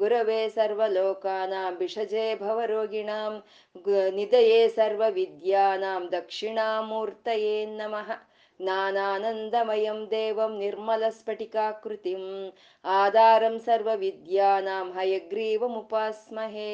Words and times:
ಗುರವೇ 0.00 0.40
ಸರ್ವಲೋಕಾನಾಂ 0.56 1.76
ಭಿಷಜೇ 1.82 2.26
ಭವರೋಗಿಣಾಂ 2.42 3.36
ನಿಧಯೇ 4.18 4.60
ಸರ್ವವಿದ್ಯಾನಾಂ 4.78 6.04
ದಕ್ಷಿಣಾಮೂರ್ತಯೇ 6.16 7.56
ನಮಃ 7.80 8.10
ज्ञानानन्दमयं 8.60 9.98
देवं 10.12 10.52
निर्मलस्फटिकाकृतिम् 10.60 12.30
आधारं 12.84 13.58
सर्वविद्यानां 13.66 14.86
हयग्रीवमुपास्महे 14.96 16.72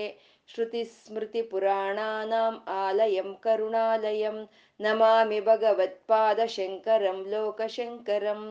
श्रुतिस्मृतिपुराणानाम् 0.48 2.56
आलयं 2.77 3.29
करुणालयं 3.45 4.38
नमामि 4.80 5.41
भगवत्पादशङ्करं 5.51 7.20
लोकशङ्करम् 7.32 8.46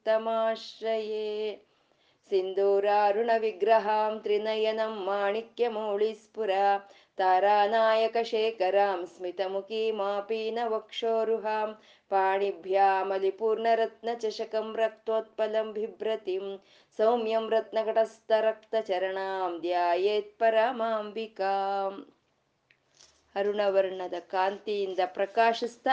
सिन्दूरारुणविग्रहां 2.30 4.10
त्रिनयनं 4.24 4.92
माणिक्यमौळिस्फुरा 5.06 6.66
तारानायकशेखरां 7.18 9.06
स्मितमुखीमापीनवक्षोरुहां 9.06 11.72
पाणिभ्यामलिपूर्णरत्नचषकं 12.10 14.74
रक्तोत्पलं 14.74 15.72
बिभ्रतिं 15.72 16.56
सौम्यं 16.98 17.50
रत्नघटस्थरक्तचरणां 17.50 19.60
ಧ್ಯಾಯೇತ್ಪರಮಾಂಬಿಕಾಂ 19.60 22.04
ಅರುಣವರ್ಣದ 23.36 24.14
ಕಾಂತಿಯಿಂದ 24.30 25.00
ಪ್ರಕಾಶಿಸ್ತಾ 25.14 25.92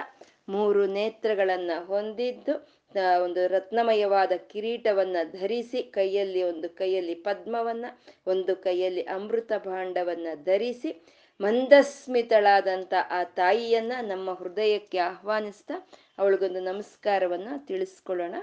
ಮೂರು 0.50 0.88
ನೇತ್ರಗಳನ್ನ 0.88 1.72
ಹೊಂದಿದ್ದು 1.88 2.54
ಒಂದು 2.97 3.49
ರತ್ನಮಯವಾದ 3.49 4.33
ಕಿರೀಟವನ್ನ 4.33 5.17
ಧರಿಸಿ 5.33 5.83
ಕೈಯಲ್ಲಿ 5.83 6.43
ಒಂದು 6.43 6.69
ಕೈಯಲ್ಲಿ 6.69 7.15
ಪದ್ಮವನ್ನ, 7.15 7.87
ಒಂದು 8.27 8.57
ಕೈಯಲ್ಲಿ 8.57 9.03
ಅಮೃತ 9.03 9.53
ಭಾಂಡವನ್ನ 9.57 10.27
ಧರಿಸಿ 10.45 11.03
ಮಂದಸ್ಮಿತಳಾದಂಥ 11.41 12.95
ಆ 13.11 13.25
ತಾಯಿಯನ್ನ 13.25 13.93
ನಮ್ಮ 14.01 14.35
ಹೃದಯಕ್ಕೆ 14.35 14.99
ಆಹ್ವಾನಿಸ್ತಾ 14.99 15.89
ಅವಳಿಗೊಂದು 16.19 16.61
ನಮಸ್ಕಾರವನ್ನ 16.61 17.49
ತಿಳಿಸ್ಕೊಳ್ಳೋಣ. 17.67 18.35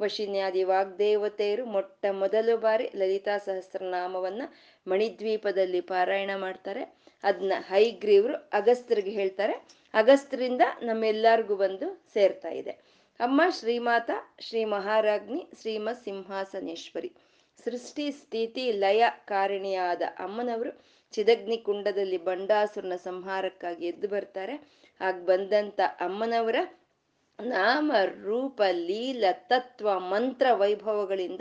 ವಶಿನ್ಯಾದಿ 0.00 0.62
ವಾಗ್ದೇವತೆಯರು 0.62 1.66
ಮೊಟ್ಟ 1.66 2.06
ಮೊದಲು 2.10 2.56
ಬಾರಿ 2.56 2.90
ಲಲಿತಾ 2.96 3.38
ಸಹಸ್ರನಾಮವನ್ನ 3.38 4.42
ಮಣಿದ್ವೀಪದಲ್ಲಿ 4.88 5.80
ಪಾರಾಯಣ 5.80 6.30
ಮಾಡ್ತಾರೆ. 6.36 7.02
ಅದನ್ನ 7.24 7.52
ಹೈಗ್ರೀವ್ರು 7.58 8.34
ಅಗಸ್ತ್ರಿಗೆ 8.34 9.10
ಹೇಳ್ತಾರೆ. 9.10 9.52
ಅಗಸ್ತ್ರಿಂದ 9.94 10.60
ನಮ್ಮೆಲ್ಲರಿಗೂ 10.82 11.56
ಬಂದು 11.56 12.02
ಸೇರ್ತಾ 12.12 12.48
ಇದೆ. 12.48 12.91
ಅಮ್ಮ 13.22 13.42
ಶ್ರೀಮಾತ, 13.50 14.10
ಶ್ರೀ 14.40 14.64
ಮಹಾರಾಜ್ನಿ 14.64 15.48
ಶ್ರೀಮತ್ 15.60 16.04
ಸಿಂಹಾಸನೇಶ್ವರಿ 16.04 17.12
ಸೃಷ್ಟಿ, 17.64 18.10
ಸ್ಥಿತಿ, 18.10 18.72
ಲಯ 18.72 19.04
ಕಾರಣಿಯಾದ 19.24 20.02
ಅಮ್ಮನವರು 20.18 20.82
ಚಿದಗ್ನಿ 21.12 21.58
ಕುಂಡದಲ್ಲಿ 21.58 22.18
ಬಂಡಾಸುರನ 22.18 22.96
ಸಂಹಾರಕ್ಕಾಗಿ 22.96 23.86
ಎದ್ದು 23.86 24.08
ಬರ್ತಾರೆ. 24.08 24.68
ಆಗ 25.00 25.14
ಬಂದಂತ 25.14 25.80
ಅಮ್ಮನವರ 26.00 26.56
ನಾಮ, 27.40 27.92
ರೂಪ, 28.22 28.62
ಲೀಲ, 28.72 29.24
ತತ್ವ, 29.32 29.98
ಮಂತ್ರ, 29.98 30.46
ವೈಭವಗಳಿಂದ 30.52 31.40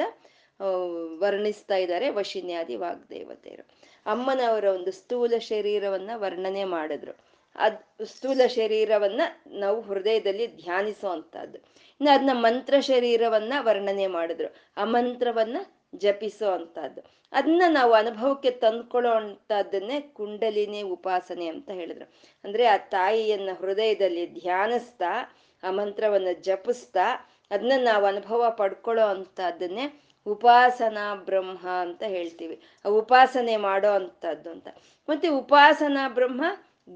ವರ್ಣಿಸ್ತಾ 1.20 1.76
ಇದ್ದಾರೆ 1.76 2.10
ವಶಿನ್ಯಾದಿ 2.10 2.76
ವಾಗ್ದೇವತೆಯರು. 2.76 3.70
ಅಮ್ಮನವರ 4.06 4.64
ಒಂದು 4.64 4.92
ಸ್ಥೂಲ 4.92 5.34
ಶರೀರವನ್ನ 5.38 6.12
ವರ್ಣನೆ 6.16 6.64
ಮಾಡಿದ್ರು. 6.64 7.31
ಅದ್ 7.56 8.06
ಸ್ಥೂಲ 8.06 8.42
ಶರೀರವನ್ನ 8.48 9.22
ನಾವು 9.48 9.82
ಹೃದಯದಲ್ಲಿ 9.82 10.48
ಧ್ಯಾನಿಸುವಂತಹದ್ದು. 10.48 11.58
ಇನ್ನು 11.58 12.12
ಅದನ್ನ 12.12 12.30
ಮಂತ್ರ 12.34 12.80
ಶರೀರವನ್ನ 12.80 13.54
ವರ್ಣನೆ 13.60 14.08
ಮಾಡಿದ್ರು. 14.08 14.56
ಆ 14.78 14.84
ಮಂತ್ರವನ್ನ 14.84 15.58
ಜಪಿಸೋ 15.96 16.52
ಅಂತದ್ದು 16.52 17.02
ಅದನ್ನ 17.32 17.64
ನಾವು 17.70 17.94
ಅನುಭವಕ್ಕೆ 17.94 18.52
ತಂದ್ಕೊಳ್ಳೋ 18.52 19.12
ಅಂತದನ್ನೇ 19.12 20.02
ಕುಂಡಲಿನಿ 20.02 20.82
ಉಪಾಸನೆ 20.82 21.48
ಅಂತ 21.48 21.72
ಹೇಳಿದ್ರು. 21.72 22.14
ಅಂದ್ರೆ 22.44 22.66
ಆ 22.66 22.78
ತಾಯಿಯನ್ನ 22.78 23.50
ಹೃದಯದಲ್ಲಿ 23.60 24.40
ಧ್ಯಾನಿಸ್ತಾ, 24.40 25.38
ಆ 25.64 25.72
ಮಂತ್ರವನ್ನ 25.72 26.28
ಜಪಿಸ್ತಾ 26.42 27.30
ಅದನ್ನ 27.52 27.72
ನಾವು 27.84 28.06
ಅನುಭವ 28.06 28.54
ಪಡ್ಕೊಳ್ಳೋ 28.58 29.06
ಅಂತದನ್ನೇ 29.06 30.02
ಉಪಾಸನಾ 30.26 31.16
ಬ್ರಹ್ಮ 31.16 31.68
ಅಂತ 31.68 32.04
ಹೇಳ್ತೀವಿ. 32.04 32.62
ಉಪಾಸನೆ 32.88 33.58
ಮಾಡೋ 33.58 33.90
ಅಂತದ್ದು 33.90 34.52
ಅಂತ. 34.52 34.68
ಮತ್ತೆ 35.10 35.28
ಉಪಾಸನಾ 35.28 36.10
ಬ್ರಹ್ಮ 36.10 36.46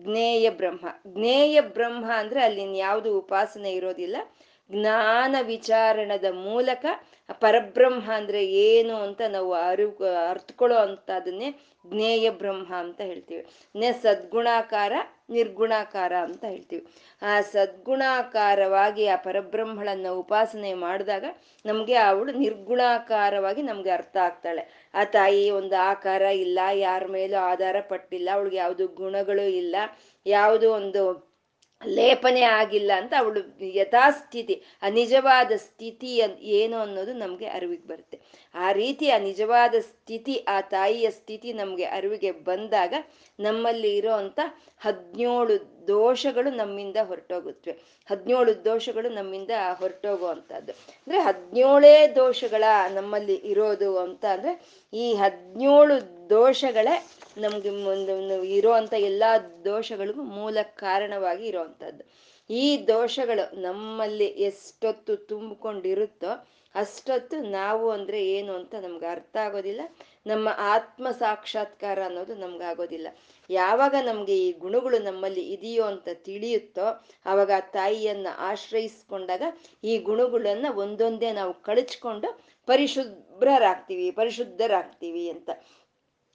ಜ್ಞೇಯ 0.04 0.50
ಬ್ರಹ್ಮ. 0.50 0.88
ಜ್ಞೇಯ 1.08 1.62
ಬ್ರಹ್ಮ 1.62 2.12
ಅಂದ್ರೆ 2.16 2.44
ಅಲ್ಲಿ 2.44 2.78
ಯಾವುದು 2.78 3.20
ಉಪಾಸನೆ 3.20 3.72
ಇರೋದಿಲ್ಲ. 3.72 4.18
ಜ್ಞಾನ 4.72 5.36
ವಿಚಾರಣದ 5.42 6.26
ಮೂಲಕ 6.32 6.86
ಪರಬ್ರಹ್ಮ 7.40 8.12
ಅಂದ್ರೆ 8.14 8.46
ಏನು 8.46 8.96
ಅಂತ 8.96 9.22
ನಾವು 9.30 9.54
ಅರಿವು 9.54 10.04
ಅರ್ಥಕೊಳ್ಳೋ 10.30 10.78
ಅಂತದನ್ನೇ 10.78 11.56
ಜ್ಞೇಯ 11.88 12.30
ಬ್ರಹ್ಮ 12.30 12.76
ಅಂತ 12.76 13.02
ಹೇಳ್ತೀವಿ. 13.02 13.46
ನೆ 13.76 13.92
ಸದ್ಗುಣಾಕಾರ 13.92 14.94
ನಿರ್ಗುಣಾಕಾರ 15.30 16.14
ಅಂತ 16.28 16.44
ಹೇಳ್ತೀವಿ. 16.46 16.84
ಆ 17.22 17.42
ಸದ್ಗುಣಾಕಾರವಾಗಿ 17.42 19.08
ಆ 19.08 19.16
ಪರಬ್ರಹ್ಮಳನ್ನ 19.16 20.08
ಉಪಾಸನೆ 20.08 20.74
ಮಾಡಿದಾಗ 20.74 21.26
ನಮ್ಗೆ 21.66 21.96
ಅವಳು 21.96 22.32
ನಿರ್ಗುಣಾಕಾರವಾಗಿ 22.32 23.62
ನಮ್ಗೆ 23.62 23.90
ಅರ್ಥ 23.90 24.18
ಆಗ್ತಾಳೆ. 24.18 24.92
ಆ 24.94 25.04
ತಾಯಿ 25.04 25.50
ಒಂದು 25.52 25.76
ಆಕಾರ 25.76 26.22
ಇಲ್ಲ, 26.22 26.60
ಯಾರ 26.74 27.06
ಮೇಲೂ 27.06 27.38
ಆಧಾರ 27.38 27.76
ಪಟ್ಟಿಲ್ಲ, 27.80 28.30
ಅವಳಿಗೆ 28.34 28.56
ಯಾವುದು 28.56 28.88
ಗುಣಗಳು 28.88 29.42
ಇಲ್ಲ, 29.42 29.76
ಯಾವುದು 30.26 30.74
ಒಂದು 30.74 31.04
ಲೇಪನೆ 31.82 32.42
ಆಗಿಲ್ಲ 32.42 32.92
ಅಂತ 32.98 33.14
ಅವಳು 33.18 33.40
ಯಥಾಸ್ಥಿತಿ 33.62 34.64
ಆ 34.82 34.90
ನಿಜವಾದ 34.90 35.52
ಸ್ಥಿತಿ 35.56 36.12
ಏನು 36.42 36.78
ಅನ್ನೋದು 36.78 37.14
ನಮ್ಗೆ 37.14 37.48
ಅರಿವಿಗೆ 37.48 37.88
ಬರುತ್ತೆ. 37.88 38.18
ಆ 38.56 38.72
ರೀತಿ 38.72 39.10
ಆ 39.10 39.18
ನಿಜವಾದ 39.20 39.76
ಸ್ಥಿತಿ, 39.82 40.46
ಆ 40.48 40.62
ತಾಯಿಯ 40.62 41.10
ಸ್ಥಿತಿ 41.10 41.54
ನಮ್ಗೆ 41.54 41.86
ಅರಿವಿಗೆ 41.86 42.32
ಬಂದಾಗ 42.32 42.94
ನಮ್ಮಲ್ಲಿ 43.40 43.98
ಇರೋ 43.98 44.12
ಅಂತ 44.14 44.40
ಹದಿನೇಳು 44.80 45.56
ದೋಷಗಳು 45.88 46.52
ನಮ್ಮಿಂದ 46.52 46.98
ಹೊರಟೋಗುತ್ತವೆ. 47.04 47.74
ಹದಿನೇಳು 48.10 48.66
ದೋಷಗಳು 48.66 49.10
ನಮ್ಮಿಂದ 49.10 49.52
ಹೊರಟೋಗುವಂಥದ್ದು. 49.74 50.72
ಅಂದ್ರೆ 50.72 51.20
ಹದಿನೇಳೇ 51.20 52.08
ದೋಷಗಳ 52.16 52.64
ನಮ್ಮಲ್ಲಿ 52.94 53.36
ಇರೋದು 53.36 53.98
ಅಂತ 53.98 54.26
ಅಂದ್ರೆ 54.26 54.54
ಈ 54.94 55.14
ಹದಿನೇಳು 55.14 55.96
ದೋಷಗಳೇ 56.30 56.96
ನಮ್ಗೆ 57.38 57.70
ಒಂದು 57.70 58.44
ಇರೋವಂಥ 58.50 58.94
ಎಲ್ಲಾ 59.04 59.32
ದೋಷಗಳಿಗೂ 59.66 60.24
ಮೂಲ 60.24 60.58
ಕಾರಣವಾಗಿ 60.76 61.48
ಇರೋವಂಥದ್ದು 61.48 62.04
ಈ 62.50 62.88
ದೋಷಗಳು 62.88 63.62
ನಮ್ಮಲ್ಲಿ 63.62 64.26
ಎಷ್ಟೊತ್ತು 64.26 65.18
ತುಂಬಿಕೊಂಡಿರುತ್ತೋ 65.28 66.32
ಅಷ್ಟೊತ್ತು 66.76 67.38
ನಾವು 67.42 67.90
ಅಂದ್ರೆ 67.90 68.28
ಏನು 68.28 68.54
ಅಂತ 68.54 68.76
ನಮ್ಗೆ 68.76 69.06
ಅರ್ಥ 69.06 69.38
ಆಗೋದಿಲ್ಲ. 69.38 69.82
ನಮ್ಮ 70.28 70.50
ಆತ್ಮ 70.58 71.12
ಸಾಕ್ಷಾತ್ಕಾರ 71.12 72.04
ಅನ್ನೋದು 72.06 72.36
ನಮ್ಗೆ 72.36 72.64
ಆಗೋದಿಲ್ಲ. 72.64 73.08
ಯಾವಾಗ 73.50 73.96
ನಮ್ಗೆ 74.06 74.48
ಈ 74.48 74.52
ಗುಣಗಳು 74.52 75.00
ನಮ್ಮಲ್ಲಿ 75.00 75.42
ಇದೆಯೋ 75.42 75.84
ಅಂತ 75.84 76.10
ತಿಳಿಯುತ್ತೋ, 76.14 77.06
ಅವಾಗ 77.26 77.52
ಆ 77.56 77.60
ತಾಯಿಯನ್ನ 77.60 78.28
ಆಶ್ರಯಿಸ್ಕೊಂಡಾಗ 78.38 79.42
ಈ 79.84 79.98
ಗುಣಗಳನ್ನ 79.98 80.66
ಒಂದೊಂದೇ 80.76 81.32
ನಾವು 81.32 81.54
ಕಳಚ್ಕೊಂಡು 81.54 82.40
ಪರಿಶುಭ್ರರಾಗ್ತೀವಿ, 82.66 84.12
ಪರಿಶುದ್ಧರಾಗ್ತೀವಿ 84.12 85.30
ಅಂತ. 85.30 85.50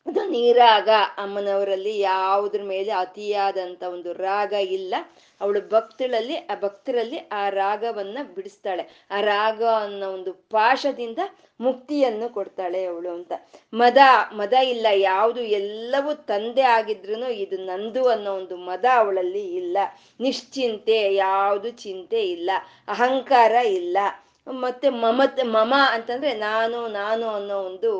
ಅದು 0.06 0.22
ನೀರಾಗ 0.30 0.88
ಅಮ್ಮನವರಲ್ಲಿ 1.18 1.98
ಯಾವುದ್ರ 1.98 2.60
ಮೇಲೆ 2.62 2.92
ಅತಿಯಾದಂತ 2.92 3.82
ಒಂದು 3.82 4.12
ರಾಗ 4.12 4.52
ಇಲ್ಲ. 4.52 4.94
ಅವಳು 5.40 5.60
ಭಕ್ತಳಲ್ಲಿ, 5.68 6.36
ಆ 6.36 6.54
ಭಕ್ತರಲ್ಲಿ 6.60 7.18
ಆ 7.32 7.42
ರಾಗವನ್ನ 7.48 8.18
ಬಿಡಿಸ್ತಾಳೆ. 8.34 8.84
ಆ 9.10 9.20
ರಾಗ 9.20 9.62
ಅನ್ನೋ 9.82 10.06
ಒಂದು 10.12 10.32
ಪಾಶದಿಂದ 10.50 11.18
ಮುಕ್ತಿಯನ್ನು 11.60 12.28
ಕೊಡ್ತಾಳೆ 12.28 12.84
ಅವಳು 12.84 13.10
ಅಂತ. 13.10 13.32
ಮದ 13.72 13.98
ಮದ 14.32 14.52
ಇಲ್ಲ, 14.52 14.86
ಯಾವುದು 14.94 15.40
ಎಲ್ಲವೂ 15.40 16.14
ತಂದೆ 16.14 16.62
ಆಗಿದ್ರು 16.62 17.28
ಇದು 17.44 17.58
ನಂದು 17.64 18.08
ಅನ್ನೋ 18.08 18.32
ಒಂದು 18.34 18.56
ಮದ 18.56 18.84
ಅವಳಲ್ಲಿ 18.94 19.44
ಇಲ್ಲ. 19.56 19.78
ನಿಶ್ಚಿಂತೆ, 20.20 21.14
ಯಾವುದು 21.14 21.70
ಚಿಂತೆ 21.84 22.22
ಇಲ್ಲ. 22.26 22.50
ಅಹಂಕಾರ 22.88 23.52
ಇಲ್ಲ. 23.52 23.98
ಮತ್ತೆ 24.46 24.88
ಮಮತ್, 24.90 25.44
ಮಮ 25.44 25.74
ಅಂತಂದ್ರೆ 25.90 26.34
ನಾನು 26.34 26.88
ನಾನು 26.88 27.28
ಅನ್ನೋ 27.28 27.56
ಒಂದು 27.62 27.90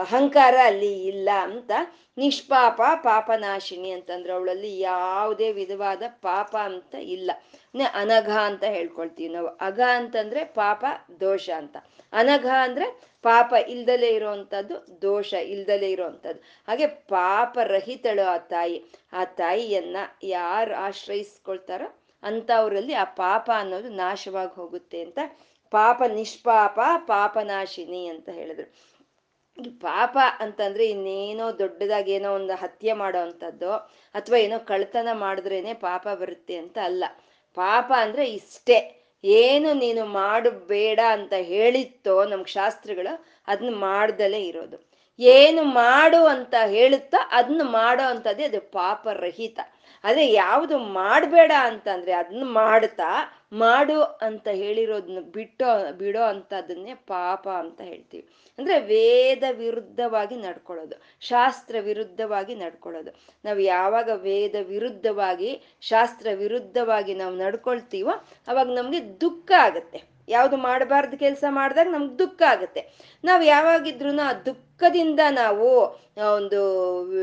ಅಹಂಕಾರ 0.00 0.54
ಅಲ್ಲಿ 0.64 1.04
ಇಲ್ಲ 1.06 1.28
ಅಂತ 1.42 1.72
ನಿಷ್ಪಾಪ, 2.18 2.80
ಪಾಪನಾಶಿನಿ 3.04 3.90
ಅಂತಂದ್ರೆ 3.90 4.32
ಅವಳಲ್ಲಿ 4.32 4.80
ಯಾವುದೇ 4.80 5.52
ವಿಧವಾದ 5.52 6.02
ಪಾಪ 6.08 6.56
ಅಂತ 6.56 6.94
ಇಲ್ಲ. 6.94 7.30
ಅನಘ 7.92 8.30
ಅಂತ 8.30 8.64
ಹೇಳ್ಕೊಳ್ತೀವಿ 8.64 9.34
ನಾವು. 9.34 9.46
ಅಘ 9.46 9.80
ಅಂತಂದ್ರೆ 9.96 10.44
ಪಾಪ, 10.44 10.84
ದೋಷ 11.20 11.50
ಅಂತ. 11.50 11.76
ಅನಘ 12.12 12.46
ಅಂದ್ರೆ 12.46 13.00
ಪಾಪ 13.22 13.54
ಇಲ್ದಲೇ 13.68 14.08
ಇರೋವಂಥದ್ದು 14.08 15.02
ದೋಷ 15.02 15.32
ಇಲ್ದಲೇ 15.32 15.90
ಇರೋವಂಥದ್ದು 15.90 16.42
ಹಾಗೆ 16.68 16.86
ಪಾಪ 16.86 17.58
ರಹಿತಳು 17.64 18.28
ಆ 18.28 18.38
ತಾಯಿ. 18.38 18.84
ಆ 19.12 19.24
ತಾಯಿಯನ್ನ 19.24 19.96
ಯಾರು 20.22 20.74
ಆಶ್ರಯಿಸ್ಕೊಳ್ತಾರೋ 20.74 21.98
ಅವರಲ್ಲಿ 22.56 22.94
ಆ 22.94 23.04
ಪಾಪ 23.04 23.50
ಅನ್ನೋದು 23.56 23.88
ನಾಶವಾಗಿ 23.88 24.54
ಹೋಗುತ್ತೆ 24.54 25.02
ಅಂತ 25.02 25.18
ಪಾಪ 25.70 26.02
ನಿಷ್ಪಾಪ, 26.02 26.80
ಪಾಪನಾಶಿನಿ 26.96 28.06
ಅಂತ 28.06 28.28
ಹೇಳಿದ್ರು. 28.28 28.91
ಈ 29.58 29.70
ಪಾಪ 29.80 30.18
ಅಂತಂದ್ರೆ 30.40 30.86
ಇನ್ನೇನೋ 30.86 31.58
ದೊಡ್ಡದಾಗಿ 31.58 32.12
ಏನೋ 32.12 32.34
ಒಂದು 32.34 32.54
ಹತ್ಯೆ 32.54 32.92
ಮಾಡೋ 32.92 33.18
ಅಂಥದ್ದು 33.18 33.72
ಅಥವಾ 34.14 34.38
ಏನೋ 34.38 34.58
ಕಳ್ತನ 34.58 35.08
ಮಾಡಿದ್ರೇನೆ 35.12 35.74
ಪಾಪ 35.74 36.08
ಬರುತ್ತೆ 36.08 36.56
ಅಂತ 36.56 36.78
ಅಲ್ಲ. 36.84 37.04
ಪಾಪ 37.56 37.92
ಅಂದ್ರೆ 37.96 38.24
ಇಷ್ಟೇ. 38.30 38.78
ಏನು 39.24 39.72
ನೀನು 39.74 40.04
ಮಾಡಬೇಡ 40.06 41.00
ಅಂತ 41.10 41.32
ಹೇಳಿತ್ತೋ 41.46 42.24
ನಮ್ಗೆ 42.24 42.50
ಶಾಸ್ತ್ರಗಳು 42.50 43.12
ಅದನ್ನ 43.48 43.74
ಮಾಡ್ದಲೇ 43.78 44.40
ಇರೋದು. 44.44 44.78
ಏನು 45.18 45.62
ಮಾಡು 45.62 46.24
ಅಂತ 46.26 46.54
ಹೇಳುತ್ತೋ 46.66 47.28
ಅದನ್ನ 47.30 47.60
ಮಾಡೋ 47.70 48.02
ಅಂಥದ್ದೇ 48.02 48.44
ಅದು 48.44 48.60
ಪಾಪರಹಿತ. 48.70 49.60
ಅದೇ 50.04 50.32
ಯಾವುದು 50.32 50.78
ಮಾಡಬೇಡ 50.78 51.52
ಅಂತಂದ್ರೆ 51.60 52.12
ಅದನ್ನ 52.12 52.42
ಮಾಡ್ತಾ 52.44 53.10
ಮಾಡು 53.52 54.02
ಅಂತ 54.02 54.48
ಹೇಳಿರೋದನ್ನ 54.48 55.18
ಬಿಟ್ಟೋ, 55.20 55.92
ಬಿಡೋ 55.92 56.22
ಅಂಥದ್ದನ್ನೇ 56.22 56.94
ಪಾಪ 56.94 57.48
ಅಂತ 57.48 57.80
ಹೇಳ್ತೀವಿ. 57.80 58.28
ಅಂದ್ರೆ 58.58 58.80
ವೇದ 58.80 59.42
ವಿರುದ್ಧವಾಗಿ 59.50 60.36
ನಡ್ಕೊಳ್ಳೋದು, 60.36 60.96
ಶಾಸ್ತ್ರ 61.20 61.76
ವಿರುದ್ಧವಾಗಿ 61.80 62.54
ನಡ್ಕೊಳ್ಳೋದು. 62.54 63.10
ನಾವು 63.44 63.58
ಯಾವಾಗ 63.58 64.10
ವೇದ 64.14 64.54
ವಿರುದ್ಧವಾಗಿ, 64.68 65.62
ಶಾಸ್ತ್ರ 65.80 66.28
ವಿರುದ್ಧವಾಗಿ 66.34 67.14
ನಾವು 67.14 67.36
ನಡ್ಕೊಳ್ತೀವೋ 67.36 68.10
ಅವಾಗ 68.48 68.66
ನಮಗೆ 68.76 69.20
ದುಃಖ 69.20 69.52
ಆಗುತ್ತೆ. 69.58 70.11
ಯಾವುದು 70.28 70.56
ಮಾಡಬಾರ್ದು 70.56 71.18
ಕೆಲಸ 71.18 71.44
ಮಾಡಿದಾಗ 71.50 71.88
ನಮ್ಗೆ 71.88 72.18
ದುಃಖ 72.18 72.42
ಆಗುತ್ತೆ. 72.42 72.82
ನಾವು 73.24 73.42
ಯಾವಾಗಿದ್ರು 73.42 74.20
ಆ 74.20 74.32
ದುಃಖದಿಂದ 74.32 75.20
ನಾವು 75.30 75.68
ಒಂದು 76.36 76.60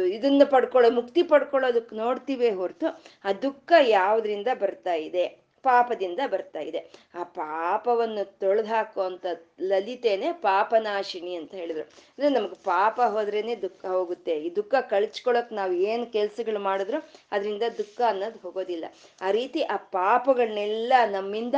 ಇದನ್ನ 0.08 0.44
ಪಡ್ಕೊಳ್ಳೋ, 0.44 0.92
ಮುಕ್ತಿ 0.92 1.24
ಪಡ್ಕೊಳ್ಳೋದಕ್ಕೆ 1.24 1.96
ನೋಡ್ತೀವಿ 1.96 2.50
ಹೊರತು 2.50 2.88
ಆ 3.26 3.32
ದುಃಖ 3.32 3.72
ಯಾವ್ದ್ರಿಂದ 3.82 4.48
ಬರ್ತಾ 4.54 4.94
ಇದೆ? 4.94 5.50
ಪಾಪದಿಂದ 5.64 6.20
ಬರ್ತಾ 6.32 6.60
ಇದೆ. 6.60 6.92
ಆ 7.16 7.24
ಪಾಪವನ್ನು 7.24 8.40
ತೊಳೆದು 8.40 8.68
ಹಾಕುವಂತ 8.68 9.26
ಲಲಿತೇನೆ 9.62 10.32
ಪಾಪನಾಶಿನಿ 10.32 11.36
ಅಂತ 11.36 11.56
ಹೇಳಿದ್ರು. 11.56 11.84
ಅಂದ್ರೆ 11.84 12.30
ನಮ್ಗೆ 12.30 12.64
ಪಾಪ 12.64 13.00
ಹೋದ್ರೇನೆ 13.02 13.56
ದುಃಖ 13.56 13.86
ಹೋಗುತ್ತೆ. 13.86 14.36
ಈ 14.40 14.56
ದುಃಖ 14.56 14.74
ಕಳ್ಚ್ಕೊಳಕ್ 14.90 15.54
ನಾವು 15.54 15.74
ಏನ್ 15.74 16.08
ಕೆಲ್ಸಗಳು 16.08 16.60
ಮಾಡಿದ್ರು, 16.60 17.12
ಅದರಿಂದ 17.32 17.64
ದುಃಖ 17.78 18.02
ಅನ್ನೋದು 18.08 18.40
ಹೋಗೋದಿಲ್ಲ. 18.40 18.86
ಆ 19.22 19.32
ರೀತಿ 19.32 19.62
ಆ 19.62 19.76
ಪಾಪಗಳನ್ನೆಲ್ಲ 19.76 20.94
ನಮ್ಮಿಂದ 21.12 21.56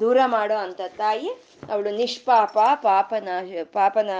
ದೂರ 0.00 0.18
ಮಾಡೋ 0.26 0.54
ಅಂತ 0.54 0.80
ತಾಯಿ, 0.96 1.30
ಅವಳು 1.72 1.96
ನಿಷ್ಪಾಪ 1.96 2.58
ಪಾಪನಾಶ 2.74 3.44
ಪಾಪನ 3.64 4.10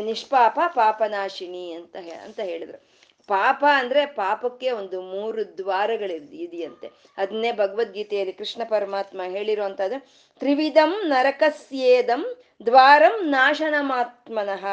ನಿಷ್ಪಾಪ, 0.00 0.58
ಪಾಪನಾಶಿನಿ 0.74 1.72
ಅಂತ 1.72 1.96
ಅಂತ 2.24 2.40
ಹೇಳಿದ್ರು. 2.40 2.88
ಪಾಪ 3.26 3.64
ಅಂದ್ರೆ 3.74 4.06
ಪಾಪಕ್ಕೆ 4.06 4.70
ಒಂದು 4.70 5.02
ಮೂರು 5.02 5.58
ದ್ವಾರಗಳು 5.58 6.34
ಇದೆಯಂತೆ. 6.34 6.90
ಅದನ್ನೇ 7.16 7.52
ಭಗವದ್ಗೀತೆಯಲ್ಲಿ 7.52 8.32
ಕೃಷ್ಣ 8.32 8.62
ಪರಮಾತ್ಮ 8.68 9.20
ಹೇಳಿರುವಂತದ್ದು 9.26 10.06
ತ್ರಿವಿಧಂ 10.38 11.00
ನರಕಸ್ಯೇದಂ 11.02 12.36
ದ್ವಾರಂ 12.66 13.28
ನಾಶನಮಾತ್ಮನಃ, 13.28 14.64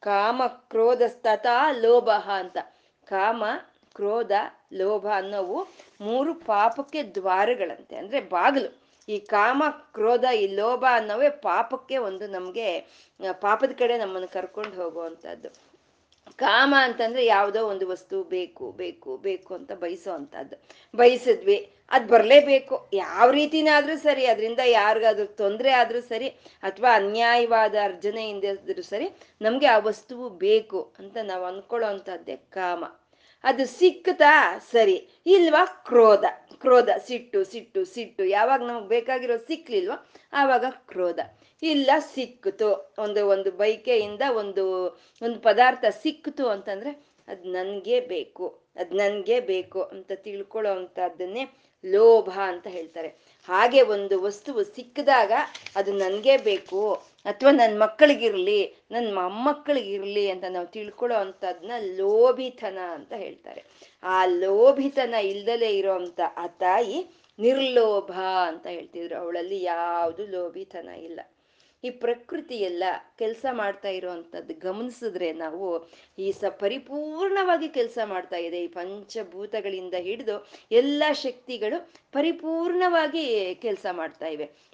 ಕಾಮ 0.00 0.42
ಕ್ರೋಧಸ್ತತಾ 0.46 1.70
ಲೋಭ 1.70 2.10
ಅಂತ. 2.10 2.58
ಕಾಮ, 3.04 3.44
ಕ್ರೋಧ, 3.94 4.32
ಲೋಭ 4.72 5.06
ಅನ್ನೋವು 5.14 5.68
ಮೂರು 6.00 6.34
ಪಾಪಕ್ಕೆ 6.34 7.02
ದ್ವಾರಗಳಂತೆ. 7.02 7.96
ಅಂದ್ರೆ 7.96 8.20
ಬಾಗಿಲು. 8.20 8.81
ಈ 9.08 9.18
ಕಾಮ, 9.18 9.62
ಕ್ರೋಧ, 9.68 10.24
ಈ 10.40 10.46
ಲೋಭ 10.54 10.84
ಅನ್ನೋವೇ 10.92 11.28
ಪಾಪಕ್ಕೆ 11.28 11.98
ಒಂದು 11.98 12.26
ನಮ್ಗೆ 12.26 12.80
ಪಾಪದ 13.40 13.72
ಕಡೆ 13.78 13.98
ನಮ್ಮನ್ನು 13.98 14.28
ಕರ್ಕೊಂಡು 14.28 14.82
ಹೋಗುವಂಥದ್ದು. 14.82 15.72
ಕಾಮ 16.38 16.74
ಅಂತಂದ್ರೆ 16.78 17.24
ಯಾವುದೋ 17.26 17.66
ಒಂದು 17.66 17.88
ವಸ್ತು 17.88 18.24
ಬೇಕು 18.24 18.72
ಬೇಕು 18.72 19.16
ಬೇಕು 19.16 19.54
ಅಂತ 19.54 19.72
ಬಯಸೋ 19.72 20.12
ಅಂತದ್ದು 20.12 20.56
ಬಯಸಿದ್ವಿ, 20.96 21.72
ಅದು 21.90 22.06
ಬರಲೇಬೇಕು. 22.08 22.88
ಯಾವ 22.92 23.30
ರೀತಿನಾದ್ರೂ 23.30 23.96
ಸರಿ, 23.96 24.26
ಅದರಿಂದ 24.26 24.58
ಯಾರಿಗಾದ್ರೂ 24.58 25.26
ತೊಂದರೆ 25.26 25.72
ಆದ್ರೂ 25.72 26.00
ಸರಿ, 26.00 26.28
ಅಥವಾ 26.62 26.94
ಅನ್ಯಾಯವಾದ 26.94 27.74
ಅರ್ಜನೆಯಿಂದ 27.84 28.44
ಸರಿ, 28.90 29.08
ನಮಗೆ 29.42 29.66
ಆ 29.66 29.78
ವಸ್ತುವು 29.78 30.28
ಬೇಕು 30.30 30.94
ಅಂತ 30.98 31.16
ನಾವು 31.22 31.44
ಅನ್ಕೊಳ್ಳೋ 31.44 31.88
ಅಂತದ್ದೇ 31.88 32.36
ಕಾಮ. 32.36 32.84
ಅದು 33.44 33.66
ಸಿಕ್ಕುತ್ತಾ? 33.66 34.58
ಸರಿ. 34.58 35.08
ಇಲ್ವಾ? 35.26 35.64
ಕ್ರೋಧ. 35.66 36.24
ಕ್ರೋಧ. 36.56 36.88
ಸಿಟ್ಟು 37.06 37.44
ಸಿಟ್ಟು 37.44 37.84
ಸಿಟ್ಟು. 37.84 38.24
ಯಾವಾಗ 38.24 38.62
ನಮಗೆ 38.62 38.88
ಬೇಕಾಗಿರೋ 38.88 39.36
ಸಿಕ್ಲಿಲ್ವಾ? 39.36 40.10
ಆವಾಗ 40.32 40.64
ಕ್ರೋಧ. 40.70 41.20
ಇಲ್ಲ 41.62 41.90
ಸಿಕ್ಕಿತು 42.14 42.94
ಒಂದು 42.98 43.26
ಒಂದು 43.26 43.50
ಬೈಕೆಯಿಂದ 43.50 44.20
ಒಂದು 44.36 44.86
ಒಂದು 45.22 45.40
ಪದಾರ್ಥ 45.40 45.84
ಸಿಕ್ಕಿತು 46.02 46.48
ಅಂತಂದ್ರೆ 46.48 47.04
ಅದು 47.28 47.52
ನನಗೆ 47.52 48.00
ಬೇಕು. 48.00 48.62
ಅದು 48.76 48.94
ನನಗೆ 48.96 49.40
ಬೇಕು 49.40 49.82
ಅಂತ 49.82 50.12
ತಿಳ್ಕೊಳ್ಳೋ 50.14 50.72
ಅಂಥದ್ದನ್ನೇ 50.72 51.44
ಲೋಭ 51.84 52.30
ಅಂತ 52.30 52.66
ಹೇಳ್ತಾರೆ. 52.66 53.08
ಹಾಗೆ 53.48 53.82
ಒಂದು 53.82 54.22
ವಸ್ತುವು 54.22 54.64
ಸಿಕ್ಕಿದಾಗ 54.64 55.32
ಅದು 55.76 55.92
ನನಗೆ 55.92 56.36
ಬೇಕು. 56.36 57.02
ಅಥವಾ 57.26 57.50
ನನ್ನ 57.50 57.78
ಮಕ್ಕಳಿಗಿರ್ಲಿ 57.82 58.60
ನನ್ನ 58.90 59.08
ಮೊಮ್ಮಕ್ಕಳಿಗಿರ್ಲಿ 59.14 60.30
ಅಂತ 60.30 60.44
ನಾವು 60.48 60.66
ತಿಳ್ಕೊಳ್ಳೋ 60.66 61.16
ಅಂಥದ್ನ 61.16 61.72
ಲೋಭಿತನ 61.78 62.78
ಅಂತ 62.92 63.12
ಹೇಳ್ತಾರೆ. 63.12 63.62
ಆ 64.02 64.24
ಲೋಭಿತನ 64.24 65.14
ಇಲ್ದಲೇ 65.14 65.70
ಇರೋವಂಥ 65.70 66.20
ಆ 66.36 66.46
ತಾಯಿ 66.46 66.98
ನಿರ್ಲೋಭ 67.38 68.12
ಅಂತ 68.46 68.66
ಹೇಳ್ತಿದ್ರು. 68.66 69.16
ಅವಳಲ್ಲಿ 69.18 69.62
ಯಾವುದು 69.62 70.26
ಲೋಭಿತನ 70.26 70.88
ಇಲ್ಲ. 70.88 71.20
ಈ 71.84 71.90
ಪ್ರಕೃತಿ 71.90 72.56
ಎಲ್ಲ 72.56 72.84
ಕೆಲಸ 73.18 73.44
ಮಾಡ್ತಾ 73.52 73.88
ಇರೋವಂಥದ್ದು 73.88 74.54
ಗಮನಿಸಿದ್ರೆ 74.54 75.32
ನಾವು 75.32 75.88
ಈ 76.18 76.32
ಸ 76.32 76.44
ಪರಿಪೂರ್ಣವಾಗಿ 76.44 77.68
ಕೆಲಸ 77.68 77.98
ಮಾಡ್ತಾ 78.04 78.36
ಇದೆ. 78.36 78.58
ಈ 78.64 78.66
ಪಂಚಭೂತಗಳಿಂದ 78.66 79.94
ಹಿಡಿದು 79.94 80.36
ಎಲ್ಲ 80.72 81.02
ಶಕ್ತಿಗಳು 81.12 81.78
ಪರಿಪೂರ್ಣವಾಗಿ 82.12 83.54
ಕೆಲಸ 83.54 83.86
ಮಾಡ್ತಾ 83.92 84.26
ಇವೆ. 84.26 84.72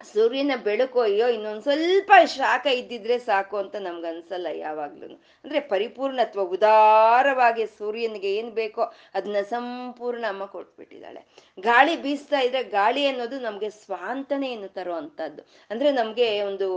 ಸೂರ್ಯನ 0.00 0.52
ಬೆಳಕು 0.64 0.98
ಅಯ್ಯೋ, 1.00 1.26
ಇನ್ನೊಂದು 1.28 1.62
ಸ್ವಲ್ಪ 1.62 2.12
ಶಾಖ 2.34 2.66
ಇದ್ದಿದ್ರೆ 2.78 3.16
ಸಾಕು 3.20 3.56
ಅಂತ 3.56 3.76
ನಮ್ಗೆ 3.78 4.08
ಅನ್ಸಲ್ಲ 4.08 4.48
ಯಾವಾಗ್ಲೂ 4.58 5.06
ಅಂದ್ರೆ 5.44 5.60
ಪರಿಪೂರ್ಣತ್ವ, 5.72 6.44
ಉದಾರವಾಗಿ 6.56 7.64
ಸೂರ್ಯನಿಗೆ 7.78 8.30
ಏನ್ 8.36 8.50
ಬೇಕೋ 8.52 8.84
ಅದನ್ನ 9.14 9.40
ಸಂಪೂರ್ಣ 9.50 10.24
ಅಮ್ಮ 10.28 10.44
ಕೊಟ್ಬಿಟ್ಟಿದ್ದಾಳೆ. 10.54 11.20
ಗಾಳಿ 11.62 11.96
ಬೀಸ್ತಾ 12.02 12.40
ಇದ್ರೆ 12.40 12.62
ಗಾಳಿ 12.70 13.04
ಅನ್ನೋದು 13.06 13.38
ನಮ್ಗೆ 13.40 13.70
ಸ್ವಾಂತನೆಯನ್ನು 13.82 14.70
ತರೋ 14.70 14.96
ಅಂತದ್ದು 15.02 15.42
ಅಂದ್ರೆ 15.70 15.90
ನಮ್ಗೆ 15.92 16.28
ಒಂದು 16.42 16.68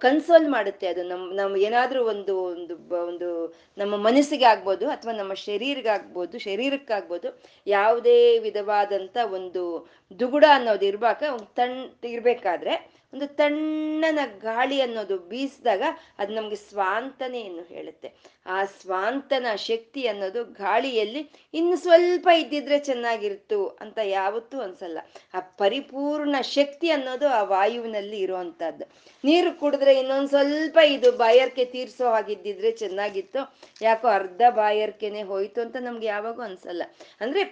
ಕನ್ಸೋಲ್ 0.00 0.48
ಮಾಡುತ್ತೆ 0.48 0.86
ಅದು. 0.86 1.02
ನಮ್ 1.02 1.24
ನಮ್ 1.34 1.56
ಏನಾದ್ರೂ 1.56 2.04
ಒಂದು 2.04 2.34
ಒಂದು 2.44 2.74
ಒಂದು 3.06 3.28
ನಮ್ಮ 3.78 3.94
ಮನಸ್ಸಿಗೆ 3.96 4.44
ಆಗ್ಬೋದು 4.44 4.90
ಅಥವಾ 4.90 5.12
ನಮ್ಮ 5.12 5.34
ಶರೀರಗಾಗ್ಬೋದು, 5.34 6.38
ಶರೀರಕ್ಕಾಗ್ಬೋದು 6.38 7.30
ಯಾವುದೇ 7.66 8.38
ವಿಧವಾದಂತ 8.38 9.16
ಒಂದು 9.32 9.62
ದುಗುಡ 10.18 10.44
ಅನ್ನೋದು 10.50 10.86
ಇರ್ಬಾಕ 10.86 11.22
ತಣ್ 11.54 11.78
ಇರ್ಬೇಕಾದ್ರೆ 12.04 12.74
ಒಂದು 13.14 13.26
ತಣ್ಣನ 13.26 14.18
ಗಾಳಿ 14.38 14.80
ಅನ್ನೋದು 14.80 15.18
ಬೀಸಿದಾಗ 15.18 15.82
ಅದು 16.18 16.34
ನಮ್ಗೆ 16.34 16.56
ಸ್ವಾಂತನೆಯನ್ನು 16.56 17.62
ಹೇಳುತ್ತೆ. 17.62 18.08
ಆ 18.46 18.64
ಸ್ವಾಂತನ 18.64 19.46
ಶಕ್ತಿ 19.56 20.06
ಅನ್ನೋದು 20.06 20.44
ಗಾಳಿಯಲ್ಲಿ 20.44 21.30
ಇನ್ನು 21.54 21.76
ಸ್ವಲ್ಪ 21.76 22.28
ಇದ್ದಿದ್ರೆ 22.38 22.78
ಚೆನ್ನಾಗಿರ್ತು 22.78 23.68
ಅಂತ 23.80 23.98
ಯಾವತ್ತೂ 24.04 24.60
ಅನ್ಸಲ್ಲ. 24.60 24.98
ಆ 25.34 25.40
ಪರಿಪೂರ್ಣ 25.40 26.40
ಶಕ್ತಿ 26.40 26.90
ಅನ್ನೋದು 26.90 27.28
ಆ 27.28 27.42
ವಾಯುವಿನಲ್ಲಿ 27.42 28.18
ಇರುವಂತಹದ್ದು 28.20 28.86
ನೀರು 29.24 29.58
ಕುಡಿದ್ರೆ 29.60 29.94
ಇನ್ನೊಂದು 29.98 30.28
ಸ್ವಲ್ಪ 30.28 30.78
ಇದು 30.86 31.12
ಬಾಯರ್ಕೆ 31.12 31.64
ತೀರ್ಸೋ 31.64 32.08
ಹಾಗಿದ್ದಿದ್ರೆ 32.10 32.72
ಚೆನ್ನಾಗಿತ್ತು. 32.72 33.42
ಯಾಕೋ 33.82 34.08
ಅರ್ಧ 34.08 34.42
ಬಾಯರ್ಕೆನೆ 34.50 35.22
ಹೋಯ್ತು 35.22 35.60
ಅಂತ 35.60 35.76
ನಮ್ಗೆ 35.80 36.06
ಯಾವಾಗೂ 36.06 36.42
ಅನ್ಸಲ್ಲ. 36.42 36.82
ಅಂದ್ರೆ 37.20 37.44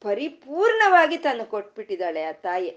ಪರಿಪೂರ್ಣವಾಗಿ 0.00 1.16
ತಾನು 1.16 1.44
ಕೊಟ್ಬಿಟ್ಟಿದ್ದಾಳೆ 1.44 2.22
ಆ 2.22 2.32
ತಾಯಿ. 2.32 2.70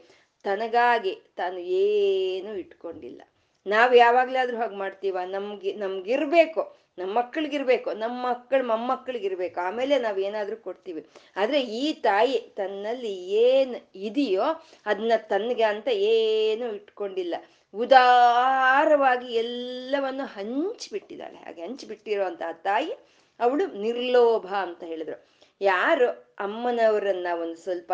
ತನಗಾಗಿ 0.43 1.15
ತಾನು 1.38 1.57
ಏನು 1.57 2.55
ಇಟ್ಕೊಂಡಿಲ್ಲ. 2.55 3.21
ನಾವು 3.67 3.93
ಯಾವಾಗ್ಲಾದ್ರೂ 3.95 4.57
ಹಾಗೆ 4.57 4.75
ಮಾಡ್ತೀವ? 4.75 5.17
ನಮ್ಗೆ, 5.25 5.73
ನಮ್ಗಿರ್ಬೇಕು. 5.73 6.75
ನಮ್ಮ 6.97 7.17
ಮಕ್ಕಳಿಗಿರ್ಬೇಕು 7.17 7.91
ನಮ್ಮ 7.91 8.29
ಮಕ್ಕಳು 8.29 8.67
ಮೊಮ್ಮಕ್ಕಳಿಗಿರ್ಬೇಕು 8.67 9.65
ಆಮೇಲೆ 9.65 10.00
ನಾವು 10.00 10.17
ಏನಾದ್ರೂ 10.17 10.55
ಕೊಡ್ತೀವಿ. 10.57 11.07
ಆದ್ರೆ 11.35 11.62
ಈ 11.62 11.93
ತಾಯಿ 11.93 12.39
ತನ್ನಲ್ಲಿ 12.39 13.13
ಏನು 13.25 13.89
ಇದೆಯೋ 13.95 14.41
ಅದನ್ನ 14.85 15.12
ತನ್ಗೆ 15.17 15.63
ಅಂತ 15.63 15.88
ಏನು 15.88 16.75
ಇಟ್ಕೊಂಡಿಲ್ಲ. 16.75 17.35
ಉದಾರವಾಗಿ 17.73 19.33
ಎಲ್ಲವನ್ನು 19.33 20.25
ಹಂಚ್ಬಿಟ್ಟಿದ್ದಾಳೆ. 20.25 21.38
ಹಾಗೆ 21.38 21.62
ಹಂಚ್ಬಿಟ್ಟಿರೋ 21.62 22.23
ಅಂತ 22.23 22.41
ತಾಯಿ 22.51 22.93
ಅವಳು 23.39 23.81
ನಿರ್ಲೋಭ 23.81 24.45
ಅಂತ 24.45 24.83
ಹೇಳಿದ್ರು. 24.83 25.25
ಯಾರು? 25.62 26.35
ಅಮ್ಮನವರನ್ನ 26.39 27.27
ಒಂದು 27.41 27.55
ಸ್ವಲ್ಪ 27.55 27.93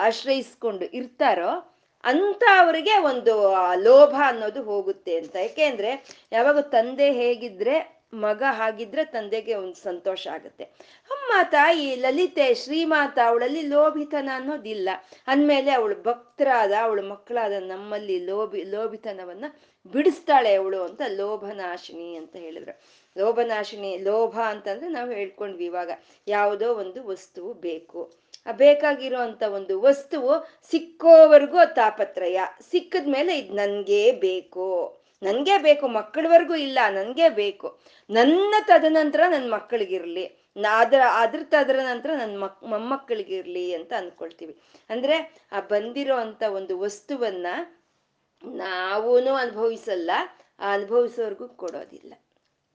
ಆಶ್ರಯಿಸ್ಕೊಂಡು 0.00 0.84
ಇರ್ತಾರೋ 0.84 1.68
ಅಂತ 2.04 2.44
ಅವರಿಗೆ 2.58 2.98
ಒಂದು 2.98 3.54
ಲೋಭ 3.74 4.14
ಅನ್ನೋದು 4.26 4.62
ಹೋಗುತ್ತೆ 4.62 5.16
ಅಂತ. 5.16 5.36
ಯಾಕೆಂದ್ರೆ 5.36 6.04
ಯಾವಾಗ 6.32 6.58
ತಂದೆ 6.58 7.12
ಹೇಗಿದ್ರೆ, 7.12 8.02
ಮಗ 8.14 8.42
ಹಾಗಿದ್ರೆ 8.50 9.04
ತಂದೆಗೆ 9.04 9.54
ಒಂದು 9.54 9.74
ಸಂತೋಷ 9.74 10.26
ಆಗುತ್ತೆ. 10.26 10.64
ಅಮ್ಮ, 11.10 11.32
ತಾಯಿ, 11.42 11.94
ಲಲಿತೆ, 11.94 12.54
ಶ್ರೀಮಾತ, 12.54 13.18
ಅವಳಲ್ಲಿ 13.26 13.62
ಲೋಭಿತನ 13.62 14.28
ಅನ್ನೋದಿಲ್ಲ. 14.34 14.88
ಅಂದಮೇಲೆ 15.26 15.70
ಅವಳು 15.70 16.02
ಭಕ್ತರಾದ, 16.02 16.72
ಅವಳು 16.82 17.02
ಮಕ್ಕಳಾದ 17.02 17.52
ನಮ್ಮಲ್ಲಿ 17.52 18.18
ಲೋಭಿ, 18.26 18.62
ಲೋಭಿತನವನ್ನ 18.64 19.44
ಬಿಡಿಸ್ತಾಳೆ 19.86 20.54
ಅವಳು 20.54 20.82
ಅಂತ 20.82 21.02
ಲೋಭನಾಶಿನಿ 21.08 22.14
ಅಂತ 22.16 22.36
ಹೇಳಿದ್ರು. 22.36 22.80
ಲೋಭನಾಶಿನಿ, 23.18 23.98
ಲೋಭ 23.98 24.40
ಅಂತಂದ್ರೆ 24.40 24.88
ನಾವು 24.88 25.10
ಹೇಳ್ಕೊಂಡ್ವಿ 25.10 25.64
ಇವಾಗ. 25.64 25.90
ಯಾವುದೋ 26.28 26.74
ಒಂದು 26.74 27.04
ವಸ್ತುವು 27.04 27.54
ಬೇಕು. 27.54 28.12
ಆ 28.46 28.52
ಬೇಕಾಗಿರೋ 28.52 29.20
ಅಂತ 29.20 29.42
ಒಂದು 29.42 29.80
ವಸ್ತುವು 29.80 30.30
ಸಿಕ್ಕೋವರೆಗೂ 30.70 31.58
ತಾಪತ್ರಯ. 31.74 32.40
ಸಿಕ್ಕದ್ಮೇಲೆ 32.70 33.38
ಇದು 33.38 33.54
ನನ್ಗೆ 33.54 34.12
ಬೇಕು. 34.12 34.98
ನನ್ಗೆ 35.22 35.58
ಬೇಕು, 35.58 35.88
ಮಕ್ಕಳವರೆಗೂ 35.88 36.54
ಇಲ್ಲ, 36.54 36.78
ನನ್ಗೆ 36.90 37.28
ಬೇಕು. 37.28 37.78
ನನ್ನ 38.10 38.54
ತದನಂತರ 38.66 39.20
ನನ್ನ 39.30 39.54
ಮಕ್ಕಳಿಗಿರ್ಲಿ. 39.54 40.26
ಅದ್ರ 40.78 41.00
ಅದ್ರ 41.14 41.40
ತದರ 41.44 41.76
ನಂತರ 41.76 42.10
ನನ್ನ 42.18 42.38
ಮಕ್, 42.38 42.62
ಮೊಮ್ಮಕ್ಕಳಿಗಿರ್ಲಿ 42.62 43.74
ಅಂತ 43.74 43.92
ಅನ್ಕೊಳ್ತೀವಿ 43.96 44.56
ಅಂದ್ರೆ 44.90 45.34
ಆ 45.52 45.60
ಬಂದಿರೋ 45.60 46.16
ಅಂತ 46.16 46.42
ಒಂದು 46.42 46.78
ವಸ್ತುವನ್ನ 46.78 47.46
ನಾವೂನು 48.44 49.34
ಅನುಭವಿಸಲ್ಲ, 49.34 50.10
ಆ 50.58 50.76
ಕೊಡೋದಿಲ್ಲ. 51.56 52.14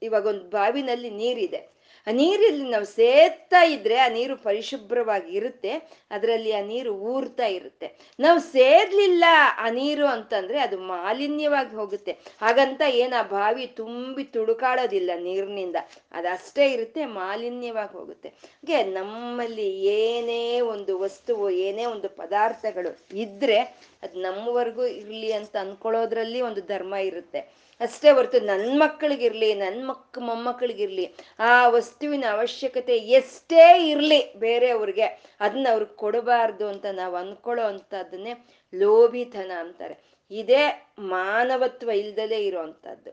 ಇವಾಗ 0.01 0.25
ಒಂದು 0.33 0.45
ಬಾವಿನಲ್ಲಿ 0.59 1.11
ನೀರಿದೆ. 1.23 1.61
ಆ 2.07 2.11
ನೀರಲ್ಲಿ 2.19 2.65
ನಾವು 2.73 2.85
ಸೇರ್ತಾ 2.99 3.61
ಇದ್ರೆ 3.73 3.95
ಆ 4.03 4.05
ನೀರು 4.17 4.35
ಪರಿಶುಭ್ರವಾಗಿ 4.45 5.31
ಇರುತ್ತೆ, 5.39 5.71
ಅದರಲ್ಲಿ 6.15 6.51
ಆ 6.59 6.61
ನೀರು 6.69 6.91
ಊರ್ತಾ 7.13 7.47
ಇರುತ್ತೆ. 7.55 7.87
ನಾವು 8.19 8.39
ಸೇದ್ಲಿಲ್ಲ 8.53 9.25
ಆ 9.63 9.65
ನೀರು 9.79 10.05
ಅಂತಂದ್ರೆ 10.13 10.57
ಅದು 10.65 10.77
ಮಾಲಿನ್ಯವಾಗಿ 10.93 11.73
ಹೋಗುತ್ತೆ. 11.79 12.13
ಹಾಗಂತ 12.43 12.81
ಏನ 13.01 13.13
ಬಾವಿ 13.33 13.65
ತುಂಬಿ 13.81 14.25
ತುಡುಕಾಡೋದಿಲ್ಲ 14.35 15.11
ನೀರಿನಿಂದ, 15.27 15.75
ಅದಷ್ಟೇ 16.19 16.67
ಇರುತ್ತೆ, 16.75 17.03
ಮಾಲಿನ್ಯವಾಗಿ 17.19 17.93
ಹೋಗುತ್ತೆ. 17.99 18.31
ಹಾಗೆ 18.39 18.79
ನಮ್ಮಲ್ಲಿ 18.99 19.69
ಏನೇ 19.99 20.43
ಒಂದು 20.73 20.95
ವಸ್ತುವು, 21.05 21.49
ಏನೇ 21.67 21.85
ಒಂದು 21.95 22.09
ಪದಾರ್ಥಗಳು 22.23 22.93
ಇದ್ರೆ 23.25 23.61
ಅದು 24.05 24.15
ನಮ್ಮವರೆಗೂ 24.21 24.85
ಇರಲಿ 25.01 25.31
ಅಂತ 25.41 25.55
ಅನ್ಕೊಳ್ಳೋದ್ರಲ್ಲಿ 25.65 26.41
ಒಂದು 26.49 26.63
ಧರ್ಮ 26.73 26.95
ಇರುತ್ತೆ. 27.11 27.41
ಅಷ್ಟೇ 27.81 28.11
ಹೊರತು 28.11 28.39
ನನ್ನ 28.39 28.69
ಮಕ್ಕಳಿಗಿರ್ಲಿ 28.83 29.53
ನನ್ನ 29.53 29.79
ಮಕ್, 29.89 30.17
ಮೊಮ್ಮಕ್ಕಳಿಗಿರ್ಲಿ, 30.19 31.05
ಆ 31.39 31.51
ವಸ್ತುವಿನ 31.67 32.25
ಅವಶ್ಯಕತೆ 32.31 32.97
ಎಷ್ಟೇ 32.97 33.65
ಇರಲಿ 33.91 34.19
ಬೇರೆಯವ್ರಿಗೆ 34.37 35.07
ಅದನ್ನ 35.39 35.67
ಅವ್ರಿಗೆ 35.71 35.95
ಕೊಡಬಾರ್ದು 35.95 36.67
ಅಂತ 36.67 36.85
ನಾವು 36.93 37.15
ಅನ್ಕೊಳ್ಳೋ 37.15 37.63
ಅಂಥದ್ದನ್ನೇ 37.63 38.33
ಲೋಭಿತನ 38.73 39.51
ಅಂತಾರೆ. 39.59 39.97
ಇದೇ 40.31 40.63
ಮಾನವತ್ವ 40.99 41.89
ಇಲ್ದಲೇ 41.89 42.39
ಇರೋ 42.45 42.61
ಅಂಥದ್ದು. 42.61 43.11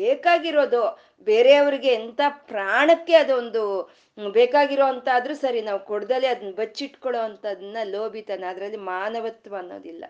ಬೇಕಾಗಿರೋದು 0.00 0.80
ಬೇರೆಯವ್ರಿಗೆ 1.24 1.90
ಎಂಥ 1.94 2.20
ಪ್ರಾಣಕ್ಕೆ 2.28 3.14
ಅದೊಂದು 3.14 3.62
ಬೇಕಾಗಿರೋ 4.30 4.86
ಅಂತಾದ್ರೂ 4.86 5.34
ಸರಿ, 5.34 5.60
ನಾವು 5.60 5.80
ಕೊಡ್ದಲೆ 5.84 6.26
ಅದನ್ನ 6.26 6.52
ಬಚ್ಚಿಟ್ಕೊಳ್ಳೋ 6.56 7.20
ಅಂತದನ್ನ 7.20 7.76
ಲೋಭಿತನ, 7.84 8.44
ಅದರಲ್ಲಿ 8.48 8.80
ಮಾನವತ್ವ 8.94 9.54
ಅನ್ನೋದಿಲ್ಲ. 9.56 10.04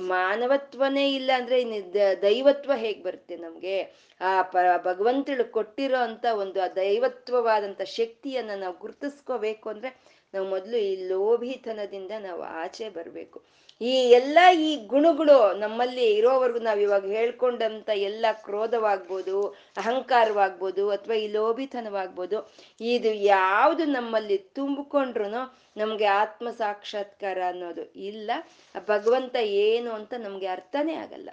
ಮಾನವತ್ವನೇ 0.00 1.12
ಇಲ್ಲ 1.14 1.30
ಅಂದ್ರೆ 1.36 1.82
ದೈವತ್ವ 2.22 2.72
ಹೇಗ್ 2.74 3.04
ಬರುತ್ತೆ 3.04 3.36
ನಮ್ಗೆ? 3.36 3.82
ಆ, 4.20 4.42
ಪ, 4.42 4.56
ಭಗವಂತಳು 4.84 5.52
ಕೊಟ್ಟಿರೋ 5.52 5.98
ಅಂತ 5.98 6.26
ಒಂದು 6.32 6.62
ಆ 6.62 6.68
ದೈವತ್ವವಾದಂಥ 6.68 7.82
ಶಕ್ತಿಯನ್ನ 7.82 8.50
ನಾವು 8.56 8.76
ಗುರ್ತಿಸ್ಕೋಬೇಕು 8.76 9.68
ಅಂದ್ರೆ 9.68 10.15
ನಾವು 10.34 10.46
ಮೊದಲು 10.48 10.76
ಈ 10.76 10.92
ಲೋಭಿತನದಿಂದ 11.08 12.12
ನಾವು 12.20 12.42
ಆಚೆ 12.62 12.88
ಬರಬೇಕು. 12.88 13.38
ಈ 13.80 13.94
ಎಲ್ಲ 14.18 14.38
ಈ 14.68 14.70
ಗುಣಗಳು 14.86 15.58
ನಮ್ಮಲ್ಲಿ 15.58 16.04
ಇರೋವರೆಗೂ 16.14 16.58
ನಾವು 16.58 16.80
ಇವಾಗ 16.80 17.06
ಹೇಳ್ಕೊಂಡಂತ 17.06 17.88
ಎಲ್ಲ 18.08 18.26
ಕ್ರೋಧವಾಗ್ಬೋದು, 18.46 19.36
ಅಹಂಕಾರವಾಗ್ಬೋದು 19.76 20.84
ಅಥವಾ 20.90 21.14
ಈ 21.14 21.26
ಲೋಭಿತನವಾಗ್ಬೋದು, 21.32 22.38
ಇದು 22.80 23.12
ಯಾವುದು 23.12 23.84
ನಮ್ಮಲ್ಲಿ 23.84 24.38
ತುಂಬಿಕೊಂಡ್ರು 24.38 25.28
ನಮ್ಗೆ 25.76 26.04
ಆತ್ಮ 26.04 26.50
ಸಾಕ್ಷಾತ್ಕಾರ 26.50 27.38
ಅನ್ನೋದು 27.48 27.84
ಇಲ್ಲ. 28.10 28.30
ಭಗವಂತ 28.88 29.36
ಏನು 29.66 29.90
ಅಂತ 29.90 30.14
ನಮ್ಗೆ 30.18 30.46
ಅರ್ಥನೇ 30.46 30.94
ಆಗಲ್ಲ. 30.94 31.30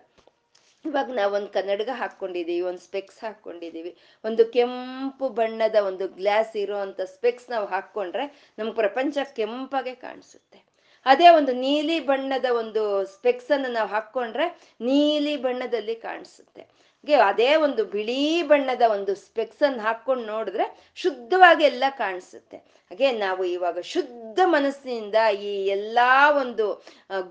ಇವಾಗ 0.85 1.09
ನಾವೊಂದು 1.11 1.49
ಕನ್ನಡಗ 1.49 1.91
ಹಾಕ್ಕೊಂಡಿದೀವಿ 1.93 2.61
ಒಂದು 2.61 2.79
ಸ್ಪೆಕ್ಸ್ 2.79 3.19
ಹಾಕ್ಕೊಂಡಿದೀವಿ 3.19 3.91
ಒಂದು 4.25 4.43
ಕೆಂಪು 4.45 5.29
ಬಣ್ಣದ 5.29 5.77
ಒಂದು 5.89 6.07
ಗ್ಲಾಸ್ 6.19 6.55
ಇರುವಂತ 6.55 7.01
ಸ್ಪೆಕ್ಸ್ 7.15 7.49
ನಾವು 7.49 7.65
ಹಾಕೊಂಡ್ರೆ 7.65 8.25
ನಮ್ಮ 8.57 8.71
ಪ್ರಪಂಚ 8.71 9.17
ಕೆಂಪಾಗೆ 9.35 9.95
ಕಾಣಿಸುತ್ತೆ. 9.95 10.59
ಅದೇ 11.05 11.29
ಒಂದು 11.29 11.53
ನೀಲಿ 11.53 11.99
ಬಣ್ಣದ 11.99 12.45
ಒಂದು 12.59 12.83
ಸ್ಪೆಕ್ಸ್ 13.05 13.51
ಅನ್ನು 13.51 13.69
ನಾವು 13.71 13.89
ಹಾಕ್ಕೊಂಡ್ರೆ 13.89 14.45
ನೀಲಿ 14.81 15.35
ಬಣ್ಣದಲ್ಲಿ 15.37 15.95
ಕಾಣಿಸುತ್ತೆ. 15.95 16.63
ಹಾಗೆ 17.07 17.15
ಅದೇ 17.29 17.47
ಒಂದು 17.55 17.83
ಬಿಳಿ 17.93 18.19
ಬಣ್ಣದ 18.49 18.83
ಒಂದು 18.93 19.13
ಸ್ಪೆಕ್ಸ್ 19.23 19.63
ಅನ್ನು 19.67 19.81
ಹಾಕೊಂಡು 19.85 20.23
ನೋಡಿದ್ರೆ 20.25 20.65
ಶುದ್ಧವಾಗಿ 20.95 21.63
ಎಲ್ಲ 21.69 21.83
ಕಾಣಿಸುತ್ತೆ. 21.97 22.57
ಹಾಗೆ 22.91 23.07
ನಾವು 23.23 23.43
ಇವಾಗ 23.45 23.79
ಶುದ್ಧ 23.93 24.39
ಮನಸ್ಸಿನಿಂದ 24.45 25.17
ಈ 25.47 25.51
ಎಲ್ಲಾ 25.67 26.11
ಒಂದು 26.41 26.65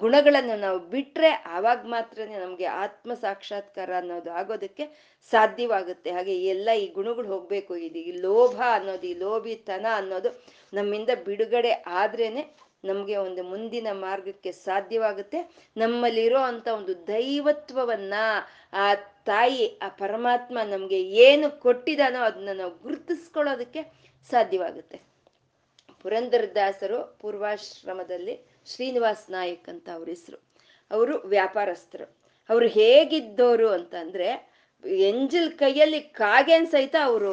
ಗುಣಗಳನ್ನು 0.02 0.56
ನಾವು 0.60 0.78
ಬಿಟ್ರೆ 0.94 1.30
ಆವಾಗ 1.56 1.80
ಮಾತ್ರನೇ 1.94 2.36
ನಮಗೆ 2.38 2.66
ಆತ್ಮ 2.82 3.14
ಸಾಕ್ಷಾತ್ಕಾರ 3.14 3.90
ಅನ್ನೋದು 4.00 4.32
ಆಗೋದಕ್ಕೆ 4.40 4.86
ಸಾಧ್ಯವಾಗುತ್ತೆ. 5.32 6.10
ಹಾಗೆ 6.10 6.34
ಎಲ್ಲ 6.54 6.68
ಈ 6.82 6.86
ಗುಣಗಳು 6.98 7.28
ಹೋಗ್ಬೇಕು, 7.34 7.72
ಇದು 7.76 8.00
ಈ 8.10 8.12
ಲೋಭ 8.26 8.58
ಅನ್ನೋದು, 8.76 9.06
ಈ 9.06 9.14
ಲೋಭಿತನ 9.24 9.86
ಅನ್ನೋದು 10.00 10.32
ನಮ್ಮಿಂದ 10.72 11.10
ಬಿಡುಗಡೆ 11.28 11.72
ಆದ್ರೇನೆ 12.02 12.44
ನಮಗೆ 12.84 13.16
ಒಂದು 13.16 13.42
ಮುಂದಿನ 13.44 13.88
ಮಾರ್ಗಕ್ಕೆ 14.04 14.52
ಸಾಧ್ಯವಾಗುತ್ತೆ. 14.68 15.40
ನಮ್ಮಲ್ಲಿರೋ 15.76 16.40
ಅಂತ 16.42 16.68
ಒಂದು 16.78 16.94
ದೈವತ್ವವನ್ನ, 17.06 18.14
ಆ 18.74 18.86
ತಾಯಿ 19.24 19.78
ಆ 19.82 19.88
ಪರಮಾತ್ಮ 19.88 20.58
ನಮಗೆ 20.64 21.02
ಏನು 21.02 21.60
ಕೊಟ್ಟಿದಾನೋ 21.60 22.22
ಅದನ್ನ 22.22 22.48
ನಾವು 22.52 22.78
ಗುರುತಿಸ್ಕೊಳ್ಳೋದಕ್ಕೆ 22.78 23.82
ಸಾಧ್ಯವಾಗುತ್ತೆ. 24.30 25.00
ಪುರಂದರದಾಸರು 26.02 27.18
ಪೂರ್ವಾಶ್ರಮದಲ್ಲಿ 27.20 28.40
ಶ್ರೀನಿವಾಸ್ 28.66 29.30
ನಾಯಕ್ 29.30 29.68
ಅಂತ 29.68 29.88
ಅವ್ರ 29.94 30.08
ಹೆಸರು. 30.08 30.42
ಅವರು 30.90 31.18
ವ್ಯಾಪಾರಸ್ಥರು. 31.18 32.16
ಅವರು 32.48 32.66
ಹೇಗಿದ್ದವರು 32.66 33.68
ಅಂತಂದ್ರೆ 33.68 34.52
ಎಂಜಲ್ 34.86 35.52
ಕೈಯಲ್ಲಿ 35.52 36.00
ಕಾಗೆನ್ 36.00 36.66
ಸಹಿತ 36.66 36.96
ಅವರು 37.04 37.32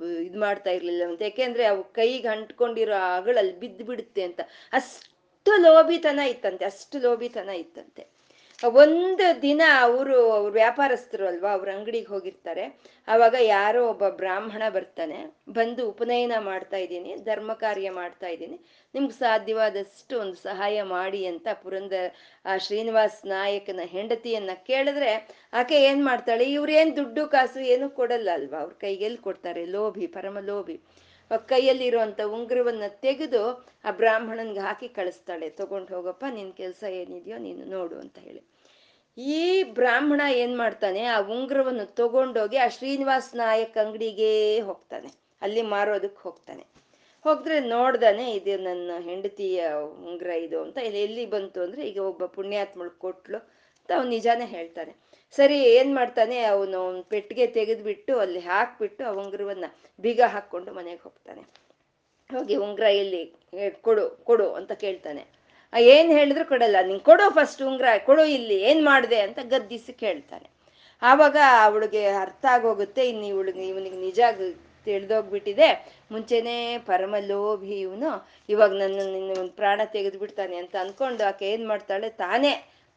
ಇದು 0.00 0.40
ಮಾಡ್ತಾ 0.40 0.70
ಇರ್ಲಿಲ್ಲ 0.70 1.04
ಅಂತ. 1.04 1.22
ಯಾಕೆಂದ್ರೆ 1.22 1.64
ಅವು 1.64 1.84
ಕೈಗೆ 1.84 2.28
ಅಂಟ್ಕೊಂಡಿರೋ 2.28 3.16
ಅಗಳಲ್ಲಿ 3.16 3.60
ಬಿದ್ದು 3.60 3.84
ಬಿಡುತ್ತೆ 3.84 4.22
ಅಂತ. 4.22 4.40
ಅಷ್ಟು 4.72 5.56
ಲೋಭಿತನ 5.56 6.18
ಇತ್ತಂತೆ, 6.18 6.64
ಅಷ್ಟು 6.64 6.98
ಲೋಭಿತನ 6.98 7.48
ಇತ್ತಂತೆ. 7.48 8.15
ಒಂದು 8.64 9.42
ದಿನ 9.42 9.62
ಅವರು, 9.80 10.30
ಅವ್ರ 10.32 10.52
ವ್ಯಾಪಾರಸ್ಥರು 10.52 11.26
ಅಲ್ವಾ, 11.26 11.52
ಅವ್ರ 11.52 11.68
ಅಂಗಡಿಗೆ 11.70 12.06
ಹೋಗಿರ್ತಾರೆ. 12.06 12.80
ಆವಾಗ 13.08 13.34
ಯಾರೋ 13.40 13.88
ಒಬ್ಬ 13.88 14.08
ಬ್ರಾಹ್ಮಣ 14.08 14.62
ಬರ್ತಾನೆ. 14.68 15.36
ಬಂದು 15.48 15.88
ಉಪನಯನ 15.88 16.32
ಮಾಡ್ತಾ 16.38 16.76
ಇದ್ದೀನಿ, 16.76 17.14
ಧರ್ಮ 17.14 17.52
ಕಾರ್ಯ 17.52 17.90
ಮಾಡ್ತಾ 17.90 18.26
ಇದ್ದೀನಿ. 18.26 18.88
ನಿಮ್ಗೆ 18.94 19.12
ಸಾಧ್ಯವಾದಷ್ಟು 19.12 20.20
ಒಂದು 20.20 20.34
ಸಹಾಯ 20.34 20.82
ಮಾಡಿ 20.82 21.26
ಅಂತ 21.26 21.48
ಪುರಂದ, 21.62 21.92
ಆ 22.44 22.56
ಶ್ರೀನಿವಾಸ್ 22.56 23.26
ನಾಯಕನ 23.26 23.80
ಹೆಂಡತಿಯನ್ನ 23.84 24.50
ಕೇಳಿದ್ರೆ, 24.66 25.28
ಆಕೆ 25.52 25.82
ಏನ್ 25.82 26.04
ಮಾಡ್ತಾಳೆ 26.04 26.44
ಇವ್ರೇನ್ 26.44 26.96
ದುಡ್ಡು, 26.96 27.28
ಕಾಸು 27.28 27.60
ಏನು 27.60 27.90
ಕೊಡಲ್ಲ 27.90 28.30
ಅಲ್ವಾ? 28.32 28.58
ಅವ್ರ 28.58 28.72
ಕೈಗೆಲ್ಲಿ 28.72 29.18
ಕೊಡ್ತಾರೆ, 29.18 29.64
ಲೋಭಿ, 29.64 30.06
ಪರಮ 30.06 30.38
ಲೋಭಿ. 30.40 31.05
ಕೈಯಲ್ಲಿರುವಂತ 31.34 32.20
ಉಂಗುರವನ್ನ 32.20 32.82
ತೆಗೆದು 32.88 33.66
ಆ 33.84 33.90
ಬ್ರಾಹ್ಮಣನ್ಗೆ 33.90 34.60
ಹಾಕಿ 34.60 34.88
ಕಳಿಸ್ತಾಳೆ. 34.88 35.50
ತಗೊಂಡು 35.50 35.96
ಹೋಗಪ್ಪ, 35.96 36.24
ನಿನ್ 36.34 36.52
ಕೆಲಸ 36.52 36.84
ಏನಿದೆಯೋ 36.90 37.38
ನೀನು 37.38 37.64
ನೋಡು 37.64 37.98
ಅಂತ 37.98 38.18
ಹೇಳಿ. 38.18 38.42
ಈ 39.18 39.62
ಬ್ರಾಹ್ಮಣ 39.62 40.20
ಏನ್ 40.30 40.58
ಮಾಡ್ತಾನೆ, 40.58 41.02
ಆ 41.02 41.20
ಉಂಗುರವನ್ನು 41.20 41.94
ತಗೊಂಡೋಗಿ 41.94 42.56
ಆ 42.56 42.68
ಶ್ರೀನಿವಾಸ್ 42.68 43.36
ನಾಯಕ್ 43.36 43.78
ಅಂಗಡಿಗೆ 43.78 44.60
ಹೋಗ್ತಾನೆ. 44.60 45.08
ಅಲ್ಲಿ 45.42 45.62
ಮಾರೋದಕ್ಕೆ 45.62 46.22
ಹೋಗ್ತಾನೆ. 46.22 46.66
ಹೋಗಿದ್ರೆ 47.20 47.60
ನೋಡ್ದಾನೆ, 47.60 48.32
ಇದು 48.32 48.62
ನನ್ನ 48.62 48.90
ಹೆಂಡತಿಯ 49.00 49.68
ಉಂಗುರ 49.82 50.26
ಇದು 50.26 50.62
ಅಂತ. 50.62 50.78
ಇಲ್ಲಿ 50.78 51.02
ಎಲ್ಲಿ 51.02 51.26
ಬಂತು 51.26 51.60
ಅಂದ್ರೆ, 51.60 51.88
ಈಗ 51.88 51.98
ಒಬ್ಬ 51.98 52.26
ಪುಣ್ಯಾತ್ಮಳು 52.26 52.90
ಕೊಟ್ಲು 52.90 53.38
ಅಂತ 53.38 53.92
ಅವ್ನು 53.92 54.10
ನಿಜಾನೇ 54.10 54.46
ಹೇಳ್ತಾನೆ. 54.46 55.05
ಸರಿ 55.36 55.58
ಏನ್ 55.76 55.90
ಮಾಡ್ತಾನೆ, 55.98 56.36
ಅವನು 56.54 56.80
ಪೆಟ್ಟಿಗೆ 57.12 57.46
ತೆಗೆದ್ಬಿಟ್ಟು 57.56 58.12
ಅಲ್ಲಿ 58.24 58.40
ಹಾಕ್ಬಿಟ್ಟು 58.50 59.02
ಆ 59.10 59.12
ಉಂಗುರವನ್ನ 59.22 59.66
ಬೀಗ 60.04 60.20
ಹಾಕೊಂಡು 60.34 60.70
ಮನೆಗೆ 60.78 61.02
ಹೋಗ್ತಾನೆ. 61.06 61.42
ಹೋಗಿ 62.30 62.54
ಉಂಗ್ರ 62.66 62.86
ಇಲ್ಲಿ 63.00 63.22
ಕೊಡು 63.86 64.04
ಕೊಡು 64.28 64.46
ಅಂತ 64.58 64.72
ಕೇಳ್ತಾನೆ. 64.84 65.22
ಏನ್ 65.94 66.10
ಹೇಳಿದ್ರು 66.18 66.44
ಕೊಡಲ್ಲ 66.50 66.78
ನಿಂಗೆ 66.88 67.04
ಕೊಡು 67.08 67.24
ಫಸ್ಟ್ 67.38 67.62
ಉಂಗ್ರ, 67.68 67.86
ಕೊಡು 68.08 68.24
ಇಲ್ಲಿ, 68.36 68.56
ಏನ್ 68.68 68.80
ಮಾಡಿದೆ 68.90 69.18
ಅಂತ 69.26 69.38
ಗದ್ದಿಸಿ 69.52 69.92
ಕೇಳ್ತಾನೆ. 70.04 70.48
ಆವಾಗ 71.02 71.36
ಅವಳಿಗೆ 71.66 72.02
ಅರ್ಥ 72.24 72.44
ಆಗೋಗುತ್ತೆ, 72.56 73.02
ಇನ್ನು 73.12 73.26
ಇವಳಿಗೆ, 73.32 73.64
ಇವನಿಗೆ 73.72 73.98
ನಿಜ 74.06 74.20
ತಿಳಿದೋಗ್ಬಿಟ್ಟಿದೆ. 74.86 75.68
ಮುಂಚೆನೇ 76.12 76.56
ಪರಮ 76.90 77.14
ಲೋಭಿ 77.30 77.76
ಇವನು 77.86 78.10
ಇವಾಗ 78.52 78.72
ನನ್ನ, 78.82 78.98
ನಿನ್ನ 79.14 79.30
ಒಂದು 79.42 79.54
ಪ್ರಾಣ 79.60 79.80
ತೆಗೆದು 79.96 80.18
ಬಿಡ್ತಾನೆ 80.22 80.56
ಅಂತ 80.62 80.74
ಅನ್ಕೊಂಡು 80.84 81.24
ಆಕೆ 81.30 81.46
ಏನ್ 81.54 81.64
ಮಾಡ್ತಾಳೆ, 81.72 82.08
ತಾನೇ 82.24 82.52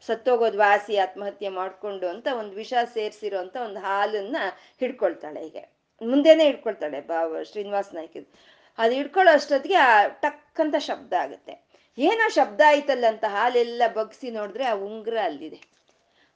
ಸತ್ತೋಗೋದು 0.07 0.57
ವಾಸಿ, 0.57 0.97
ಆತ್ಮಹತ್ಯೆ 0.97 1.49
ಮಾಡ್ಕೊಂಡು 1.49 2.07
ಅಂತ 2.07 2.27
ಒಂದು 2.39 2.55
ವಿಷ 2.55 2.73
ಸೇರಿಸಿರೋ 2.93 3.37
ಅಂತ 3.39 3.57
ಒಂದು 3.63 3.79
ಹಾಲನ್ನ 3.79 4.35
ಹಿಡ್ಕೊಳ್ತಾಳೆ 4.79 5.41
ಹೀಗೆ. 5.41 5.79
ಮುಂದೆನೆ 6.01 6.45
ಹಿಡ್ಕೊಳ್ತಾಳೆ 6.45 7.01
ಬಾ, 7.01 7.43
ಶ್ರೀನಿವಾಸ್ 7.43 7.93
ನಾಯ್ಕ. 7.93 8.17
ಅದು 8.77 8.93
ಹಿಡ್ಕೊಳ್ಳೋ 8.93 9.33
ಅಷ್ಟೊತ್ತಿಗೆ 9.33 9.75
ಆ 9.75 10.07
ಟಕ್ 10.07 10.61
ಅಂತ 10.61 10.75
ಶಬ್ದ 10.77 11.13
ಆಗುತ್ತೆ. 11.13 11.69
ಏನೋ 11.97 12.29
ಶಬ್ದ 12.29 12.61
ಆಯ್ತಲ್ಲ 12.67 13.05
ಅಂತ 13.07 13.25
ಹಾಲೆಲ್ಲ 13.27 13.81
ಬಗ್ಸಿ 13.93 14.31
ನೋಡಿದ್ರೆ 14.31 14.65
ಆ 14.65 14.73
ಉಂಗುರ 14.73 15.17
ಅಲ್ಲಿದೆ. 15.23 15.78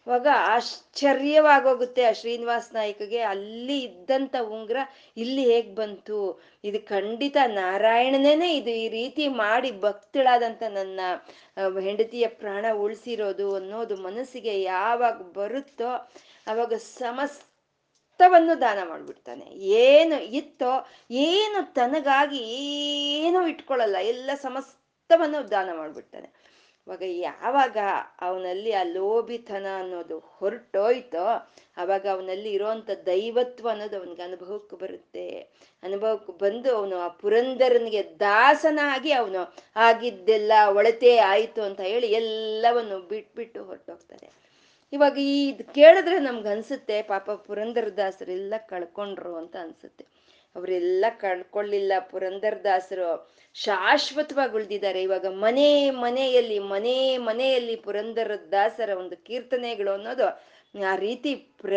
ಅವಾಗ 0.08 0.28
ಆಶ್ಚರ್ಯವಾಗೋಗುತ್ತೆ 0.36 2.04
ಆ 2.04 2.12
ಶ್ರೀನಿವಾಸ್ 2.12 2.74
ನಾಯ್ಕಗೆ. 2.74 3.20
ಅಲ್ಲಿ 3.20 3.78
ಇದ್ದಂತ 3.80 4.36
ಉಂಗ್ರ 4.56 4.78
ಇಲ್ಲಿ 5.18 5.44
ಹೇಗ್ 5.54 5.76
ಬಂತು? 5.76 6.20
ಇದು 6.64 6.80
ಖಂಡಿತ 6.88 7.38
ನಾರಾಯಣನೇನೆ 7.46 8.50
ಇದು 8.56 8.70
ಈ 8.70 8.90
ರೀತಿ 8.90 9.28
ಮಾಡಿ 9.28 9.72
ಭಕ್ತಳಾದಂತ 9.80 10.64
ನನ್ನ 10.70 11.00
ಹೆಂಡತಿಯ 11.80 12.28
ಪ್ರಾಣ 12.28 12.66
ಉಳಿಸಿರೋದು 12.74 13.56
ಅನ್ನೋದು 13.56 13.98
ಮನಸ್ಸಿಗೆ 13.98 14.62
ಯಾವಾಗ 14.62 15.18
ಬರುತ್ತೋ 15.40 15.92
ಅವಾಗ 16.48 16.74
ಸಮಸ್ತವನ್ನು 16.74 18.62
ದಾನ 18.62 18.80
ಮಾಡಿಬಿಡ್ತಾನೆ. 18.90 19.46
ಏನು 19.84 20.18
ಇತ್ತೋ, 20.40 20.74
ಏನು 21.12 21.74
ತನಗಾಗಿ 21.74 22.42
ಏನೂ 23.20 23.48
ಇಟ್ಕೊಳ್ಳಲ್ಲ. 23.48 23.96
ಎಲ್ಲ 23.96 24.32
ಸಮಸ್ತವನ್ನು 24.36 25.52
ದಾನ 25.52 25.70
ಮಾಡ್ಬಿಡ್ತಾನೆ. 25.78 26.43
ಅವಾಗ 26.88 27.04
ಯಾವಾಗ 27.08 27.78
ಅವನಲ್ಲಿ 28.22 28.72
ಆ 28.72 28.84
ಲೋಭಿತನ 28.84 29.66
ಅನ್ನೋದು 29.78 30.20
ಹೊರಟೋಯ್ತೋ, 30.20 31.26
ಅವಾಗ 31.78 32.08
ಅವನಲ್ಲಿ 32.08 32.52
ಇರೋಂಥ 32.52 32.90
ದೈವತ್ವ 33.06 33.70
ಅನ್ನೋದು 33.70 33.98
ಅವನಿಗೆ 33.98 34.22
ಅನುಭವಕ್ಕೆ 34.22 34.76
ಬರುತ್ತೆ. 34.76 35.28
ಅನುಭವಕ್ಕೆ 35.84 36.34
ಬಂದು 36.34 36.76
ಅವನು 36.78 37.00
ಆ 37.00 37.08
ಪುರಂದರನಿಗೆ 37.08 38.20
ದಾಸನಾಗಿ 38.20 39.12
ಅವನು 39.12 39.54
ಆಗಿದ್ದೆಲ್ಲ 39.76 40.52
ಒಳತೆ 40.70 41.18
ಆಯಿತು 41.18 41.62
ಅಂತ 41.62 41.82
ಹೇಳಿ 41.82 42.08
ಎಲ್ಲವನ್ನು 42.08 43.00
ಬಿಟ್ಬಿಟ್ಟು 43.00 43.64
ಹೊರಟೋಗ್ತಾರೆ. 43.64 44.30
ಇವಾಗ 44.94 45.18
ಈ 45.18 45.52
ಕೇಳಿದ್ರೆ 45.54 46.20
ನಮ್ಗೆ 46.20 46.50
ಅನ್ಸುತ್ತೆ, 46.50 47.02
ಪಾಪ 47.02 47.32
ಪುರಂದರದಾಸರೆಲ್ಲ 47.32 48.54
ಕಳ್ಕೊಂಡ್ರು 48.68 49.36
ಅಂತ 49.36 49.56
ಅನ್ಸುತ್ತೆ. 49.62 50.06
ಅವರೆಲ್ಲ 50.56 51.06
ಕಳ್ಕೊಳ್ಳಿಲ್ಲ. 51.10 51.94
ಪುರಂದರದಾಸರು 52.00 53.32
ಶಾಶ್ವತವಾಗಿ 53.54 54.54
ಉಳಿದಿದ್ದಾರೆ. 54.54 55.02
ಇವಾಗ 55.02 55.26
ಮನೆ, 55.26 55.90
ಮನೆಯಲ್ಲಿ 55.90 56.60
ಮನೆ, 56.60 57.18
ಮನೆಯಲ್ಲಿ 57.18 57.76
ಪುರಂದರ 57.76 58.32
ದಾಸರ 58.52 58.90
ಒಂದು 58.90 59.18
ಕೀರ್ತನೆಗಳು 59.18 59.92
ಅನ್ನೋದು 59.92 60.54
ಆ 60.86 60.96
ರೀತಿ 60.96 61.36
ಪ್ರ, 61.36 61.74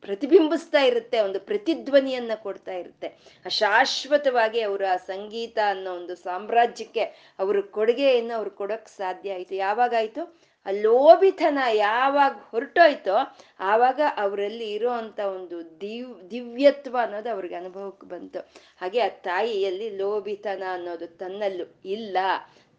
ಪ್ರತಿಬಿಂಬಿಸ್ತಾ 0.00 0.80
ಇರುತ್ತೆ. 0.80 1.20
ಒಂದು 1.20 1.40
ಪ್ರತಿಧ್ವನಿಯನ್ನ 1.40 2.30
ಕೊಡ್ತಾ 2.34 2.72
ಇರುತ್ತೆ. 2.72 3.08
ಆ 3.46 3.48
ಶಾಶ್ವತವಾಗಿ 3.48 4.60
ಅವರ 4.60 4.82
ಸಂಗೀತ 5.06 5.58
ಅನ್ನೋ 5.66 5.94
ಒಂದು 5.94 6.14
ಸಾಮ್ರಾಜ್ಯಕ್ಕೆ 6.14 7.34
ಅವರು 7.38 7.62
ಕೊಡುಗೆಯನ್ನು 7.62 8.34
ಅವ್ರು 8.34 8.50
ಕೊಡೋಕ್ 8.50 8.88
ಸಾಧ್ಯ 8.88 9.32
ಆಯ್ತು. 9.32 9.54
ಯಾವಾಗಾಯ್ತು 9.54 10.43
ಆ 10.66 10.70
ಲೋಭಿತನ 10.70 11.58
ಯಾವಾಗ 11.72 12.32
ಹೊರಟೋಯ್ತೋ 12.50 13.36
ಆವಾಗ 13.60 14.00
ಅವರಲ್ಲಿ 14.16 14.72
ಇರೋ 14.72 14.90
ಅಂತ 14.90 15.20
ಒಂದು 15.20 15.80
ದಿವ್, 15.80 16.30
ದಿವ್ಯತ್ವ 16.30 16.98
ಅನ್ನೋದು 17.02 17.30
ಅವ್ರಿಗೆ 17.30 17.54
ಅನುಭವಕ್ಕೆ 17.54 18.06
ಬಂತು. 18.06 18.38
ಹಾಗೆ 18.80 19.00
ಆ 19.00 19.08
ತಾಯಿಯಲ್ಲಿ 19.08 19.90
ಲೋಭಿತನ 19.90 20.62
ಅನ್ನೋದು 20.72 21.06
ತನ್ನಲ್ಲೂ 21.06 21.80
ಇಲ್ಲ. 21.84 22.16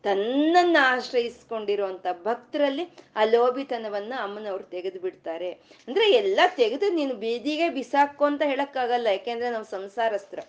ತನ್ನನ್ನು 0.03 0.85
ಆಶ್ರಯಿಸ್ಕೊಂಡಿರುವಂಥ 0.85 2.07
ಭಕ್ತರಲ್ಲಿ 2.23 2.89
ಆ 3.15 3.23
ಲೋಭಿತನವನ್ನ 3.23 4.13
ಅಮ್ಮನವ್ರು 4.23 4.63
ತೆಗೆದು 4.63 4.99
ಬಿಡ್ತಾರೆ. 4.99 5.51
ಅಂದ್ರೆ 5.87 6.11
ಎಲ್ಲ 6.11 6.39
ತೆಗೆದು 6.55 6.89
ನೀನು 6.89 7.13
ಬೀದಿಗೆ 7.13 7.69
ಬಿಸಾಕು 7.69 8.25
ಅಂತ 8.25 8.41
ಹೇಳಕ್ಕಾಗಲ್ಲ. 8.45 9.07
ಯಾಕೆಂದ್ರೆ 9.07 9.49
ನಾವು 9.49 9.65
ಸಂಸಾರಸ್ತ್ರ 9.65 10.39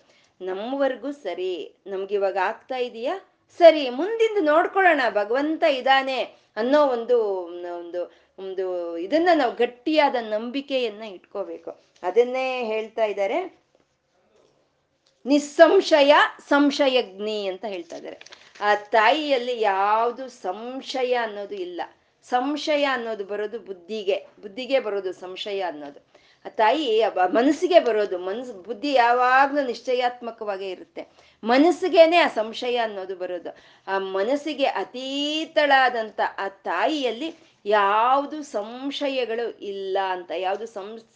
ನಮ್ಮವರೆಗೂ 0.41 1.11
ಸರಿ. 1.11 1.75
ನಮ್ಗೆ 1.87 2.15
ಇವಾಗ 2.15 2.37
ಆಗ್ತಾ 2.37 2.77
ಇದೆಯಾ? 2.77 3.19
ಸರಿ. 3.57 3.89
ಮುಂದಿಂದ 3.89 4.49
ನೋಡ್ಕೊಳ್ಳೋಣ. 4.49 5.01
ಭಗವಂತ 5.09 5.63
ಇದ್ದಾನೆ. 5.63 6.46
ಅನ್ನೋ 6.57 6.87
ಒಂದು 6.87 7.19
ಒಂದು 7.77 8.27
ಒಂದು 8.39 8.97
ಇದನ್ನ 8.97 9.29
ನಾವು 9.35 9.55
ಗಟ್ಟಿಯಾದ 9.55 10.15
ನಂಬಿಕೆಯನ್ನ 10.21 11.03
ಇಟ್ಕೋಬೇಕು. 11.03 11.71
ಅದನ್ನೇ 12.03 12.63
ಹೇಳ್ತಾ 12.63 13.05
ಇದ್ದಾರೆ. 13.05 13.59
ನಿಸ್ಸಂಶಯ 15.25 16.13
ಸಂಶಯಗ್ನಿ 16.49 17.47
ಅಂತ 17.47 17.65
ಹೇಳ್ತಾ 17.65 17.97
ಇದ್ದಾರೆ. 17.97 18.19
ಆ 18.61 18.75
ತಾಯಿಯಲ್ಲಿ 18.75 19.61
ಯಾವುದು 19.61 20.29
ಸಂಶಯ 20.29 21.13
ಅನ್ನೋದು 21.13 21.55
ಇಲ್ಲ. 21.55 21.81
ಸಂಶಯ 22.23 22.83
ಅನ್ನೋದು 22.83 23.25
ಬರೋದು 23.25 23.59
ಬುದ್ಧಿಗೆ. 23.59 24.25
ಬುದ್ಧಿಗೆ 24.41 24.79
ಬರೋದು 24.79 25.13
ಸಂಶಯ 25.13 25.61
ಅನ್ನೋದು. 25.61 26.06
ತಾಯಿ 26.49 27.01
ಮನಸ್ಸಿಗೆ 27.33 27.79
ಬರೋದು, 27.79 28.17
ಮನಸ್ಸು, 28.17 28.53
ಬುದ್ಧಿ 28.53 28.93
ಯಾವಾಗ್ಲೂ 28.93 29.63
ನಿಶ್ಚಯಾತ್ಮಕವಾಗೇ 29.63 30.69
ಇರುತ್ತೆ. 30.69 31.07
ಮನಸ್ಸಿಗೇನೆ 31.43 32.17
ಆ 32.17 32.27
ಸಂಶಯ 32.27 32.75
ಅನ್ನೋದು 32.75 33.15
ಬರೋದು. 33.15 33.55
ಆ 33.87 33.99
ಮನಸ್ಸಿಗೆ 33.99 34.65
ಅತೀತಳಾದಂಥ 34.65 36.19
ಆ 36.37 36.47
ತಾಯಿಯಲ್ಲಿ 36.47 37.35
ಯಾವುದು 37.65 38.43
ಸಂಶಯಗಳು 38.43 39.59
ಇಲ್ಲ 39.59 39.97
ಅಂತ, 40.11 40.31
ಯಾವುದು 40.37 40.65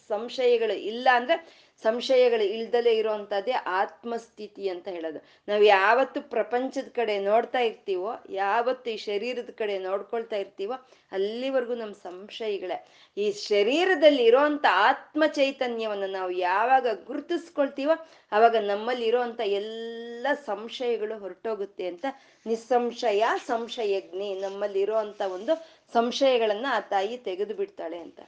ಸಂಶಯಗಳು 0.08 0.74
ಇಲ್ಲ 0.74 1.08
ಅಂದ್ರೆ 1.14 1.62
ಸಂಶಯಗಳು 1.82 2.44
ಇಲ್ದಲೇ 2.56 2.92
ಇರುವಂಥದ್ದೇ 2.92 3.52
ಆತ್ಮಸ್ಥಿತಿ 3.52 4.64
ಅಂತ 4.68 4.88
ಹೇಳೋದು. 4.88 5.20
ನಾವು 5.48 5.62
ಯಾವತ್ತು 5.62 6.20
ಪ್ರಪಂಚದ 6.34 6.88
ಕಡೆ 6.94 7.14
ನೋಡ್ತಾ 7.18 7.60
ಇರ್ತೀವೋ, 7.60 8.12
ಯಾವತ್ತು 8.30 8.90
ಈ 8.90 8.96
ಶರೀರದ 8.96 9.50
ಕಡೆ 9.50 9.78
ನೋಡ್ಕೊಳ್ತಾ 9.78 10.36
ಇರ್ತೀವೋ, 10.36 10.76
ಅಲ್ಲಿವರೆಗೂ 11.12 11.74
ನಮ್ಮ 11.74 11.94
ಸಂಶಯಗಳೇ. 12.08 12.78
ಈ 13.16 13.26
ಶರೀರದಲ್ಲಿ 13.32 14.24
ಇರೋಂಥ 14.24 14.64
ಆತ್ಮ 14.88 15.22
ಚೈತನ್ಯವನ್ನು 15.26 16.10
ನಾವು 16.12 16.30
ಯಾವಾಗ 16.30 16.86
ಗುರುತಿಸ್ಕೊಳ್ತೀವೋ 17.06 17.96
ಆವಾಗ 18.32 18.56
ನಮ್ಮಲ್ಲಿ 18.66 19.06
ಇರೋಂಥ 19.06 19.40
ಎಲ್ಲ 19.60 20.26
ಸಂಶಯಗಳು 20.46 21.18
ಹೊರಟೋಗುತ್ತೆ 21.18 21.86
ಅಂತ 21.86 22.06
ನಿಸ್ಸಂಶಯ 22.46 23.24
ಸಂಶಯಜ್ಞಿ 23.46 24.30
ನಮ್ಮಲ್ಲಿ 24.40 24.80
ಇರೋಂಥ 24.80 25.22
ಒಂದು 25.34 25.54
ಸಂಶಯಗಳನ್ನ 25.92 26.66
ಆ 26.70 26.80
ತಾಯಿ 26.80 27.16
ತೆಗೆದು 27.28 27.54
ಬಿಡ್ತಾಳೆ 27.54 27.98
ಅಂತ. 27.98 28.20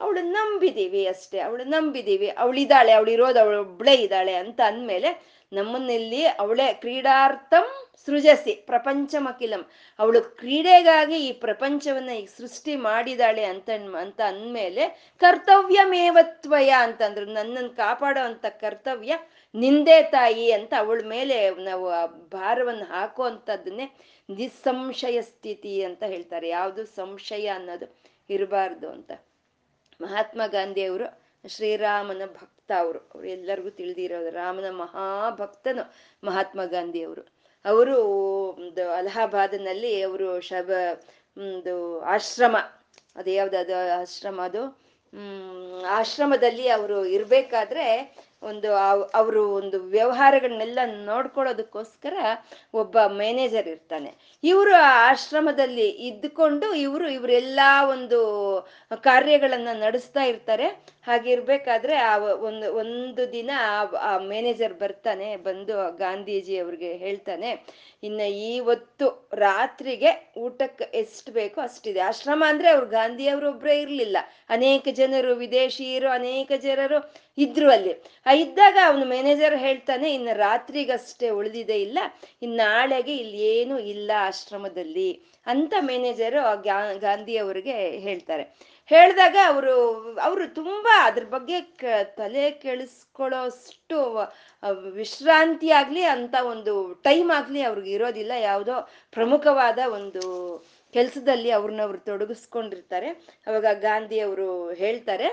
ಅವಳು 0.00 0.20
ನಂಬಿದೀವಿ 0.30 1.02
ಅಷ್ಟೇ, 1.06 1.38
ಅವಳು 1.40 1.64
ನಂಬಿದೀವಿ. 1.64 2.28
ಅವಳಿದ್ದಾಳೆ 2.42 2.92
ಅವಳಿರೋದು 2.92 3.40
ಅವಳು 3.40 3.60
ಒಬ್ಳೆ 3.60 3.94
ಇದ್ದಾಳೆ 3.94 4.34
ಅಂತ 4.34 4.60
ಅಂದಮೇಲೆ 4.60 5.10
ನಮ್ಮನ್ನಲ್ಲಿ 5.52 6.20
ಅವಳೇ 6.42 6.66
ಕ್ರೀಡಾರ್ಥಂ 6.74 7.64
ಸೃಜಸಿ, 8.04 8.52
ಪ್ರಪಂಚಮಖಿಲಂ. 8.68 9.62
ಅವಳು 9.98 10.20
ಕ್ರೀಡೆಗಾಗಿ 10.36 11.18
ಈ 11.26 11.32
ಪ್ರಪಂಚವನ್ನ 11.40 12.10
ಈಗ 12.10 12.28
ಸೃಷ್ಟಿ 12.36 12.76
ಮಾಡಿದಾಳೆ 12.76 13.44
ಅಂತ 13.44 13.68
ಅಂತ 14.02 14.20
ಅಂದ್ಮೇಲೆ 14.28 14.84
ಕರ್ತವ್ಯಮೇವತ್ವಯ 15.20 16.70
ಅಂತಂದ್ರು 16.86 17.26
ನನ್ನನ್ನು 17.26 17.72
ಕಾಪಾಡೋ 17.76 18.22
ಅಂತ 18.24 18.46
ಕರ್ತವ್ಯ 18.60 19.14
ನಿಂದೆ 19.54 20.02
ತಾಯಿ 20.10 20.46
ಅಂತ 20.52 20.72
ಅವಳ 20.78 21.00
ಮೇಲೆ 21.06 21.36
ನಾವು 21.60 21.86
ಭಾರವನ್ನು 22.32 22.84
ಹಾಕೋ 22.84 23.22
ಅಂಥದ್ದನ್ನೇ 23.22 23.86
ನಿಸ್ಸಂಶಯ 24.28 25.18
ಸ್ಥಿತಿ 25.22 25.74
ಅಂತ 25.84 26.02
ಹೇಳ್ತಾರೆ. 26.04 26.48
ಯಾವುದು 26.48 26.84
ಸಂಶಯ 26.96 27.46
ಅನ್ನೋದು 27.48 27.86
ಇರಬಾರ್ದು 28.30 28.88
ಅಂತ. 28.88 29.10
ಮಹಾತ್ಮ 30.00 30.42
ಗಾಂಧಿಯವರು, 30.46 31.06
ಶ್ರೀರಾಮನ 31.44 32.22
ಭಕ್ತ 32.34 32.72
ಅವರು, 32.78 33.00
ಅವ್ರು 33.14 33.28
ಎಲ್ಲರಿಗೂ 33.28 33.70
ತಿಳಿದಿರೋದು 33.70 34.30
ರಾಮನ 34.30 34.70
ಮಹಾಭಕ್ತನು 34.76 35.84
ಮಹಾತ್ಮ 36.22 36.64
ಗಾಂಧಿ 36.64 37.04
ಅವರು 37.04 37.22
ಅವರು 37.64 37.96
ಅಲಹಾಬಾದ್ನಲ್ಲಿ 38.94 40.02
ಅವರು 40.02 40.40
ಶಬ, 40.40 40.70
ಒಂದು 41.36 41.74
ಆಶ್ರಮ, 42.06 42.56
ಅದು 43.16 43.30
ಯಾವ್ದು 43.30 43.56
ಆಶ್ರಮ 44.00 44.40
ಅದು? 44.40 44.62
ಹ್ಮ್, 45.12 45.84
ಆಶ್ರಮದಲ್ಲಿ 45.90 46.68
ಅವರು 46.68 47.06
ಇರ್ಬೇಕಾದ್ರೆ 47.06 47.86
ಒಂದು 48.42 48.76
ಅವರು 49.14 49.50
ಒಂದು 49.50 49.80
ವ್ಯವಹಾರಗಳನ್ನೆಲ್ಲ 49.80 50.78
ನೋಡ್ಕೊಳ್ಳೋದಕ್ಕೋಸ್ಕರ 51.04 52.14
ಒಬ್ಬ 52.74 52.98
ಮ್ಯಾನೇಜರ್ 53.06 53.68
ಇರ್ತಾನೆ. 53.68 54.38
ಇವರು 54.44 54.74
ಆ 54.74 55.10
ಆಶ್ರಮದಲ್ಲಿ 55.10 55.88
ಇದ್ದುಕೊಂಡು 55.88 56.74
ಇವರು, 56.74 57.08
ಇವರೆಲ್ಲ 57.10 57.60
ಒಂದು 57.90 58.20
ಕಾರ್ಯಗಳನ್ನ 59.02 59.68
ನಡೆಸ್ತಾ 59.72 60.22
ಇರ್ತಾರೆ. 60.22 60.66
ಹಾಗಿರ್ಬೇಕಾದ್ರೆ 61.06 61.94
ಆ 62.10 62.14
ಒಂದು 62.48 62.66
ಒಂದು 62.80 63.22
ದಿನ 63.32 63.50
ಆ 64.08 64.10
ಮ್ಯಾನೇಜರ್ 64.30 64.74
ಬರ್ತಾನೆ, 64.82 65.28
ಬಂದು 65.46 65.74
ಗಾಂಧೀಜಿ 65.98 66.56
ಅವ್ರಿಗೆ 66.58 66.90
ಹೇಳ್ತಾನೆ, 67.04 67.50
ಇನ್ನ 68.02 68.20
ಇವತ್ತು 68.56 69.06
ರಾತ್ರಿಗೆ 69.44 70.10
ಊಟಕ್ಕೆ 70.44 70.86
ಎಷ್ಟು 71.02 71.32
ಬೇಕೋ 71.32 71.58
ಅಷ್ಟಿದೆ. 71.60 72.00
ಆಶ್ರಮ 72.00 72.42
ಅಂದ್ರೆ 72.48 72.68
ಅವ್ರು 72.74 72.86
ಗಾಂಧಿ 72.86 73.26
ಒಬ್ರೇ 73.52 73.76
ಇರ್ಲಿಲ್ಲ. 73.80 74.18
ಅನೇಕ 74.56 74.86
ಜನರು, 75.00 75.32
ವಿದೇಶಿಯರು, 75.34 76.08
ಅನೇಕ 76.10 76.52
ಜನರು 76.66 77.00
ಇದ್ರು 77.38 77.68
ಅಲ್ಲಿ. 77.70 77.94
ಇದ್ದಾಗ 78.44 78.76
ಅವನು 78.86 79.04
ಮ್ಯಾನೇಜರ್ 79.06 79.56
ಹೇಳ್ತಾನೆ, 79.66 80.08
ಇನ್ನು 80.10 80.34
ರಾತ್ರಿಗಷ್ಟೇ 80.38 81.30
ಉಳಿದಿದೆ 81.30 81.78
ಇಲ್ಲ, 81.86 81.98
ಇನ್ 82.42 82.56
ನಾಳೆಗೆ 82.56 83.14
ಇಲ್ಲಿ 83.16 83.40
ಏನು 83.56 83.76
ಇಲ್ಲ 83.94 84.10
ಆಶ್ರಮದಲ್ಲಿ 84.28 85.10
ಅಂತ 85.46 85.74
ಮ್ಯಾನೇಜರು 85.80 86.42
ಗಾಂಧಿ 87.06 87.36
ಅವರಿಗೆ 87.36 87.76
ಹೇಳ್ತಾರೆ. 88.06 88.44
ಹೇಳಿದಾಗ 88.90 89.36
ಅವರು 89.46 89.74
ಅವರು 90.20 90.44
ತುಂಬಾ 90.54 90.94
ಅದ್ರ 91.04 91.24
ಬಗ್ಗೆ 91.34 91.56
ತಲೆ 92.20 92.44
ಕೆಳಿಸ್ಕೊಳ್ಳೋಷ್ಟು 92.64 93.98
ವಿಶ್ರಾಂತಿ 95.00 95.70
ಆಗ್ಲಿ 95.80 96.02
ಅಂತ 96.14 96.34
ಒಂದು 96.52 96.74
ಟೈಮ್ 97.06 97.30
ಆಗ್ಲಿ 97.38 97.62
ಅವ್ರಿಗೆ 97.62 97.90
ಇರೋದಿಲ್ಲ. 97.90 98.32
ಯಾವುದೋ 98.50 98.76
ಪ್ರಮುಖವಾದ 99.12 99.78
ಒಂದು 99.98 100.22
ಕೆಲಸದಲ್ಲಿ 100.94 101.50
ಅವ್ರನ್ನ 101.58 101.82
ಅವ್ರು 101.82 102.00
ತೊಡಗಿಸ್ಕೊಂಡಿರ್ತಾರೆ. 102.10 103.08
ಅವಾಗ 103.46 103.66
ಗಾಂಧಿ 103.80 104.18
ಅವರು 104.20 104.48
ಹೇಳ್ತಾರೆ, 104.82 105.28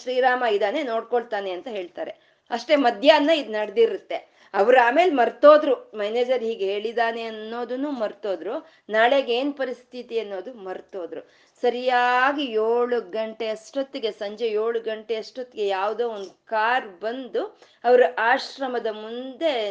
ಶ್ರೀರಾಮ 0.00 0.44
ಇದ್ದಾನೆ, 0.56 0.80
ನೋಡ್ಕೊಳ್ತಾನೆ 0.82 1.50
ಅಂತ 1.50 1.68
ಹೇಳ್ತಾರೆ. 1.68 2.12
ಅಷ್ಟೇ 2.50 2.74
ಮಧ್ಯಾಹ್ನ 2.88 3.30
ಇದು 3.42 3.50
ನಡೆದಿರುತ್ತೆ. 3.52 4.18
ಅವ್ರು 4.54 4.78
ಆಮೇಲೆ 4.80 5.12
ಮರ್ತೋದ್ರು. 5.14 5.74
ಮ್ಯಾನೇಜರ್ 5.96 6.42
ಹೀಗೆ 6.42 6.66
ಹೇಳಿದಾನೆ 6.72 7.22
ಅನ್ನೋದನ್ನು 7.30 7.90
ಮರ್ತೋದ್ರು. 8.02 8.54
ನಾಳೆಗೆ 8.88 9.32
ಏನ್ 9.34 9.52
ಪರಿಸ್ಥಿತಿ 9.56 10.16
ಅನ್ನೋದು 10.18 10.52
ಮರ್ತೋದ್ರು. 10.68 11.22
ಸರಿಯಾಗಿ 11.62 12.44
ಏಳು 12.44 13.10
ಗಂಟೆ 13.10 13.48
ಅಷ್ಟೊತ್ತಿಗೆ, 13.48 14.12
ಸಂಜೆ 14.12 14.48
ಏಳು 14.48 14.80
ಗಂಟೆ 14.80 15.16
ಅಷ್ಟೊತ್ತಿಗೆ 15.16 15.66
ಯಾವುದೋ 15.66 16.08
ಒಂದು 16.08 16.46
ಕಾರ್ 16.46 16.88
ಬಂದು 17.00 17.42
ಅವರ 17.84 18.02
ಆಶ್ರಮದ 18.18 18.86
ಮುಂದೆ 18.92 19.70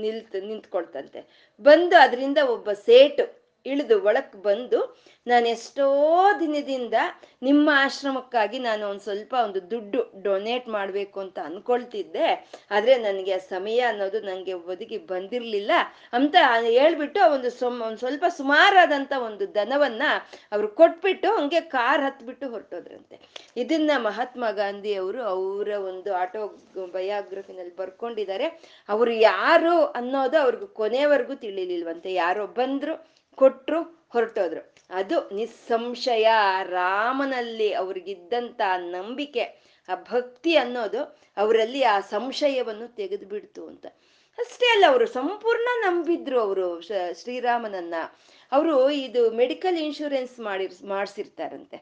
ನಿಲ್ತು, 0.00 0.46
ನಿಂತ್ಕೊಳ್ತಂತೆ. 0.46 1.50
ಬಂದು 1.60 1.96
ಅದರಿಂದ 1.96 2.38
ಒಬ್ಬ 2.48 2.72
ಸೇಟು 2.72 3.43
ಇಳಿದು 3.66 4.00
ಒಳಕ್ 4.00 4.36
ಬಂದು 4.36 4.80
ನಾನು 5.26 5.46
ಎಷ್ಟೋ 5.46 5.86
ದಿನದಿಂದ 6.40 6.96
ನಿಮ್ಮ 7.42 7.70
ಆಶ್ರಮಕ್ಕಾಗಿ 7.74 8.58
ನಾನು 8.58 8.88
ಒಂದು 8.88 9.00
ಸ್ವಲ್ಪ 9.00 9.34
ಒಂದು 9.44 9.70
ದುಡ್ಡು 9.70 10.22
ಡೊನೇಟ್ 10.22 10.68
ಮಾಡಬೇಕು 10.68 11.20
ಅಂತ 11.20 11.38
ಅನ್ಕೊಳ್ತಿದ್ದೆ. 11.44 12.48
ಆದರೆ 12.70 12.96
ನನಗೆ 12.96 13.32
ಆ 13.32 13.38
ಸಮಯ 13.48 13.78
ಅನ್ನೋದು 13.80 14.20
ನನಗೆ 14.20 14.52
ಒದಗಿ 14.52 14.98
ಬಂದಿರಲಿಲ್ಲ 14.98 15.72
ಅಂತ 16.12 16.34
ಹೇಳ್ಬಿಟ್ಟು 16.64 17.32
ಒಂದು 17.32 17.50
ಸೊಮ್ 17.50 17.80
ಒಂದು 17.82 17.96
ಸ್ವಲ್ಪ 17.96 18.24
ಸುಮಾರಾದಂಥ 18.36 19.12
ಒಂದು 19.18 19.54
ದನವನ್ನು 19.54 20.10
ಅವರು 20.52 20.68
ಕೊಟ್ಬಿಟ್ಟು 20.68 21.36
ಹಂಗೆ 21.36 21.60
ಕಾರ್ 21.60 22.02
ಹತ್ಬಿಟ್ಟು 22.02 22.48
ಹೊರಟೋದ್ರಂತೆ. 22.50 23.20
ಇದನ್ನ 23.56 23.90
ಮಹಾತ್ಮ 23.98 24.44
ಗಾಂಧಿ 24.50 24.94
ಅವರು 24.94 25.22
ಅವರ 25.22 25.68
ಒಂದು 25.68 26.14
ಆಟೋ 26.14 26.42
ಬಯೋಗ್ರಫಿನಲ್ಲಿ 26.92 27.76
ಬರ್ಕೊಂಡಿದ್ದಾರೆ. 27.76 28.46
ಅವರು 28.88 29.12
ಯಾರು 29.12 29.84
ಅನ್ನೋದು 29.84 30.38
ಅವ್ರಿಗೆ 30.38 30.66
ಕೊನೆವರೆಗೂ 30.66 31.34
ತಿಳಿಲಿಲ್ವಂತೆ. 31.34 32.14
ಯಾರೋ 32.14 32.46
ಬಂದ್ರು 32.46 33.13
ಕೊಟ್ರು 33.34 34.06
ಹೊರಟೋದ್ರು. 34.12 34.74
ಅದು 34.90 35.16
ನಿಸ್ಸಂಶಯ 35.34 36.28
ರಾಮನಲ್ಲಿ 36.62 37.72
ಅವ್ರಿಗಿದ್ದಂತ 37.72 38.60
ನಂಬಿಕೆ, 38.76 39.44
ಆ 39.88 39.94
ಭಕ್ತಿ 39.94 40.56
ಅನ್ನೋದು 40.56 41.00
ಅವರಲ್ಲಿ 41.36 41.82
ಆ 41.82 42.00
ಸಂಶಯವನ್ನು 42.00 42.96
ತೆಗೆದು 42.96 43.26
ಬಿಡ್ತು 43.26 43.66
ಅಂತ. 43.66 43.86
ಅಷ್ಟೇ 44.38 44.66
ಅಲ್ಲ, 44.66 44.84
ಅವರು 44.88 45.06
ಸಂಪೂರ್ಣ 45.06 45.68
ನಂಬಿದ್ರು 45.80 46.40
ಅವರು 46.40 46.80
ಶ್ರೀರಾಮನನ್ನ. 47.22 47.94
ಅವರು 48.52 48.90
ಇದು 48.90 49.30
ಮೆಡಿಕಲ್ 49.30 49.78
ಇನ್ಶೂರೆನ್ಸ್ 49.78 50.40
ಮಾಡಿ 50.40 50.68
ಮಾಡಿಸಿರ್ತಾರಂತೆ. 50.84 51.78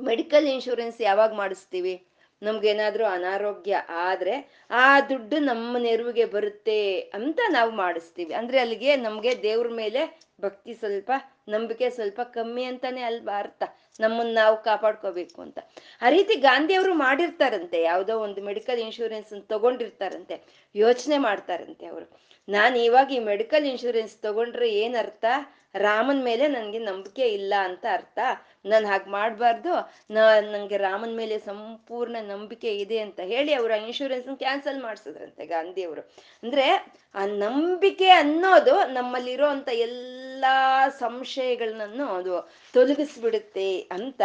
ಮೆಡಿಕಲ್ 0.00 0.48
ಇನ್ಶೂರೆನ್ಸ್ 0.48 1.00
ಯಾವಾಗ 1.00 1.32
ಮಾಡಿಸ್ತೀವಿ? 1.34 1.94
ನಮ್ಗೇನಾದ್ರೂ 2.42 3.04
ಅನಾರೋಗ್ಯ 3.04 3.76
ಆದ್ರೆ 3.90 4.66
ಆ 4.70 5.00
ದುಡ್ಡು 5.00 5.38
ನಮ್ಮ 5.38 5.76
ನೆರವಿಗೆ 5.78 6.24
ಬರುತ್ತೆ 6.24 7.00
ಅಂತ 7.00 7.40
ನಾವು 7.50 7.70
ಮಾಡಿಸ್ತೀವಿ. 7.70 8.34
ಅಂದ್ರೆ 8.34 8.58
ಅಲ್ಲಿಗೆ 8.58 8.96
ನಮ್ಗೆ 8.96 9.42
ದೇವ್ರ 9.42 9.68
ಮೇಲೆ 9.68 10.24
ಭಕ್ತಿ 10.40 10.74
ಸ್ವಲ್ಪ, 10.74 11.10
ನಂಬಿಕೆ 11.48 11.90
ಸ್ವಲ್ಪ 11.90 12.20
ಕಮ್ಮಿ 12.22 12.64
ಅಂತಾನೆ 12.64 13.02
ಅಲ್ವಾ 13.02 13.38
ಅರ್ಥ? 13.38 13.62
ನಮ್ಮನ್ನ 14.00 14.34
ನಾವು 14.34 14.62
ಕಾಪಾಡ್ಕೋಬೇಕು 14.62 15.42
ಅಂತ. 15.42 15.58
ಆ 16.02 16.08
ರೀತಿ 16.08 16.34
ಗಾಂಧಿಯವರು 16.34 16.94
ಮಾಡಿರ್ತಾರಂತೆ, 16.94 17.82
ಯಾವುದೋ 17.82 18.18
ಒಂದು 18.18 18.42
ಮೆಡಿಕಲ್ 18.42 18.78
ಇನ್ಶೂರೆನ್ಸ್ 18.78 19.48
ತಗೊಂಡಿರ್ತಾರಂತೆ, 19.48 20.42
ಯೋಚನೆ 20.74 21.18
ಮಾಡ್ತಾರಂತೆ 21.18 21.86
ಅವರು. 21.86 22.20
ನಾನು 22.48 22.78
ಇವಾಗ 22.78 23.12
ಈ 23.12 23.18
ಮೆಡಿಕಲ್ 23.18 23.66
ಇನ್ಶೂರೆನ್ಸ್ 23.66 24.16
ತಗೊಂಡ್ರೆ 24.22 24.70
ಏನ್ 24.70 24.96
ಅರ್ಥ? 24.96 25.24
ರಾಮನ್ 25.74 26.24
ಮೇಲೆ 26.24 26.48
ನನಗೆ 26.48 26.78
ನಂಬಿಕೆ 26.78 27.28
ಇಲ್ಲ 27.28 27.54
ಅಂತ 27.60 27.86
ಅರ್ಥ. 27.92 28.18
ನಾನು 28.66 28.86
ಹಾಗೆ 28.86 29.10
ಮಾಡಬಾರ್ದು. 29.10 29.94
ನನಗೆ 30.10 30.76
ರಾಮನ್ 30.76 31.16
ಮೇಲೆ 31.16 31.38
ಸಂಪೂರ್ಣ 31.38 32.16
ನಂಬಿಕೆ 32.20 32.76
ಇದೆ 32.76 32.98
ಅಂತ 32.98 33.20
ಹೇಳಿ 33.20 33.54
ಅವರ 33.54 33.70
ಇನ್ಶೂರೆನ್ಸ್ 33.70 34.38
ಕ್ಯಾನ್ಸಲ್ 34.38 34.82
ಮಾಡಿಸಿದ್ರಂತೆ 34.82 35.46
ಗಾಂಧಿಯವರು. 35.46 36.00
ಅಂದ್ರೆ 36.42 36.86
ಆ 37.14 37.26
ನಂಬಿಕೆ 37.26 38.08
ಅನ್ನೋದು 38.08 38.92
ನಮ್ಮಲ್ಲಿರೋ 38.92 39.46
ಅಂತ 39.46 39.68
ಎಲ್ಲಾ 39.68 40.88
ಸಂಶಯಗಳನ್ನು 40.88 42.06
ಅದು 42.06 42.50
ತೊಲಗಿಸ್ಬಿಡುತ್ತೆ 42.72 43.80
ಅಂತ 43.80 44.22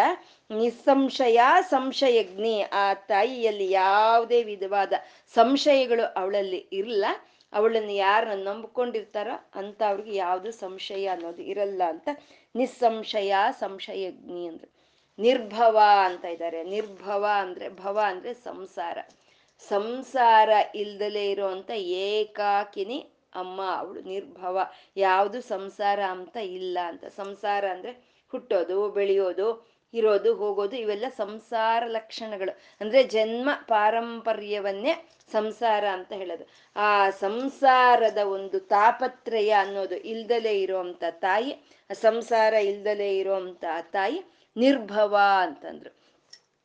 ನಿಸ್ಸಂಶಯ 0.57 1.39
ಸಂಶಯಜ್ಞಿ. 1.69 2.61
ಆ 2.61 2.93
ತಾಯಿಯಲ್ಲಿ 2.93 3.71
ಯಾವುದೇ 3.71 4.43
ವಿಧವಾದ 4.43 4.93
ಸಂಶಯಗಳು 5.35 6.13
ಅವಳಲ್ಲಿ 6.13 6.67
ಇರಲ್ಲ 6.71 7.05
ಅವಳನ್ನು 7.53 7.91
ಯಾರನ್ನ 7.91 8.47
ನಂಬ್ಕೊಂಡಿರ್ತಾರೋ 8.47 9.49
ಅಂತ 9.55 9.83
ಅವ್ರಿಗೆ 9.87 10.15
ಯಾವುದು 10.15 10.51
ಸಂಶಯ 10.51 11.05
ಅನ್ನೋದು 11.05 11.41
ಇರಲ್ಲ 11.41 11.81
ಅಂತ 11.87 12.09
ನಿಸ್ಸಂಶಯ 12.55 13.33
ಸಂಶಯಜ್ಞಿ 13.51 14.47
ಅಂದ್ರು. 14.47 14.79
ನಿರ್ಭವ 15.19 15.79
ಅಂತ 16.05 16.25
ಇದ್ದಾರೆ 16.25 16.63
ನಿರ್ಭವ 16.63 17.27
ಅಂದ್ರೆ 17.35 17.69
ಭವ 17.69 17.99
ಅಂದ್ರೆ 18.05 18.33
ಸಂಸಾರ. 18.33 18.97
ಸಂಸಾರ 19.67 20.49
ಇಲ್ದಲೇ 20.75 21.31
ಇರುವಂತ 21.31 21.71
ಏಕಾಕಿನಿ 21.71 23.09
ಅಮ್ಮ 23.35 23.61
ಅವಳು. 23.77 24.01
ನಿರ್ಭವ. 24.01 24.71
ಯಾವುದು 24.97 25.41
ಸಂಸಾರ 25.41 26.03
ಅಂತ 26.03 26.37
ಇಲ್ಲ 26.37 26.77
ಅಂತ. 26.85 27.05
ಸಂಸಾರ 27.05 27.67
ಅಂದ್ರೆ 27.67 27.91
ಹುಟ್ಟೋದು, 28.31 28.89
ಬೆಳೆಯೋದು 28.89 29.78
ಇರೋದು, 29.93 30.35
ಹೋಗೋದು, 30.35 30.75
ಇವೆಲ್ಲ 30.75 31.05
ಸಂಸಾರ 31.17 31.83
ಲಕ್ಷಣಗಳು. 31.85 32.57
ಅಂದ್ರೆ 32.81 33.03
ಜನ್ಮ 33.03 33.49
ಪಾರಂಪರ್ಯವನ್ನೇ 33.67 35.07
ಸಂಸಾರ 35.31 35.87
ಅಂತ 35.87 36.13
ಹೇಳೋದು. 36.13 36.47
ಆ 36.75 37.09
ಸಂಸಾರದ 37.09 38.17
ಒಂದು 38.17 38.59
ತಾಪತ್ರಯ 38.59 39.49
ಅನ್ನೋದು 39.49 39.95
ಇಲ್ದಲೇ 39.95 40.61
ಇರುವಂತ 40.61 41.03
ತಾಯಿ 41.11 41.69
ಸಂಸಾರ 41.93 42.53
ಇಲ್ದಲೇ 42.53 43.17
ಇರುವಂತ 43.17 43.65
ತಾಯಿ 43.81 44.23
ನಿರ್ಭವ 44.57 45.17
ಅಂತಂದ್ರು. 45.41 45.99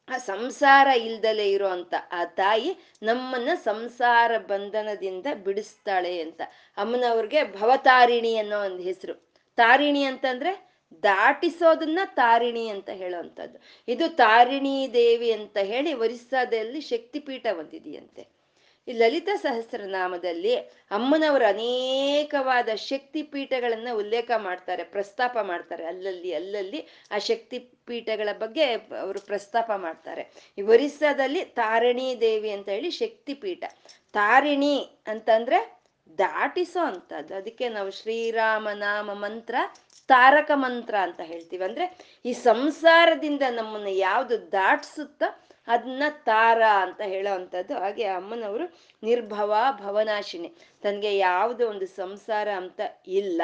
ಆ 0.08 0.18
ಸಂಸಾರ 0.18 0.87
ಇಲ್ದಲೇ 0.87 1.50
ಇರುವಂತ 1.50 1.94
ಆ 2.12 2.24
ತಾಯಿ 2.24 2.76
ನಮ್ಮನ್ನ 3.02 3.48
ಸಂಸಾರ 3.54 4.38
ಬಂಧನದಿಂದ 4.38 5.26
ಬಿಡಿಸ್ತಾಳೆ 5.44 6.20
ಅಂತ. 6.20 6.42
ಅಮ್ಮನವ್ರಿಗೆ 6.76 7.44
ಭವತಾರಿಣಿ 7.44 8.37
ಅನ್ನೋ 8.37 8.60
ಒಂದು 8.60 8.82
ಹೆಸರು. 8.82 9.14
ತಾರಿಣಿ 9.56 10.04
ಅಂತಂದ್ರೆ 10.04 10.73
ದಾಟಿಸೋದನ್ನ 11.02 11.98
ತಾರಿಣಿ 12.04 12.68
ಅಂತ 12.68 12.90
ಹೇಳುವಂಥದ್ದು. 12.90 13.59
ಇದು 13.88 14.09
ತಾರಿಣಿ 14.09 14.90
ದೇವಿ 14.92 15.33
ಅಂತ 15.33 15.57
ಹೇಳಿ 15.62 15.92
ಒರಿಸ್ಸಾದಲ್ಲಿ 15.92 16.80
ಶಕ್ತಿಪೀಠ 16.80 17.46
ಹೊಂದಿದೆಯಂತೆ. 17.52 18.35
ಈ 18.88 18.92
ಲಲಿತಾ 18.92 19.37
ಸಹಸ್ರನಾಮದಲ್ಲಿ 19.37 20.57
ಅಮ್ಮನವರು 20.90 21.44
ಅನೇಕವಾದ 21.44 22.68
ಶಕ್ತಿ 22.74 23.22
ಪೀಠಗಳನ್ನ 23.22 23.88
ಉಲ್ಲೇಖ 23.94 24.30
ಮಾಡ್ತಾರೆ, 24.37 24.85
ಪ್ರಸ್ತಾಪ 24.85 25.38
ಮಾಡ್ತಾರೆ. 25.42 25.85
ಅಲ್ಲಲ್ಲಿ 25.85 26.35
ಅಲ್ಲಲ್ಲಿ 26.35 26.87
ಆ 27.11 27.18
ಶಕ್ತಿ 27.18 27.59
ಪೀಠಗಳ 27.59 28.28
ಬಗ್ಗೆ 28.38 28.64
ಅವರು 28.74 29.20
ಪ್ರಸ್ತಾಪ 29.20 29.70
ಮಾಡ್ತಾರೆ. 29.76 30.30
ಈ 30.59 30.62
ಒರಿಸ್ಸಾದಲ್ಲಿ 30.62 31.44
ತಾರಿಣಿ 31.44 32.20
ದೇವಿ 32.20 32.50
ಅಂತ 32.50 32.68
ಹೇಳಿ 32.68 32.90
ಶಕ್ತಿ 32.90 33.35
ಪೀಠ 33.35 33.64
ತಾರಿಣಿ 34.12 34.90
ಅಂತಂದ್ರೆ 35.07 35.85
ದಾಟಿಸೋ 36.18 36.85
ಅಂತದ್ದು 36.85 37.35
ಅದಕ್ಕೆ 37.35 37.68
ನಾವು 37.68 37.90
ಶ್ರೀರಾಮ 37.90 38.68
ನಾಮ 38.70 39.12
ಮಂತ್ರ 39.12 39.54
ತಾರಕ 40.08 40.50
ಮಂತ್ರ 40.54 40.94
ಅಂತ 40.96 41.20
ಹೇಳ್ತೀವಿ. 41.20 41.64
ಅಂದ್ರೆ 41.64 41.84
ಈ 42.24 42.32
ಸಂಸಾರದಿಂದ 42.32 43.42
ನಮ್ಮನ್ನ 43.50 43.86
ಯಾವುದು 43.90 44.52
ದಾಟ್ಸುತ್ತ 44.52 45.22
ಅದನ್ನ 45.66 46.02
ತಾರ 46.24 46.62
ಅಂತ 46.62 47.00
ಹೇಳೋ 47.00 47.34
ಅಂಥದ್ದು 47.34 47.74
ಹಾಗೆ 47.78 48.04
ಅಮ್ಮನವರು 48.04 48.64
ನಿರ್ಭವ 49.02 49.54
ಭವನಾಶಿನಿ. 49.80 50.52
ತನಗೆ 50.82 51.18
ಯಾವುದೋ 51.18 51.68
ಒಂದು 51.68 51.86
ಸಂಸಾರ 51.86 52.48
ಅಂತ 52.48 52.80
ಇಲ್ಲ. 53.06 53.42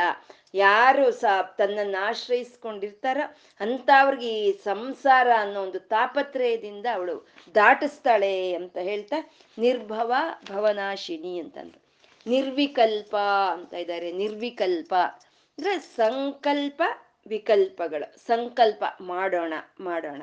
ಯಾರು 0.54 1.12
ಸ 1.12 1.24
ತನ್ನನ್ನು 1.58 2.04
ಆಶ್ರಯಿಸ್ಕೊಂಡಿರ್ತಾರ 2.04 3.18
ಅಂಥವ್ರಿಗೆ 3.60 4.30
ಈ 4.40 4.52
ಸಂಸಾರ 4.64 5.28
ಅನ್ನೋ 5.38 5.62
ಒಂದು 5.62 5.78
ತಾಪತ್ರಯದಿಂದ 5.78 6.86
ಅವಳು 6.94 7.16
ದಾಟಿಸ್ತಾಳೆ 7.54 8.54
ಅಂತ 8.54 8.76
ಹೇಳ್ತಾ 8.76 9.30
ನಿರ್ಭವ 9.58 10.12
ಭವನಾಶಿನಿ 10.44 11.38
ಅಂತಂದು 11.38 11.78
ನಿರ್ವಿಕಲ್ಪ 12.26 13.16
ಅಂತ 13.52 13.74
ಇದ್ದಾರೆ. 13.74 14.12
ನಿರ್ವಿಕಲ್ಪ. 14.12 14.94
ಅಂದ್ರೆ 15.60 15.78
ಸಂಕಲ್ಪ 15.78 16.82
ವಿಕಲ್ಪಗಳು. 17.26 18.18
ಸಂಕಲ್ಪ 18.26 18.84
ಮಾಡೋಣ 19.00 19.52
ಮಾಡೋಣ. 19.80 20.22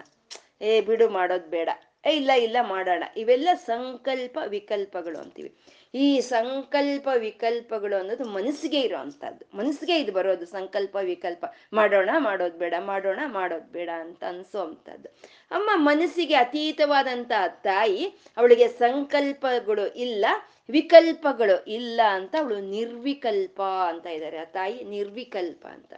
ಏ, 0.62 0.82
ಬಿಡು, 0.82 1.10
ಮಾಡೋದ್ 1.10 1.48
ಬೇಡ. 1.48 1.70
ಏ, 2.06 2.16
ಇಲ್ಲ 2.16 2.32
ಇಲ್ಲ, 2.32 2.58
ಮಾಡೋಣ. 2.62 3.04
ಇವೆಲ್ಲ 3.18 3.50
ಸಂಕಲ್ಪ 3.56 4.40
ವಿಕಲ್ಪಗಳು 4.48 5.20
ಅಂತೀವಿ. 5.20 5.58
ಈ 5.94 6.20
ಸಂಕಲ್ಪ 6.20 7.10
ವಿಕಲ್ಪಗಳು 7.18 8.00
ಅನ್ನೋದು 8.00 8.24
ಮನಸ್ಸಿಗೆ 8.24 8.80
ಇರೋವಂಥದ್ದು 8.80 9.58
ಮನಸ್ಸಿಗೆ 9.58 10.00
ಇದು 10.00 10.12
ಬರೋದು 10.12 10.46
ಸಂಕಲ್ಪ 10.46 10.98
ವಿಕಲ್ಪ. 11.02 11.46
ಮಾಡೋಣ, 11.74 12.10
ಮಾಡೋದು 12.18 12.58
ಬೇಡ, 12.58 12.74
ಮಾಡೋಣ, 12.80 13.20
ಮಾಡೋದು 13.28 13.72
ಬೇಡ 13.72 13.90
ಅಂತ 14.00 14.24
ಅನ್ಸೋ 14.24 14.60
ಅಂಥದ್ದು. 14.60 15.10
ಅಮ್ಮ 15.52 15.70
ಮನಸ್ಸಿಗೆ 15.76 16.36
ಅತೀತವಾದಂತಹ 16.36 17.48
ತಾಯಿ 17.48 18.06
ಅವಳಿಗೆ 18.38 18.68
ಸಂಕಲ್ಪಗಳು 18.68 19.88
ಇಲ್ಲ. 19.88 20.26
ವಿಕಲ್ಪಗಳು 20.70 21.66
ಇಲ್ಲ 21.66 22.02
ಅಂತ 22.10 22.36
ಅವಳು 22.40 22.62
ನಿರ್ವಿಕಲ್ಪ 22.62 23.62
ಅಂತ 23.62 24.06
ಇದ್ದಾರೆ. 24.06 24.38
ಆ 24.38 24.44
ತಾಯಿ 24.44 24.84
ನಿರ್ವಿಕಲ್ಪ 24.84 25.68
ಅಂತ. 25.68 25.94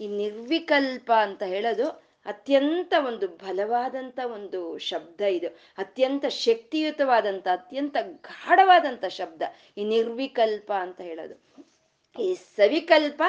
ಈ 0.00 0.08
ನಿರ್ವಿಕಲ್ಪ 0.08 1.12
ಅಂತ 1.12 1.42
ಹೇಳೋದು 1.42 2.08
ಅತ್ಯಂತ 2.26 2.94
ಒಂದು 3.06 3.28
ಬಲವಾದಂಥ 3.28 4.18
ಒಂದು 4.24 4.78
ಶಬ್ದ 4.78 5.20
ಇದು. 5.20 5.48
ಅತ್ಯಂತ 5.78 6.24
ಶಕ್ತಿಯುತವಾದಂಥ 6.26 7.48
ಅತ್ಯಂತ 7.48 7.96
ಗಾಢವಾದಂಥ 8.02 9.04
ಶಬ್ದ 9.04 9.42
ಈ 9.78 9.84
ನಿರ್ವಿಕಲ್ಪ 9.84 10.72
ಅಂತ 10.72 11.00
ಹೇಳೋದು. 11.00 11.66
ಈ 12.22 12.34
ಸವಿಕಲ್ಪ, 12.34 13.22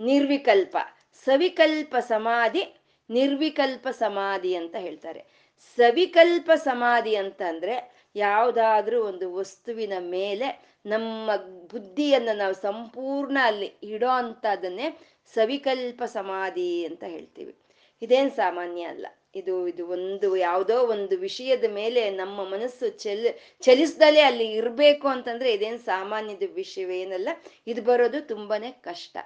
ನಿರ್ವಿಕಲ್ಪ. 0.00 0.76
ಸವಿಕಲ್ಪ 1.24 1.96
ಸಮಾಧಿ, 1.96 2.64
ನಿರ್ವಿಕಲ್ಪ 3.10 3.88
ಸಮಾಧಿ 3.88 4.54
ಅಂತ 4.54 4.76
ಹೇಳ್ತಾರೆ. 4.76 5.50
ಸವಿಕಲ್ಪ 5.76 6.50
ಸಮಾಧಿ 6.56 7.14
ಅಂತ 7.14 7.42
ಅಂದ್ರೆ 7.42 7.99
ಯಾವುದಾದ್ರೂ 8.16 9.02
ಒಂದು 9.02 9.34
ವಸ್ತುವಿನ 9.34 9.92
ಮೇಲೆ 9.98 10.78
ನಮ್ಮ 10.86 11.30
ಬುದ್ಧಿಯನ್ನು 11.70 12.36
ನಾವು 12.36 12.54
ಸಂಪೂರ್ಣ 12.54 13.38
ಅಲ್ಲಿ 13.42 13.66
ಇಡೋ 13.82 14.08
ಅಂಥದ್ದನ್ನೇ 14.08 14.86
ಸವಿಕಲ್ಪ 15.34 16.02
ಸಮಾಧಿ 16.02 16.84
ಅಂತ 16.84 17.04
ಹೇಳ್ತೀವಿ. 17.04 17.54
ಇದೇನು 18.02 18.30
ಸಾಮಾನ್ಯ 18.30 18.82
ಅಲ್ಲ. 18.82 19.06
ಇದು 19.34 19.68
ಇದು 19.68 19.86
ಒಂದು 19.86 20.36
ಯಾವುದೋ 20.36 20.80
ಒಂದು 20.80 21.16
ವಿಷಯದ 21.16 21.64
ಮೇಲೆ 21.70 22.10
ನಮ್ಮ 22.10 22.44
ಮನಸ್ಸು 22.44 22.88
ಚೆಲ್, 22.88 23.26
ಚಲಿಸ್ದಲೇ 23.60 24.20
ಅಲ್ಲಿ 24.20 24.44
ಇರಬೇಕು 24.44 25.08
ಅಂತಂದ್ರೆ 25.08 25.52
ಇದೇನು 25.52 25.78
ಸಾಮಾನ್ಯದ 25.78 26.42
ವಿಷಯವೇನಲ್ಲ 26.54 27.28
ಇದು 27.66 27.82
ಬರೋದು 27.82 28.28
ತುಂಬಾನೇ 28.28 28.70
ಕಷ್ಟ. 28.70 29.16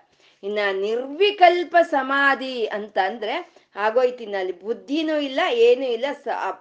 ಇನ್ನ 0.42 0.58
ನಿರ್ವಿಕಲ್ಪ 0.72 1.76
ಸಮಾಧಿ 1.90 2.66
ಅಂತ 2.66 2.98
ಅಂದ್ರೆ 3.06 3.52
ಆಗೋಯ್ತಿನ 3.76 4.34
ಅಲ್ಲಿ 4.38 4.60
ಬುದ್ಧಿನೂ 4.60 5.20
ಇಲ್ಲ, 5.20 5.40
ಏನೂ 5.52 5.86
ಇಲ್ಲ 5.86 6.04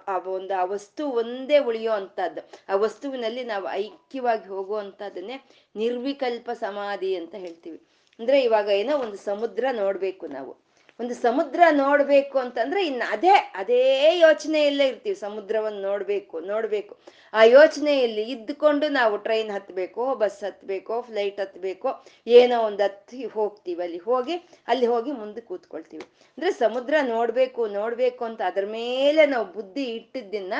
ಆ 0.06 0.18
ಒಂದು, 0.18 0.54
ಆ 0.54 0.64
ವಸ್ತು 0.64 1.08
ಒಂದೇ 1.08 1.58
ಉಳಿಯೋ 1.58 1.92
ಅಂಥದ್ದು. 1.92 2.50
ಆ 2.68 2.76
ವಸ್ತುವಿನಲ್ಲಿ 2.76 3.44
ನಾವು 3.44 3.70
ಐಕ್ಯವಾಗಿ 3.70 4.48
ಹೋಗುವಂಥದ್ದನ್ನೇ 4.48 5.44
ನಿರ್ವಿಕಲ್ಪ 5.76 6.50
ಸಮಾಧಿ 6.50 7.14
ಅಂತ 7.14 7.34
ಹೇಳ್ತೀವಿ. 7.34 7.80
ಅಂದ್ರೆ 8.18 8.40
ಇವಾಗ 8.42 8.68
ಏನೋ 8.68 8.98
ಒಂದು 8.98 9.16
ಸಮುದ್ರ 9.16 9.64
ನೋಡ್ಬೇಕು 9.72 10.26
ನಾವು. 10.26 10.63
ಒಂದು 11.00 11.14
ಸಮುದ್ರ 11.14 11.60
ನೋಡ್ಬೇಕು 11.70 12.38
ಅಂತಂದ್ರೆ 12.38 12.86
ಇನ್ನು 12.86 13.10
ಅದೇ 13.10 13.28
ಅದೇ 13.54 14.18
ಯೋಚನೆಯಲ್ಲೇ 14.18 14.88
ಇರ್ತೀವಿ, 14.88 15.16
ಸಮುದ್ರವನ್ನು 15.16 15.80
ನೋಡ್ಬೇಕು 15.80 16.40
ನೋಡ್ಬೇಕು. 16.40 16.98
ಆ 17.32 17.44
ಯೋಚನೆಯಲ್ಲಿ 17.44 18.22
ಇದ್ದುಕೊಂಡು 18.22 18.88
ನಾವು 18.88 19.16
ಟ್ರೈನ್ 19.16 19.50
ಹತ್ಬೇಕೋ 19.50 20.14
ಬಸ್ 20.14 20.44
ಹತ್ಬೇಕೋ 20.44 21.02
ಫ್ಲೈಟ್ 21.02 21.40
ಹತ್ಬೇಕೋ, 21.40 22.04
ಏನೋ 22.26 22.62
ಒಂದು 22.62 22.82
ಹತ್ತಿ 22.82 23.24
ಹೋಗ್ತೀವಿ. 23.26 23.82
ಅಲ್ಲಿ 23.82 23.98
ಹೋಗಿ 23.98 24.34
ಅಲ್ಲಿ 24.68 24.86
ಹೋಗಿ 24.86 25.12
ಮುಂದೆ 25.12 25.40
ಕೂತ್ಕೊಳ್ತೀವಿ. 25.40 26.02
ಅಂದ್ರೆ 26.38 26.52
ಸಮುದ್ರ 26.52 26.94
ನೋಡ್ಬೇಕು 27.02 27.66
ನೋಡ್ಬೇಕು 27.66 28.24
ಅಂತ 28.24 28.40
ಅದ್ರ 28.46 28.64
ಮೇಲೆ 28.66 29.26
ನಾವು 29.26 29.52
ಬುದ್ಧಿ 29.52 29.84
ಇಟ್ಟಿದ್ದನ್ನ 29.84 30.54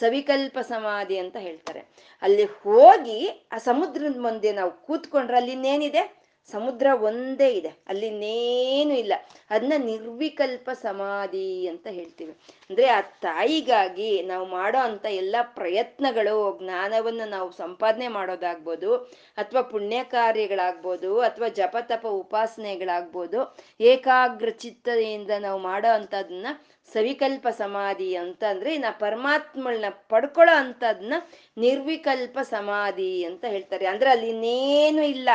ಸವಿಕಲ್ಪ 0.00 0.58
ಸಮಾಧಿ 0.58 1.18
ಅಂತ 1.18 1.36
ಹೇಳ್ತಾರೆ. 1.36 1.80
ಅಲ್ಲಿ 2.22 2.44
ಹೋಗಿ 2.44 3.48
ಆ 3.52 3.58
ಸಮುದ್ರದ 3.58 4.20
ಮುಂದೆ 4.20 4.52
ನಾವು 4.52 4.70
ಕೂತ್ಕೊಂಡ್ರೆ 4.70 5.36
ಅಲ್ಲಿ 5.36 5.52
ಇನ್ನೇನಿದೆ 5.52 6.19
ಸಮುದ್ರ 6.48 6.86
ಒಂದೇ 7.00 7.48
ಇದೆ 7.50 7.68
ಅಲ್ಲಿ 7.88 8.06
ಇನ್ನೇನು 8.06 8.94
ಇಲ್ಲ. 8.98 9.12
ಅದನ್ನ 9.50 9.72
ನಿರ್ವಿಕಲ್ಪ 9.84 10.70
ಸಮಾಧಿ 10.70 11.66
ಅಂತ 11.66 11.86
ಹೇಳ್ತೀವಿ. 11.86 12.32
ಅಂದ್ರೆ 12.70 12.86
ಆ 12.88 13.00
ತಾಯಿಗಾಗಿ 13.00 14.22
ನಾವು 14.22 14.46
ಮಾಡೋ 14.46 14.78
ಅಂತ 14.78 15.06
ಎಲ್ಲ 15.06 15.36
ಪ್ರಯತ್ನಗಳು, 15.42 16.58
ಜ್ಞಾನವನ್ನು 16.62 17.28
ನಾವು 17.28 17.52
ಸಂಪಾದನೆ 17.52 18.08
ಮಾಡೋದಾಗ್ಬೋದು, 18.08 18.96
ಅಥವಾ 19.36 19.62
ಪುಣ್ಯ 19.62 20.04
ಕಾರ್ಯಗಳಾಗ್ಬೋದು 20.04 21.20
ಅಥವಾ 21.20 21.48
ಜಪತಪ 21.48 22.06
ಉಪಾಸನೆಗಳಾಗ್ಬೋದು 22.06 23.56
ಏಕಾಗ್ರ 23.80 24.48
ಚಿತ್ತದಿಂದ 24.48 25.30
ನಾವು 25.38 25.60
ಮಾಡೋ 25.60 25.92
ಅಂಥದನ್ನ 25.94 26.46
ಸವಿಕಲ್ಪ 26.92 27.48
ಸಮಾಧಿ 27.48 28.14
ಅಂತ 28.14 28.44
ಅಂದ್ರೆ 28.44 28.78
ನಾ 28.78 28.90
ಪರಮಾತ್ಮಳನ್ನ 28.90 29.84
ಪಡ್ಕೊಳ್ಳೋ 30.08 30.54
ಅಂತದನ್ನ 30.54 31.14
ನಿರ್ವಿಕಲ್ಪ 31.58 32.38
ಸಮಾಧಿ 32.42 33.24
ಅಂತ 33.24 33.44
ಹೇಳ್ತಾರೆ. 33.44 33.86
ಅಂದ್ರೆ 33.86 34.10
ಅಲ್ಲಿ 34.10 34.30
ಇನ್ನೇನು 34.30 35.02
ಇಲ್ಲ. 35.02 35.28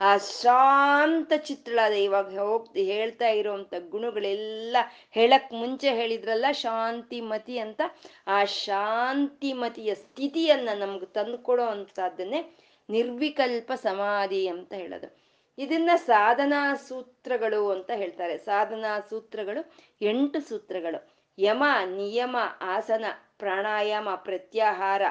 ಆ 0.00 0.16
ಶಾಂತ 0.16 1.32
ಚಿತ್ರಳಾದ 1.36 1.92
ಇವಾಗ 1.92 2.38
ಹೋಗ್ 2.38 2.76
ಹೇಳ್ತಾ 2.76 3.28
ಇರುವಂತ 3.28 3.74
ಗುಣಗಳೆಲ್ಲ 3.88 4.76
ಹೇಳಕ್ 5.10 5.52
ಮುಂಚೆ 5.52 5.94
ಹೇಳಿದ್ರಲ್ಲ, 5.94 6.46
ಶಾಂತಿಮತಿ 6.52 7.58
ಅಂತ. 7.58 7.80
ಆ 8.26 8.44
ಶಾಂತಿಮತಿಯ 8.44 9.94
ಸ್ಥಿತಿಯನ್ನ 9.94 10.68
ನಮ್ಗೆ 10.78 11.06
ತಂದುಕೊಡೋ 11.06 11.64
ಅಂತದನ್ನೇ 11.64 12.56
ನಿರ್ವಿಕಲ್ಪ 12.90 13.72
ಸಮಾಧಿ 13.72 14.46
ಅಂತ 14.46 14.72
ಹೇಳೋದು. 14.72 15.16
ಇದನ್ನ 15.58 15.90
ಸಾಧನಾ 15.96 16.74
ಸೂತ್ರಗಳು 16.74 17.70
ಅಂತ 17.70 17.90
ಹೇಳ್ತಾರೆ. 17.90 18.38
ಸಾಧನಾ 18.38 19.00
ಸೂತ್ರಗಳು 19.00 19.74
ಎಂಟು 20.02 20.40
ಸೂತ್ರಗಳು. 20.40 21.20
ಯಮ, 21.38 21.64
ನಿಯಮ, 21.84 22.36
ಆಸನ, 22.60 23.04
ಪ್ರಾಣಾಯಾಮ, 23.38 24.08
ಪ್ರತ್ಯಾಹಾರ, 24.14 25.02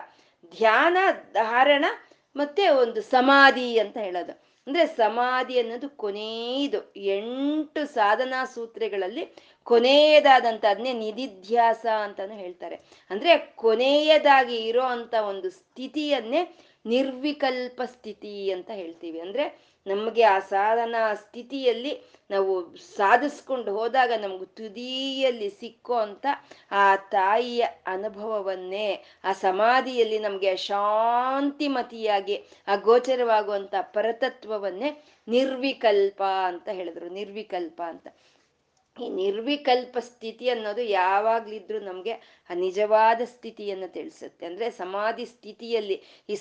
ಧ್ಯಾನ, 0.58 0.98
ಧಾರಣ 1.34 1.86
ಮತ್ತೆ 2.36 2.70
ಒಂದು 2.70 3.02
ಸಮಾಧಿ 3.02 3.80
ಅಂತ 3.80 3.98
ಹೇಳೋದು. 3.98 4.49
ಅಂದ್ರೆ 4.70 4.88
ಸಮಾಧಿ 4.88 5.60
ಅನ್ನೋದು 5.60 5.90
ಕೊನೆಯದು 5.90 6.94
ಎಂಟು 6.96 7.86
ಸಾಧನಾ 7.94 8.46
ಸೂತ್ರಗಳಲ್ಲಿ 8.46 9.36
ಕೊನೆಯದಾದಂತ 9.64 10.66
ಅದನ್ನೇ 10.70 10.94
ನಿಧಿಧ್ಯಾಸ 10.94 11.86
ಅಂತಾನು 11.86 12.34
ಹೇಳ್ತಾರೆ. 12.34 12.76
ಅಂದ್ರೆ 13.10 13.38
ಕೊನೆಯದಾಗಿ 13.38 14.56
ಇರೋ 14.56 14.82
ಅಂತ 14.82 15.14
ಒಂದು 15.14 15.50
ಸ್ಥಿತಿಯನ್ನೇ 15.50 16.42
ನಿರ್ವಿಕಲ್ಪ 16.86 17.82
ಸ್ಥಿತಿ 17.86 18.52
ಅಂತ 18.52 18.70
ಹೇಳ್ತೀವಿ. 18.72 19.20
ಅಂದ್ರೆ 19.20 19.69
ನಮಗೆ 19.88 20.24
ಆ 20.24 20.40
ಸಾಧನಾ 20.40 21.14
ಸ್ಥಿತಿಯಲ್ಲಿ 21.14 22.20
ನಾವು 22.32 22.76
ಸಾಧಿಸ್ಕೊಂಡು 22.78 23.78
ಹೋದಾಗ 23.78 24.12
ನಮ್ಗೆ 24.12 24.46
ತುದಿಯಲ್ಲಿ 24.46 25.50
ಸಿಕ್ಕೋ 25.50 25.94
ಅಂತ 25.94 26.26
ಆ 26.72 26.96
ತಾಯಿಯ 26.96 27.62
ಅನುಭವವನ್ನೇ, 27.88 29.04
ಆ 29.24 29.34
ಸಮಾಧಿಯಲ್ಲಿ 29.34 30.20
ನಮಗೆ 30.20 30.56
ಶಾಂತಿಮತಿಯಾಗಿ, 30.56 32.44
ಆ 32.68 32.76
ಗೋಚರವಾಗುವಂಥ 32.76 33.76
ಪರತತ್ವವನ್ನೇ 33.82 35.04
ನಿರ್ವಿಕಲ್ಪ 35.28 36.24
ಅಂತ 36.24 36.70
ಹೇಳಿದ್ರು, 36.70 37.10
ನಿರ್ವಿಕಲ್ಪ 37.10 37.82
ಅಂತ. 37.88 38.08
ಈ 39.02 39.10
ನಿರ್ವಿಕಲ್ಪ 39.10 39.98
ಸ್ಥಿತಿ 40.00 40.50
ಅನ್ನೋದು 40.50 40.82
ಯಾವಾಗ್ಲಿದ್ರು 40.82 41.80
ನಮಗೆ 41.80 42.12
ಆ 42.50 42.54
ನಿಜವಾದ 42.54 43.22
ಸ್ಥಿತಿಯನ್ನು 43.26 43.94
ತಿಳಿಸುತ್ತೆ. 43.94 44.46
ಅಂದ್ರೆ 44.46 44.70
ಸಮಾಧಿ 44.70 45.26
ಸ್ಥಿತಿಯಲ್ಲಿ 45.26 46.02
ಈ 46.30 46.36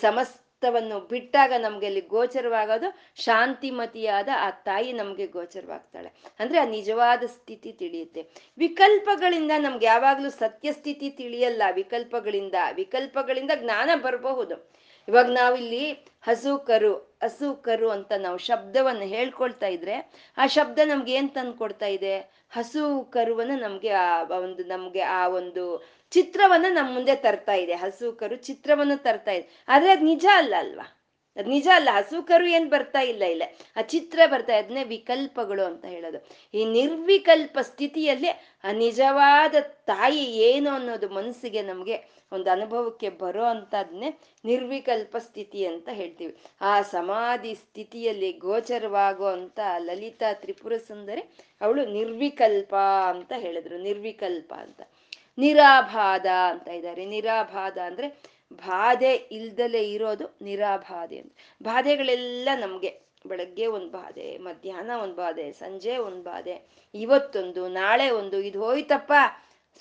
ಸಮಸ್ತವನ್ನು 0.61 1.07
ಬಿಟ್ಟಾಗ 1.07 1.53
ನಮ್ಗೆ 1.59 1.87
ಅಲ್ಲಿ 1.87 2.01
ಗೋಚರವಾಗೋದು, 2.01 2.89
ಶಾಂತಿಮತಿಯಾದ 3.23 4.29
ಆ 4.37 4.51
ತಾಯಿ 4.51 4.93
ನಮ್ಗೆ 4.93 5.27
ಗೋಚರವಾಗ್ತಾಳೆ. 5.27 6.11
ಅಂದ್ರೆ 6.39 6.59
ಆ 6.59 6.65
ನಿಜವಾದ 6.65 7.23
ಸ್ಥಿತಿ 7.27 7.73
ತಿಳಿಯುತ್ತೆ. 7.73 8.27
ವಿಕಲ್ಪಗಳಿಂದ 8.59 9.53
ನಮ್ಗೆ 9.59 9.87
ಯಾವಾಗ್ಲೂ 9.87 10.31
ಸತ್ಯ 10.31 10.73
ಸ್ಥಿತಿ 10.73 11.11
ತಿಳಿಯಲ್ಲ. 11.11 11.63
ವಿಕಲ್ಪಗಳಿಂದ 11.73 12.55
ವಿಕಲ್ಪಗಳಿಂದ 12.75 13.51
ಜ್ಞಾನ 13.57 13.91
ಬರಬಹುದು. 14.03 14.78
ಇವಾಗ 15.09 15.27
ನಾವಿಲ್ಲಿ 15.31 15.85
ಹಸು 16.23 16.59
ಕರು 16.59 16.93
ಹಸು 17.23 17.55
ಕರು 17.63 17.91
ಅಂತ 17.91 18.13
ನಾವು 18.19 18.39
ಶಬ್ದವನ್ನು 18.39 19.01
ಹೇಳ್ಕೊಳ್ತಾ 19.01 19.67
ಇದ್ರೆ, 19.67 19.95
ಆ 20.39 20.47
ಶಬ್ದ 20.47 20.79
ನಮ್ಗೆ 20.85 21.13
ಏನ್ 21.13 21.31
ತಂದು 21.31 21.53
ಕೊಡ್ತಾ 21.53 21.87
ಇದೆ? 21.87 22.15
ಹಸು 22.51 23.05
ಕರುವನ್ನು 23.05 23.57
ನಮ್ಗೆ 23.57 23.89
ಆ 23.89 24.23
ಒಂದು 24.23 24.65
ನಮ್ಗೆ 24.65 25.01
ಆ 25.01 25.29
ಒಂದು 25.29 25.65
ಚಿತ್ರವನ್ನ 26.11 26.67
ನಮ್ಮ 26.69 26.95
ಮುಂದೆ 26.95 27.17
ತರ್ತಾ 27.17 27.55
ಇದೆ. 27.55 27.75
ಹಸು 27.75 28.13
ಕರು 28.13 28.37
ಚಿತ್ರವನ್ನು 28.37 29.03
ತರ್ತಾ 29.03 29.31
ಇದೆ. 29.31 29.65
ಆದ್ರೆ 29.69 29.91
ಅದ್ 29.91 30.03
ನಿಜ 30.03 30.27
ಅಲ್ಲ 30.35 30.55
ಅಲ್ವಾ? 30.59 30.87
ಅದ್ 31.37 31.49
ನಿಜ 31.49 31.69
ಅಲ್ಲ. 31.75 31.89
ಹಸು 31.93 32.23
ಕರು 32.23 32.47
ಏನ್ 32.47 32.71
ಬರ್ತಾ 32.71 33.01
ಇಲ್ಲ 33.01 33.23
ಇಲ್ಲ? 33.23 33.43
ಆ 33.77 33.83
ಚಿತ್ರ 33.83 34.21
ಬರ್ತಾ 34.27 34.53
ಅದನ್ನೇ 34.57 34.85
ವಿಕಲ್ಪಗಳು 34.85 35.65
ಅಂತ 35.65 35.85
ಹೇಳೋದು. 35.85 36.29
ಈ 36.55 36.65
ನಿರ್ವಿಕಲ್ಪ 36.65 37.59
ಸ್ಥಿತಿಯಲ್ಲಿ 37.63 38.29
ಆ 38.65 38.73
ನಿಜವಾದ 38.73 39.55
ತಾಯಿ 39.61 40.25
ಏನು 40.43 40.71
ಅನ್ನೋದು 40.71 41.09
ಮನಸ್ಸಿಗೆ 41.09 41.63
ನಮ್ಗೆ 41.63 42.18
ಒಂದು 42.33 42.51
ಅನುಭವಕ್ಕೆ 42.51 43.09
ಬರೋ 43.09 43.45
ಅಂಥದ್ನೇ 43.45 44.19
ನಿರ್ವಿಕಲ್ಪ 44.45 45.17
ಸ್ಥಿತಿ 45.17 45.67
ಅಂತ 45.67 45.89
ಹೇಳ್ತೀವಿ. 45.93 46.37
ಆ 46.61 46.83
ಸಮಾಧಿ 46.83 47.55
ಸ್ಥಿತಿಯಲ್ಲಿ 47.55 48.33
ಗೋಚರವಾಗೋ 48.33 49.27
ಅಂತ 49.27 49.61
ಲಲಿತಾ 49.79 50.33
ತ್ರಿಪುರ 50.33 50.77
ಸುಂದರಿ 50.77 51.23
ಅವಳು 51.61 51.87
ನಿರ್ವಿಕಲ್ಪ 51.87 52.75
ಅಂತ 53.09 53.33
ಹೇಳಿದ್ರು. 53.37 53.79
ನಿರ್ವಿಕಲ್ಪ 53.79 54.55
ಅಂತ. 54.55 54.81
ನಿರಾಬಾಧ 55.39 56.27
ಅಂತ 56.27 56.69
ಇದ್ದಾರೆ. 56.69 57.05
ನಿರಾಭಾದ 57.07 57.79
ಅಂದ್ರೆ 57.79 58.39
ಬಾಧೆ 58.53 59.13
ಇಲ್ದಲೆ 59.13 59.91
ಇರೋದು 59.91 60.37
ನಿರಾಬಾಧೆ 60.43 61.19
ಅಂತ. 61.19 61.33
ಬಾಧೆಗಳೆಲ್ಲ 61.63 62.49
ನಮ್ಗೆ 62.61 63.09
ಬೆಳಗ್ಗೆ 63.27 63.67
ಒಂದು 63.67 63.91
ಬಾಧೆ, 63.91 64.39
ಮಧ್ಯಾಹ್ನ 64.39 64.91
ಒಂದು 65.03 65.15
ಬಾಧೆ, 65.15 65.53
ಸಂಜೆ 65.53 65.97
ಒಂದು 65.97 66.23
ಬಾಧೆ, 66.23 66.63
ಇವತ್ತೊಂದು, 66.95 67.69
ನಾಳೆ 67.69 68.11
ಒಂದು, 68.11 68.41
ಇದು 68.41 68.65
ಹೋಯ್ತಪ್ಪ 68.65 69.13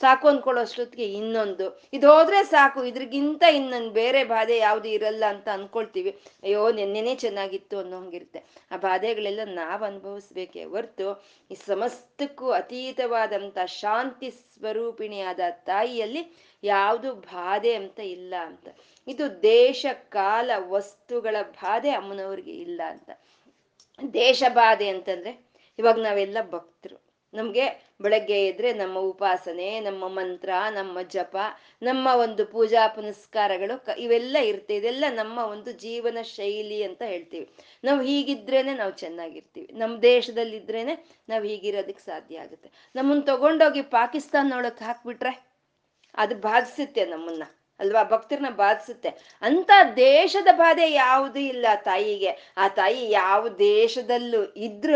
ಸಾಕು 0.02 0.28
ಅನ್ಕೊಳ್ಳೋಷ್ಟೊತ್ತಿಗೆ 0.28 1.14
ಇನ್ನೊಂದು. 1.14 1.82
ಇದು 1.94 2.12
ಹೋದ್ರೆ 2.12 2.44
ಸಾಕು, 2.44 2.84
ಇದ್ರಗಿಂತ 2.84 3.44
ಇನ್ನೊಂದು 3.54 3.90
ಬೇರೆ 3.90 4.24
ಬಾಧೆ 4.24 4.58
ಯಾವುದು 4.58 4.88
ಇರಲ್ಲ 4.88 5.24
ಅಂತ 5.28 5.48
ಅನ್ಕೊಳ್ತೀವಿ. 5.54 6.10
ಅಯ್ಯೋ, 6.44 6.72
ನೆನ್ನೆನೇ 6.72 7.16
ಚೆನ್ನಾಗಿತ್ತು 7.16 7.78
ಅನ್ನೋ 7.78 7.98
ಹಂಗಿರುತ್ತೆ. 7.98 8.44
ಆ 8.72 8.78
ಬಾಧೆಗಳೆಲ್ಲ 8.78 9.40
ನಾವು 9.44 9.84
ಅನುಭವಿಸ್ಬೇಕೇ 9.84 10.64
ಹೊರ್ತು 10.64 11.26
ಈ 11.52 11.56
ಸಮಸ್ತಕ್ಕೂ 11.56 12.50
ಅತೀತವಾದಂಥ 12.50 13.58
ಶಾಂತಿ 13.66 14.30
ಸ್ವರೂಪಿಣಿಯಾದ 14.30 15.40
ತಾಯಿಯಲ್ಲಿ 15.50 16.38
ಯಾವುದು 16.64 17.16
ಬಾಧೆ 17.16 17.74
ಅಂತ 17.74 18.00
ಇಲ್ಲ 18.00 18.34
ಅಂತ. 18.42 18.68
ಇದು 19.08 19.44
ದೇಶ 19.44 19.86
ಕಾಲ 20.10 20.52
ವಸ್ತುಗಳ 20.58 21.36
ಬಾಧೆ 21.42 21.90
ಅಮ್ಮನವ್ರಿಗೆ 21.90 22.52
ಇಲ್ಲ 22.52 22.82
ಅಂತ. 22.88 23.10
ದೇಶ 24.14 24.44
ಬಾಧೆ 24.50 24.88
ಅಂತಂದ್ರೆ 24.90 25.48
ಇವಾಗ 25.80 26.00
ನಾವೆಲ್ಲ 26.00 26.38
ಭಕ್ತರು. 26.52 27.08
ನಮ್ಗೆ 27.34 27.87
ಬೆಳಗ್ಗೆ 28.02 28.48
ಇದ್ರೆ 28.48 28.74
ನಮ್ಮ 28.74 29.00
ಉಪಾಸನೆ, 29.00 29.80
ನಮ್ಮ 29.80 30.08
ಮಂತ್ರ, 30.08 30.50
ನಮ್ಮ 30.70 31.02
ಜಪ, 31.02 31.38
ನಮ್ಮ 31.82 32.08
ಒಂದು 32.08 32.46
ಪೂಜಾ 32.46 32.88
ಪುನಸ್ಕಾರಗಳು 32.88 34.00
ಇವೆಲ್ಲ 34.00 34.38
ಇರುತ್ತೆ. 34.38 34.76
ಇದೆಲ್ಲ 34.76 35.06
ನಮ್ಮ 35.10 35.40
ಒಂದು 35.40 35.72
ಜೀವನ 35.72 36.18
ಶೈಲಿ 36.22 36.84
ಅಂತ 36.84 37.02
ಹೇಳ್ತೀವಿ. 37.02 37.50
ನಾವು 37.84 38.02
ಹೀಗಿದ್ರೇನೆ 38.02 38.74
ನಾವು 38.74 38.92
ಚೆನ್ನಾಗಿರ್ತೀವಿ. 38.92 39.70
ನಮ್ಮ 39.74 40.02
ದೇಶದಲ್ಲಿದ್ರೇನೆ 40.02 41.18
ನಾವು 41.30 41.44
ಹೀಗಿರೋದಕ್ಕೆ 41.44 42.06
ಸಾಧ್ಯ 42.06 42.40
ಆಗುತ್ತೆ. 42.40 42.72
ನಮ್ಮನ್ನ 42.96 43.22
ತಗೊಂಡೋಗಿ 43.22 43.82
ಪಾಕಿಸ್ತಾನೊಳಗೆ 43.82 44.86
ಹಾಕ್ಬಿಟ್ರೆ 44.86 45.48
ಅದು 46.16 46.36
ಬಾಧಿಸುತ್ತೆ 46.36 47.06
ನಮ್ಮನ್ನ. 47.06 47.44
ಅಲ್ವಾ? 47.80 48.04
ಭಕ್ತರನ್ನ 48.04 48.50
ಬಾಧಿಸುತ್ತೆ. 48.50 49.10
ಅಂತ 49.42 49.72
ದೇಶದ 49.96 50.48
ಬಾಧೆ 50.52 50.92
ಯಾವುದು 50.92 51.40
ಇಲ್ಲ 51.40 51.66
ತಾಯಿಗೆ. 51.84 52.54
ಆ 52.58 52.68
ತಾಯಿ 52.68 53.12
ಯಾವ 53.12 53.48
ದೇಶದಲ್ಲೂ 53.48 54.44
ಇದ್ರೂ 54.44 54.96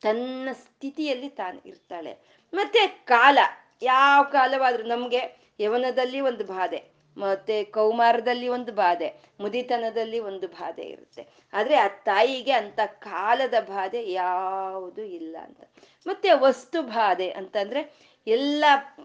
ತನ್ನ 0.00 0.48
ಸ್ಥಿತಿಯಲ್ಲಿ 0.52 1.28
ತಾನು 1.28 1.68
ಇರ್ತಾಳೆ. 1.68 2.37
ಮತ್ತೆ 2.54 2.86
ಕಾಲ. 3.04 3.38
ಯಾವ 3.82 4.22
ಕಾಲವಾದ್ರೂ 4.22 4.84
ನಮ್ಗೆ 4.84 5.20
ಯವನದಲ್ಲಿ 5.60 6.20
ಒಂದು 6.20 6.44
ಬಾಧೆ, 6.44 6.82
ಮತ್ತೆ 7.16 7.64
ಕೌಮಾರದಲ್ಲಿ 7.64 8.48
ಒಂದು 8.48 8.72
ಬಾಧೆ, 8.72 9.08
ಮುದಿತನದಲ್ಲಿ 9.40 10.18
ಒಂದು 10.18 10.48
ಬಾಧೆ 10.48 10.82
ಇರುತ್ತೆ. 10.82 11.26
ಆದ್ರೆ 11.52 11.76
ಆ 11.76 11.88
ತಾಯಿಗೆ 11.88 12.52
ಅಂತ 12.52 12.80
ಕಾಲದ 12.86 13.54
ಬಾಧೆ 13.60 14.12
ಯಾವುದು 14.12 15.02
ಇಲ್ಲ 15.02 15.36
ಅಂತ. 15.42 15.60
ಮತ್ತೆ 16.06 16.28
ವಸ್ತು 16.32 16.82
ಬಾಧೆ 16.82 17.30
ಅಂತಂದ್ರೆ 17.30 17.82
ಎಲ್ಲ 18.26 18.64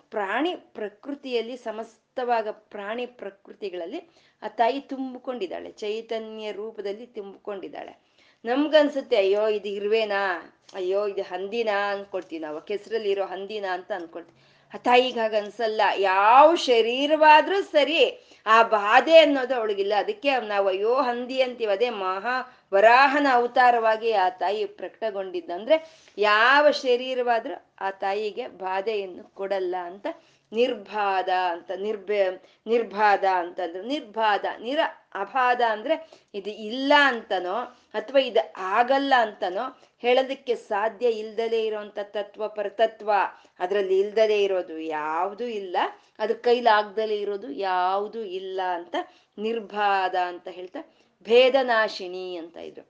ಪ್ರಾಣಿ 0.10 0.56
ಪ್ರಕೃತಿಯಲ್ಲಿ, 0.56 1.58
ಸಮಸ್ತವಾದ 1.58 2.48
ಪ್ರಾಣಿ 2.52 3.06
ಪ್ರಕೃತಿಗಳಲ್ಲಿ 3.06 4.02
ಆ 4.44 4.48
ತಾಯಿ 4.48 4.80
ತುಂಬಿಕೊಂಡಿದ್ದಾಳೆ. 4.80 5.72
ಚೈತನ್ಯ 5.72 6.52
ರೂಪದಲ್ಲಿ 6.52 7.06
ತುಂಬಿಕೊಂಡಿದ್ದಾಳೆ. 7.06 8.13
ನಮ್ಗನ್ಸುತ್ತೆ, 8.46 9.16
ಅಯ್ಯೋ, 9.16 9.48
ಇದು 9.48 9.68
ಇರುವೇನಾ? 9.68 10.54
ಅಯ್ಯೋ, 10.74 11.08
ಇದು 11.08 11.22
ಹಂದಿನಾ? 11.22 11.92
ಅನ್ಕೊಳ್ತೀವಿ 11.92 12.42
ನಾವು. 12.42 12.62
ಕೆಸರಲ್ಲಿ 12.62 13.12
ಇರೋ 13.12 13.26
ಹಂದಿನಾ 13.26 13.74
ಅಂತ 13.74 13.92
ಅನ್ಕೊಳ್ತೀವಿ. 13.92 14.44
ಆ 14.74 14.78
ತಾಯಿಗೆ 14.78 15.20
ಹಾಗೆ 15.20 15.38
ಅನ್ಸಲ್ಲ. 15.38 15.82
ಯಾವ 15.98 16.56
ಶರೀರವಾದ್ರೂ 16.56 17.62
ಸರಿ 17.62 18.30
ಆ 18.46 18.64
ಬಾಧೆ 18.64 19.18
ಅನ್ನೋದು 19.18 19.56
ಅವಳಿಗಿಲ್ಲ. 19.56 19.94
ಅದಕ್ಕೆ 19.98 20.40
ನಾವು, 20.40 20.68
ಅಯ್ಯೋ, 20.68 20.94
ಹಂದಿ 20.94 21.42
ಅಂತೀವಿ. 21.42 21.72
ಅದೇ 21.72 21.90
ಮಹಾ 21.90 22.66
ವರಾಹನ 22.74 23.28
ಅವತಾರವಾಗಿ 23.32 24.12
ಆ 24.12 24.30
ತಾಯಿ 24.30 24.66
ಪ್ರಕಟಗೊಂಡಿದ್ದಂದ್ರೆ, 24.66 26.08
ಯಾವ 26.18 26.72
ಶರೀರವಾದ್ರೂ 26.72 27.66
ಆ 27.82 27.92
ತಾಯಿಗೆ 27.92 28.48
ಬಾಧೆಯನ್ನು 28.48 29.36
ಕೊಡಲ್ಲ 29.36 29.76
ಅಂತ 29.84 30.08
ನಿರ್ಬಾಧ 30.54 31.30
ಅಂತ 31.52 31.72
ನಿರ್ಬೆ 31.80 32.20
ನಿರ್ಬಾಧ 32.66 33.26
ಅಂತಂದ್ರೆ 33.36 33.82
ನಿರ್ಬಾಧ 33.88 34.46
ನಿರ 34.60 34.80
ಅಬಾಧ 35.14 35.62
ಅಂದ್ರೆ 35.72 35.96
ಇದು 36.34 36.52
ಇಲ್ಲ 36.68 36.94
ಅಂತನೋ 37.10 37.58
ಅಥವಾ 37.94 38.20
ಇದು 38.20 38.44
ಆಗಲ್ಲ 38.76 39.14
ಅಂತನೋ 39.22 39.66
ಹೇಳೋದಕ್ಕೆ 40.04 40.56
ಸಾಧ್ಯ 40.70 41.08
ಇಲ್ದಲೇ 41.22 41.66
ಇರೋಂಥ 41.66 42.00
ತತ್ವ, 42.12 42.48
ಪರತತ್ವ 42.48 43.10
ಅದರಲ್ಲಿ 43.60 44.00
ಇಲ್ದಲೇ 44.00 44.40
ಇರೋದು 44.44 44.78
ಯಾವುದು 44.98 45.46
ಇಲ್ಲ. 45.60 45.76
ಅದು 46.20 46.36
ಕೈಲಾಗ್ದಲೇ 46.44 47.18
ಇರೋದು 47.20 47.52
ಯಾವುದು 47.68 48.22
ಇಲ್ಲ 48.40 48.62
ಅಂತ 48.78 48.96
ನಿರ್ಬಾಧ 49.38 50.16
ಅಂತ 50.32 50.48
ಹೇಳ್ತಾ 50.52 50.82
ಭೇದನಾಶಿನಿ 51.26 52.36
ಅಂತ 52.38 52.58
ಇದ್ರು 52.70 52.86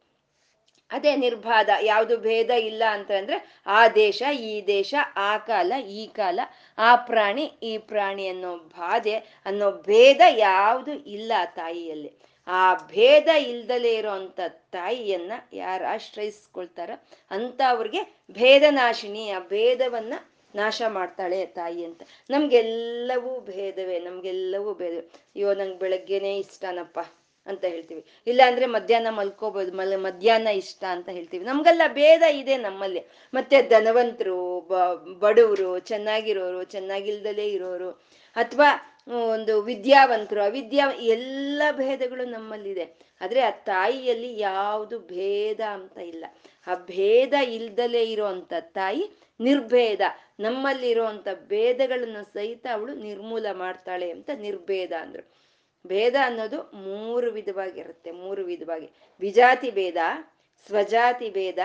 ಅದೇ 0.94 1.16
ನಿರ್ಬಾಧ, 1.16 1.70
ಯಾವುದು 1.82 2.18
ಭೇದ 2.18 2.50
ಇಲ್ಲ 2.50 2.84
ಅಂತ 2.92 3.12
ಅಂದ್ರೆ 3.12 3.38
ಆ 3.68 3.88
ದೇಶ, 3.88 4.22
ಈ 4.40 4.68
ದೇಶ, 4.68 4.96
ಆ 5.16 5.38
ಕಾಲ, 5.38 5.74
ಈ 5.90 6.08
ಕಾಲ, 6.08 6.40
ಆ 6.78 6.96
ಪ್ರಾಣಿ, 6.96 7.46
ಈ 7.64 7.78
ಪ್ರಾಣಿ 7.78 8.28
ಅನ್ನೋ 8.28 8.58
ಬಾಧೆ, 8.58 9.16
ಅನ್ನೋ 9.46 9.72
ಭೇದ 9.72 10.22
ಯಾವುದು 10.38 10.92
ಇಲ್ಲ 10.92 11.32
ತಾಯಿಯಲ್ಲಿ. 11.56 12.12
ಆ 12.48 12.76
ಭೇದ 12.76 13.28
ಇಲ್ದಲೇ 13.28 13.94
ಇರೋಂಥ 13.96 14.40
ತಾಯಿಯನ್ನ 14.72 15.34
ಯಾರು 15.54 15.86
ಆಶ್ರಯಿಸ್ಕೊಳ್ತಾರೋ 15.94 16.96
ಅಂತ 17.32 17.62
ಅವ್ರಿಗೆ 17.70 18.02
ಭೇದನಾಶಿನಿ 18.32 19.30
ಆ 19.30 19.40
ಭೇದವನ್ನ 19.40 20.14
ನಾಶ 20.56 20.82
ಮಾಡ್ತಾಳೆ 20.88 21.46
ತಾಯಿ 21.46 21.86
ಅಂತ. 21.86 22.02
ನಮ್ಗೆಲ್ಲವೂ 22.30 23.40
ಭೇದವೇ 23.40 24.00
ನಮ್ಗೆಲ್ಲವೂ 24.00 24.74
ಭೇದವೇ. 24.74 25.00
ಅಯ್ಯೋ, 25.00 25.54
ನಂಗೆ 25.54 25.80
ಬೆಳಗ್ಗೆನೆ 25.80 26.32
ಇಷ್ಟನಪ್ಪ 26.40 27.00
ಅಂತ 27.46 27.66
ಹೇಳ್ತೀವಿ. 27.66 28.06
ಇಲ್ಲ 28.28 28.42
ಅಂದ್ರೆ 28.46 28.66
ಮಧ್ಯಾಹ್ನ 28.66 29.10
ಮಲ್ಕೋಬಹುದು 29.10 29.72
ಮಲ್, 29.72 30.00
ಮಧ್ಯಾಹ್ನ 30.00 30.48
ಇಷ್ಟ 30.48 30.84
ಅಂತ 30.84 31.10
ಹೇಳ್ತೀವಿ. 31.10 31.46
ನಮ್ಗೆಲ್ಲ 31.46 31.82
ಭೇದ 31.88 32.22
ಇದೆ 32.22 32.58
ನಮ್ಮಲ್ಲಿ. 32.58 33.04
ಮತ್ತೆ 33.34 33.62
ಧನವಂತರು 33.62 34.62
ಬಡವರು, 35.20 35.80
ಚೆನ್ನಾಗಿರೋರು, 35.80 36.64
ಚೆನ್ನಾಗಿಲ್ದಲೇ 36.64 37.46
ಇರೋರು, 37.46 37.90
ಅಥವಾ 38.36 39.00
ಒಂದು 39.32 39.62
ವಿದ್ಯಾವಂತರು, 39.62 40.44
ಅವಿದ್ಯಾ, 40.44 40.92
ಎಲ್ಲ 40.92 41.62
ಭೇದಗಳು 41.72 42.26
ನಮ್ಮಲ್ಲಿದೆ. 42.26 43.14
ಆದ್ರೆ 43.22 43.40
ಆ 43.40 43.50
ತಾಯಿಯಲ್ಲಿ 43.50 44.40
ಯಾವುದು 44.40 45.00
ಭೇದ 45.00 45.60
ಅಂತ 45.60 45.98
ಇಲ್ಲ. 45.98 46.26
ಆ 46.68 46.76
ಭೇದ 46.76 47.34
ಇಲ್ದಲೇ 47.34 48.04
ಇರೋಂಥ 48.04 48.54
ತಾಯಿ 48.60 49.12
ನಿರ್ಭೇದ. 49.40 50.02
ನಮ್ಮಲ್ಲಿರುವಂತ 50.40 51.28
ಭೇದಗಳನ್ನು 51.48 52.34
ಸಹಿತ 52.34 52.68
ಅವಳು 52.74 52.94
ನಿರ್ಮೂಲ 52.94 53.46
ಮಾಡ್ತಾಳೆ 53.54 54.10
ಅಂತ 54.10 54.30
ನಿರ್ಭೇದ 54.36 54.92
ಅಂದ್ರು. 54.92 55.43
ಭೇದ 55.88 56.16
ಅನ್ನೋದು 56.26 56.62
ಮೂರು 56.62 57.32
ವಿಧವಾಗಿರುತ್ತೆ, 57.32 58.12
ಮೂರು 58.12 58.44
ವಿಧವಾಗಿ. 58.44 58.90
ವಿಜಾತಿ 59.20 59.72
ಭೇದ, 59.72 59.98
ಸ್ವಜಾತಿ 60.68 61.30
ಭೇದ, 61.30 61.60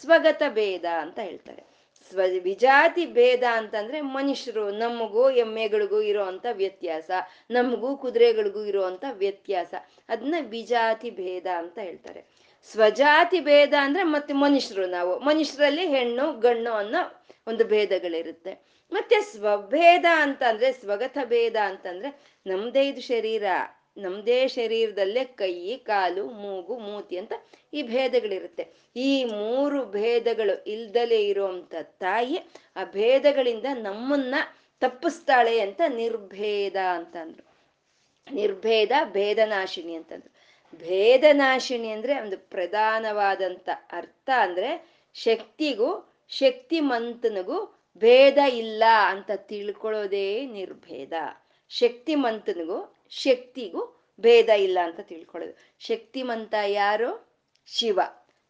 ಸ್ವಗತ 0.00 0.42
ಭೇದ 0.48 0.84
ಅಂತ 0.84 1.18
ಹೇಳ್ತಾರೆ. 1.18 1.74
ಸ್ವ, 2.10 2.20
ವಿಜಾತಿ 2.42 3.06
ಭೇದ 3.06 3.42
ಅಂತಂದ್ರೆ 3.52 4.00
ಮನುಷ್ಯರು 4.00 4.70
ನಮಗೂ 4.70 5.30
ಎಮ್ಮೆಗಳಿಗೂ 5.30 6.00
ಇರುವಂತ 6.00 6.46
ವ್ಯತ್ಯಾಸ, 6.52 7.10
ನಮಗೂ 7.50 7.96
ಕುದುರೆಗಳಿಗೂ 7.96 8.64
ಇರುವಂತ 8.64 9.04
ವ್ಯತ್ಯಾಸ. 9.12 9.74
ಅದನ್ನ 10.08 10.34
ವಿಜಾತಿ 10.40 11.10
ಭೇದ 11.10 11.46
ಅಂತ 11.46 11.78
ಹೇಳ್ತಾರೆ. 11.78 12.33
ಸ್ವಜಾತಿ 12.70 13.40
ಭೇದ 13.40 13.74
ಅಂದ್ರೆ 13.80 14.02
ಮತ್ತೆ 14.02 14.34
ಮನುಷ್ಯರು 14.34 14.86
ನಾವು. 14.86 15.18
ಮನುಷ್ಯರಲ್ಲಿ 15.18 15.86
ಹೆಣ್ಣು 15.86 16.32
ಗಣ್ಣು 16.32 16.72
ಅನ್ನೋ 16.72 17.26
ಒಂದು 17.46 17.64
ಭೇದಗಳಿರುತ್ತೆ. 17.64 18.74
ಮತ್ತೆ 18.92 19.20
ಸ್ವಭೇದ 19.20 20.04
ಅಂತ 20.12 20.42
ಅಂದ್ರೆ 20.42 20.72
ಸ್ವಗತ 20.72 21.18
ಭೇದ 21.24 21.56
ಅಂತಂದ್ರೆ 21.56 22.38
ನಮ್ದೇ 22.46 22.88
ಇದು 22.88 23.00
ಶರೀರ. 23.00 23.42
ನಮ್ದೇ 23.96 24.48
ಶರೀರದಲ್ಲೇ 24.48 25.24
ಕೈ, 25.24 25.76
ಕಾಲು, 25.76 26.30
ಮೂಗು, 26.30 26.78
ಮೂತಿ 26.78 27.16
ಅಂತ 27.16 27.32
ಈ 27.74 27.82
ಭೇದಗಳಿರುತ್ತೆ. 27.82 28.68
ಈ 28.96 29.24
ಮೂರು 29.24 29.84
ಭೇದಗಳು 29.84 30.64
ಇಲ್ದಲೇ 30.64 31.26
ಇರುವಂತ 31.26 31.74
ತಾಯಿ 31.82 32.38
ಆ 32.76 32.84
ಭೇದಗಳಿಂದ 32.84 33.66
ನಮ್ಮನ್ನ 33.74 34.34
ತಪ್ಪಿಸ್ತಾಳೆ 34.80 35.60
ಅಂತ 35.60 35.80
ನಿರ್ಭೇದ 35.88 36.76
ಅಂತಂದ್ರು. 36.76 37.54
ನಿರ್ಭೇದ, 38.32 38.90
ಭೇದನಾಶಿನಿ 39.04 39.94
ಅಂತಂದ್ರು. 39.94 40.33
ಭೇದನಾಶಿನಿ 40.78 41.88
ಅಂದ್ರೆ 41.88 42.20
ಒಂದು 42.20 42.38
ಪ್ರಧಾನವಾದಂತ 42.38 43.68
ಅರ್ಥ 43.92 44.30
ಅಂದ್ರೆ 44.40 44.94
ಶಕ್ತಿಗೂ, 45.14 46.12
ಶಕ್ತಿಮಂತನಿಗೂ 46.28 47.86
ಭೇದ 47.96 48.38
ಇಲ್ಲ 48.38 48.82
ಅಂತ 49.06 49.30
ತಿಳ್ಕೊಳ್ಳೋದೇ 49.36 50.46
ನಿರ್ಭೇದ. 50.46 51.12
ಶಕ್ತಿಮಂತನಿಗೂ, 51.68 52.94
ಶಕ್ತಿಗೂ 53.10 54.06
ಭೇದ 54.20 54.48
ಇಲ್ಲ 54.48 54.78
ಅಂತ 54.82 55.00
ತಿಳ್ಕೊಳ್ಳೋದು. 55.00 55.54
ಶಕ್ತಿಮಂತ 55.78 56.54
ಯಾರು? 56.66 57.28
ಶಿವ. 57.66 58.00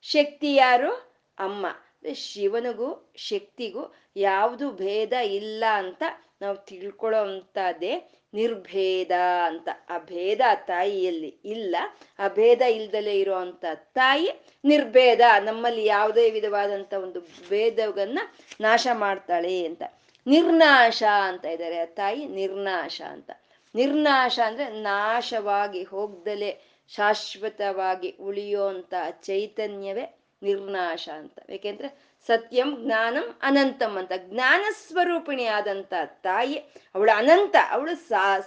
ಶಕ್ತಿ 0.03 0.55
ಯಾರು? 0.55 0.93
ಅಮ್ಮ. 1.39 1.67
ಶಿವನಿಗೂ, 2.15 3.13
ಶಕ್ತಿಗೂ 3.17 3.95
ಯಾವುದು 4.17 4.71
ಭೇದ 4.71 5.13
ಇಲ್ಲ 5.13 5.65
ಅಂತ 5.73 6.03
ನಾವು 6.41 6.57
ತಿಳ್ಕೊಳ್ಳೋ 6.57 7.21
ಅಂತದೇ 7.21 8.24
ನಿರ್ಭೇದ 8.35 9.11
ಅಂತ. 9.47 9.69
ಆ 9.89 9.99
ಭೇದ 9.99 10.41
ತಾಯಿಯಲ್ಲಿ 10.67 11.39
ಇಲ್ಲ. 11.45 11.77
ಆ 12.19 12.29
ಭೇದ 12.29 12.61
ಇಲ್ದಲೇ 12.61 13.21
ಇರುವಂತ 13.21 13.65
ತಾಯಿ 13.75 14.31
ನಿರ್ಭೇದ. 14.65 15.21
ನಮ್ಮಲ್ಲಿ 15.45 15.85
ಯಾವುದೇ 15.85 16.31
ವಿಧವಾದಂತ 16.31 16.95
ಒಂದು 16.95 17.21
ಭೇದವನ್ನ 17.21 18.19
ನಾಶ 18.61 18.87
ಮಾಡ್ತಾಳೆ 18.93 19.67
ಅಂತ. 19.67 19.83
ನಿರ್ನಾಶ 20.27 21.03
ಅಂತ 21.23 21.45
ಇದ್ದಾರೆ 21.45 21.79
ಆ 21.79 21.85
ತಾಯಿ 21.85 22.27
ನಿರ್ನಾಶ 22.27 23.03
ಅಂತ. 23.09 23.31
ನಿರ್ನಾಶ 23.75 24.41
ಅಂದ್ರೆ 24.47 24.71
ನಾಶವಾಗಿ 24.71 25.83
ಹೋಗ್ದಲೆ 25.83 26.75
ಶಾಶ್ವತವಾಗಿ 26.89 28.11
ಉಳಿಯುವಂತ 28.11 28.95
ಚೈತನ್ಯವೇ 29.11 30.24
ನಿರ್ನಾಶ 30.45 31.09
ಅಂತ. 31.17 31.39
ಯಾಕೆಂದ್ರೆ 31.49 31.89
ಸತ್ಯಂ 32.27 32.71
ಜ್ಞಾನಂ 32.85 33.27
ಅನಂತಂ 33.43 33.93
ಅಂತ. 33.97 34.13
ಜ್ಞಾನ 34.17 34.65
ಸ್ವರೂಪಿಣಿ 34.87 35.45
ಆದಂತ 35.47 35.95
ತಾಯಿ, 36.05 36.57
ಅವಳು 36.95 37.17
ಅನಂತ, 37.17 37.57
ಅವಳು 37.71 37.95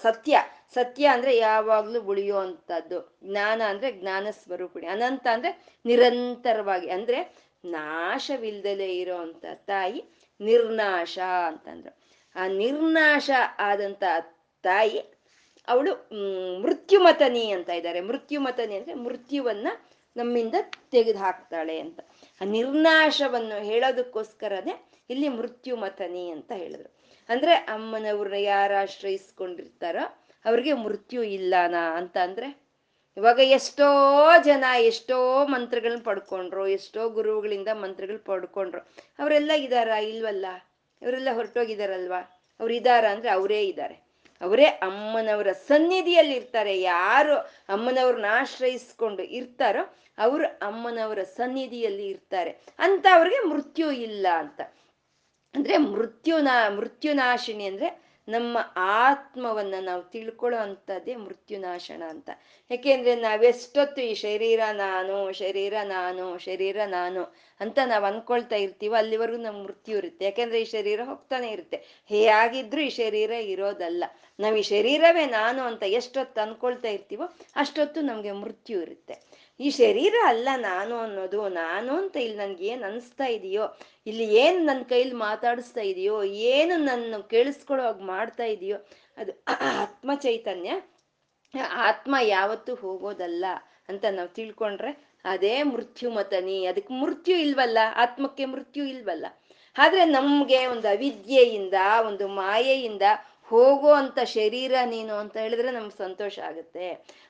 ಸತ್ಯ. 0.01 0.37
ಸತ್ಯ 0.73 1.07
ಅಂದ್ರೆ 1.07 1.37
ಯಾವಾಗ್ಲೂ 1.37 1.99
ಉಳಿಯೋ 2.01 2.37
ಅಂತದ್ದು 2.37 3.19
ಜ್ಞಾನ 3.23 3.61
ಅಂದ್ರೆ 3.61 3.91
ಜ್ಞಾನ 3.91 4.27
ಸ್ವರೂಪಿಣಿ. 4.43 4.87
ಅನಂತ 4.87 5.27
ಅಂದ್ರೆ 5.33 5.51
ನಿರಂತರವಾಗಿ, 5.85 6.89
ಅಂದ್ರೆ 6.89 7.19
ನಾಶವಿಲ್ದಲೇ 7.65 8.89
ಇರೋಂಥ 8.95 9.45
ತಾಯಿ 9.53 10.03
ನಿರ್ನಾಶ 10.41 11.19
ಅಂತಂದ್ರು. 11.47 11.91
ಆ 12.35 12.47
ನಿರ್ನಾಶ 12.47 13.29
ಆದಂತ 13.59 14.03
ತಾಯಿ, 14.63 14.99
ಅವಳು 15.67 15.93
ಮೃತ್ಯುಮತನಿ 16.61 17.45
ಅಂತ 17.51 17.69
ಇದ್ದಾರೆ. 17.69 18.01
ಮೃತ್ಯುಮತನಿ 18.01 18.75
ಅಂದ್ರೆ 18.75 18.93
ಮೃತ್ಯುವನ್ನ 18.93 19.67
ನಮ್ಮಿಂದ 20.17 20.55
ತೆಗೆದು 20.91 21.17
ಹಾಕ್ತಾಳೆ 21.17 21.79
ಅಂತ. 21.79 21.99
ಆ 22.41 22.45
ನಿರ್ನಾಶವನ್ನು 22.45 23.63
ಹೇಳೋದಕ್ಕೋಸ್ಕರನೇ 23.63 24.85
ಇಲ್ಲಿ 25.09 25.29
ಮೃತ್ಯು 25.29 25.75
ಮಥನಿ 25.75 26.29
ಅಂತ 26.29 26.51
ಹೇಳಿದ್ರು. 26.55 26.97
ಅಂದ್ರೆ 27.29 27.53
ಅಮ್ಮನವ್ರನ್ನ 27.53 28.35
ಯಾರು 28.35 28.81
ಆಶ್ರಯಿಸ್ಕೊಂಡಿರ್ತಾರೋ 28.81 30.23
ಅವ್ರಿಗೆ 30.45 30.73
ಮೃತ್ಯು 30.73 31.23
ಇಲ್ಲನಾ 31.23 31.97
ಅಂತ 31.97 32.17
ಅಂದ್ರೆ 32.17 32.67
ಇವಾಗ 33.17 33.39
ಎಷ್ಟೋ 33.39 33.87
ಜನ 34.43 34.65
ಎಷ್ಟೋ 34.79 35.45
ಮಂತ್ರಗಳನ್ನ 35.45 36.01
ಪಡ್ಕೊಂಡ್ರು, 36.03 36.67
ಎಷ್ಟೋ 36.67 37.09
ಗುರುಗಳಿಂದ 37.09 37.67
ಮಂತ್ರಗಳು 37.73 38.19
ಪಡ್ಕೊಂಡ್ರು. 38.19 38.81
ಅವರೆಲ್ಲ 39.19 39.51
ಇದಾರ 39.51 39.87
ಇಲ್ವಲ್ಲ? 39.87 40.45
ಇವರೆಲ್ಲ 41.01 41.29
ಹೊರಟೋಗಿದಾರಲ್ವಾ? 41.33 42.21
ಅವ್ರು 42.59 42.73
ಇದಾರ 42.73 43.05
ಅಂದ್ರೆ 43.05 43.29
ಅವರೇ 43.29 43.63
ಇದ್ದಾರೆ 43.63 44.06
ಅವರೇ 44.41 44.65
ಅಮ್ಮನವರ 44.65 45.51
ಸನ್ನಿಧಿಯಲ್ಲಿ 45.51 46.33
ಇರ್ತಾರೆ. 46.33 46.81
ಯಾರು 46.81 47.37
ಅಮ್ಮನವ್ರನ್ನ 47.69 48.25
ಆಶ್ರಯಿಸ್ಕೊಂಡು 48.31 49.23
ಇರ್ತಾರೋ 49.23 49.95
ಅವರು 50.17 50.47
ಅಮ್ಮನವರ 50.47 51.23
ಸನ್ನಿಧಿಯಲ್ಲಿ 51.23 52.07
ಇರ್ತಾರೆ. 52.07 52.51
ಅಂತ 52.79 53.07
ಅವ್ರಿಗೆ 53.13 53.47
ಮೃತ್ಯು 53.49 53.91
ಇಲ್ಲ 53.91 54.27
ಅಂತ. 54.35 54.61
ಅಂದ್ರೆ 55.55 55.77
ಮೃತ್ಯುನಾ 55.77 56.69
ಮೃತ್ಯುನಾಶಿನಿ 56.69 57.65
ಅಂದ್ರೆ 57.65 58.06
ನಮ್ಮ 58.27 58.57
ಆತ್ಮವನ್ನ 58.75 59.75
ನಾವು 59.81 60.03
ತಿಳ್ಕೊಳ್ಳೋ 60.03 60.59
ಅಂಥದ್ದೇ 60.59 61.15
ಮೃತ್ಯುನಾಶನ 61.15 62.03
ಅಂತ. 62.09 62.29
ಯಾಕೆಂದ್ರೆ 62.71 63.15
ನಾವೆಷ್ಟೊತ್ತು 63.15 64.01
ಈ 64.01 64.13
ಶರೀರ 64.13 64.59
ನಾನು 64.71 65.31
ಶರೀರ 65.31 65.73
ನಾನು 65.83 66.37
ಶರೀರ 66.37 66.77
ನಾನು 66.85 67.35
ಅಂತ 67.59 67.79
ನಾವು 67.85 68.05
ಅನ್ಕೊಳ್ತಾ 68.05 68.55
ಇರ್ತೀವೋ 68.55 68.95
ಅಲ್ಲಿವರೆಗೂ 68.95 69.37
ನಮ್ಗೆ 69.37 69.63
ಮೃತ್ಯು 69.63 69.97
ಇರುತ್ತೆ. 69.97 70.25
ಯಾಕೆಂದ್ರೆ 70.25 70.61
ಈ 70.61 70.65
ಶರೀರ 70.65 71.01
ಹೋಗ್ತಾನೆ 71.03 71.51
ಇರುತ್ತೆ. 71.51 72.03
ಹೇಗಿದ್ರು 72.05 72.81
ಈ 72.81 72.89
ಶರೀರ 72.89 73.31
ಇರೋದಲ್ಲ. 73.31 74.03
ನಾವು 74.39 74.55
ಈ 74.55 74.61
ಶರೀರವೇ 74.61 75.25
ನಾನು 75.25 75.63
ಅಂತ 75.63 75.83
ಎಷ್ಟೊತ್ತು 75.83 76.41
ಅನ್ಕೊಳ್ತಾ 76.41 76.87
ಇರ್ತೀವೋ 76.87 77.23
ಅಷ್ಟೊತ್ತು 77.55 78.01
ನಮ್ಗೆ 78.01 78.31
ಮೃತ್ಯು 78.31 78.81
ಇರುತ್ತೆ. 78.81 79.37
ಈ 79.59 79.69
ಶರೀರ 79.69 80.13
ಅಲ್ಲ 80.25 80.49
ನಾನು 80.55 80.97
ಅನ್ನೋದು, 80.97 81.49
ನಾನು 81.49 81.97
ಅಂತ 81.97 82.15
ಇಲ್ಲಿ 82.17 82.37
ನನ್ಗೆ 82.37 82.65
ಏನ್ 82.65 82.83
ಅನಿಸ್ತಾ 82.83 83.25
ಇದೆಯೋ 83.25 83.79
ಇಲ್ಲಿ 84.09 84.25
ಏನು 84.43 84.59
ನನ್ನ 84.65 84.83
ಕೈಲಿ 84.89 85.15
ಮಾತಾಡಿಸ್ತಾ 85.27 85.83
ಇದೆಯೋ, 85.91 86.17
ಏನು 86.23 86.75
ನನ್ನ 86.89 87.19
ಕೇಳಿಸ್ಕೊಳ್ಳೋ 87.33 87.83
ಹಾಗೆ 87.85 88.05
ಮಾಡ್ತಾ 88.13 88.45
ಇದೆಯೋ, 88.55 88.77
ಅದು 89.17 89.31
ಆತ್ಮ 89.83 90.11
ಚೈತನ್ಯ. 90.25 90.71
ಆತ್ಮ 91.89 92.15
ಯಾವತ್ತೂ 92.35 92.75
ಹೋಗೋದಲ್ಲ 92.75 93.45
ಅಂತ 93.89 94.05
ನಾವು 94.17 94.29
ತಿಳ್ಕೊಂಡ್ರೆ 94.37 94.91
ಅದೇ 95.25 95.55
ಮೃತ್ಯು 95.63 96.07
ಮತನಿ. 96.11 96.57
ಅದಕ್ಕೆ 96.65 96.93
ಮೃತ್ಯು 96.93 97.35
ಇಲ್ವಲ್ಲ, 97.37 97.79
ಆತ್ಮಕ್ಕೆ 97.95 98.45
ಮೃತ್ಯು 98.45 98.83
ಇಲ್ವಲ್ಲ. 98.85 99.25
ಆದ್ರೆ 99.75 100.03
ನಮ್ಗೆ 100.17 100.59
ಒಂದು 100.65 100.87
ಅವಿದ್ಯೆಯಿಂದ, 100.87 101.77
ಒಂದು 102.09 102.27
ಮಾಯೆಯಿಂದ 102.41 103.01
ಹೋಗೋ 103.51 103.91
ಅಂತ 103.93 104.19
ಶರೀರ 104.37 104.73
ನೀನು 104.85 105.13
ಅಂತ 105.15 105.35
ಹೇಳಿದ್ರೆ 105.37 105.71
ನಮ್ಗೆ 105.71 105.97
ಸಂತೋಷ 105.97 106.35
ಆಗುತ್ತೆ. 106.39 106.87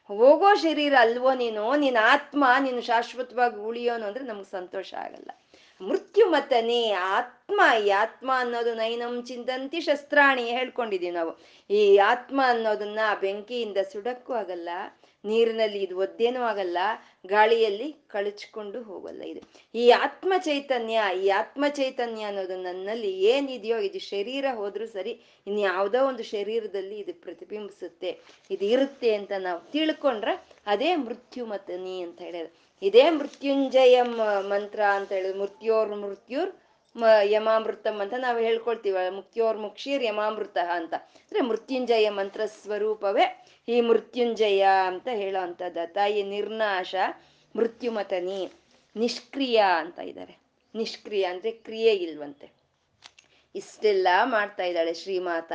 ಹೋಗೋ 0.10 0.50
ಶರೀರ 0.66 0.94
ಅಲ್ವೋ 1.00 1.32
ನೀನು 1.34 1.64
ನಿನ್ನ 1.76 1.98
ಆತ್ಮ, 2.14 2.46
ನೀನು 2.60 2.82
ಶಾಶ್ವತವಾಗಿ 2.82 3.60
ಉಳಿಯೋನು 3.70 4.06
ಅಂದ್ರೆ 4.06 4.26
ನಮ್ಗೆ 4.26 4.50
ಸಂತೋಷ 4.52 4.90
ಆಗಲ್ಲ. 5.06 5.32
ಮೃತ್ಯು 5.82 6.26
ಮತನೇ 6.32 6.92
ಆತ್ಮ, 7.18 7.60
ಈ 7.86 7.90
ಆತ್ಮ 8.04 8.30
ಅನ್ನೋದು 8.36 8.72
ನೈನಂ 8.76 9.14
ಚಿಂತಂತಿ 9.24 9.80
ಶಸ್ತ್ರಾಣಿ 9.82 10.46
ಹೇಳ್ಕೊಂಡಿದೀವಿ 10.58 11.14
ನಾವು. 11.18 11.34
ಈ 11.70 11.82
ಆತ್ಮ 12.14 12.40
ಅನ್ನೋದನ್ನ 12.54 13.00
ಬೆಂಕಿಯಿಂದ 13.22 13.80
ಸುಡಕ್ಕೂ 13.92 14.34
ಆಗಲ್ಲ, 14.34 14.70
ನೀರಿನಲ್ಲಿ 15.24 15.80
ಇದು 15.84 15.96
ಒದ್ದೇನೂ 15.98 16.42
ಆಗಲ್ಲ, 16.42 16.78
ಗಾಳಿಯಲ್ಲಿ 17.26 17.88
ಕಳಚ್ಕೊಂಡು 18.14 18.80
ಹೋಗಲ್ಲ 18.82 19.22
ಇದು. 19.32 19.42
ಈ 19.76 19.86
ಆತ್ಮ 20.06 20.34
ಚೈತನ್ಯ, 20.50 21.00
ಈ 21.24 21.26
ಆತ್ಮ 21.42 21.66
ಚೈತನ್ಯ 21.80 22.30
ಅನ್ನೋದು 22.32 22.58
ನನ್ನಲ್ಲಿ 22.68 23.12
ಏನಿದೆಯೋ 23.34 23.80
ಇದು 23.88 24.02
ಶರೀರ 24.12 24.46
ಹೋದ್ರೂ 24.60 24.88
ಸರಿ 24.88 25.14
ಇನ್ಯಾವುದೋ 25.48 26.02
ಒಂದು 26.12 26.26
ಶರೀರದಲ್ಲಿ 26.36 26.98
ಇದು 27.00 27.16
ಪ್ರತಿಬಿಂಬಿಸುತ್ತೆ 27.26 28.12
ಇದು 28.52 28.66
ಇರುತ್ತೆ 28.76 29.12
ಅಂತ 29.16 29.34
ನಾವು 29.48 29.62
ತಿಳ್ಕೊಂಡ್ರೆ 29.72 30.36
ಅದೇ 30.66 30.92
ಮೃತ್ಯು 30.96 31.46
ಅಂತ 32.08 32.20
ಹೇಳಿದ್ರೆ. 32.28 32.54
ಇದೇ 32.82 33.10
ಮೃತ್ಯುಂಜಯ 33.10 34.02
ಮಂತ್ರ 34.52 34.82
ಅಂತ 34.84 35.12
ಹೇಳಿದ್ರು. 35.12 35.40
ಮೃತ್ಯೋರ್ 35.40 35.90
ಮೃತ್ಯುರ್ 35.90 36.52
ಯಮಾಮೃತಂ 37.24 38.00
ಅಂತ 38.00 38.14
ನಾವು 38.18 38.38
ಹೇಳ್ಕೊಳ್ತೀವ. 38.38 38.98
ಮುಕ್ತಿಯೋರ್ 39.10 39.58
ಮುಕ್ಷೀರ್ 39.58 40.04
ಯಮಾಮೃತ 40.04 40.58
ಅಂತ. 40.58 40.94
ಅಂದ್ರೆ 40.94 41.42
ಮೃತ್ಯುಂಜಯ 41.42 42.10
ಮಂತ್ರ 42.10 42.46
ಸ್ವರೂಪವೇ 42.46 43.46
ಈ 43.68 43.82
ಮೃತ್ಯುಂಜಯ 43.82 44.66
ಅಂತ 44.86 45.08
ಹೇಳೋ 45.12 45.40
ಅಂತದ 45.40 45.78
ತಾಯಿ 45.88 46.24
ನಿರ್ನಾಶ, 46.24 46.96
ಮೃತ್ಯುಮತನಿ, 47.56 48.52
ನಿಷ್ಕ್ರಿಯ 48.96 49.64
ಅಂತ 49.78 50.00
ಇದ್ದಾರೆ 50.00 50.38
ನಿಷ್ಕ್ರಿಯ 50.76 51.26
ಅಂದ್ರೆ 51.26 51.52
ಕ್ರಿಯೆ 51.52 51.94
ಇಲ್ವಂತೆ. 51.96 52.52
ಇಷ್ಟೆಲ್ಲ 53.56 54.08
ಮಾಡ್ತಾ 54.24 54.64
ಇದ್ದಾಳೆ 54.64 54.94
ಶ್ರೀಮಾತ 54.94 55.52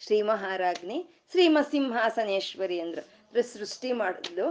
ಶ್ರೀ 0.00 0.22
ಮಹಾರಾಜ್ನಿ 0.22 1.06
ಶ್ರೀಮ 1.30 1.58
ಸಿಂಹಾಸನೇಶ್ವರಿ 1.70 2.80
ಅಂದ್ರು 2.80 3.42
ಸೃಷ್ಟಿ 3.52 3.92
ಮಾಡಿದ್ಲು 3.92 4.46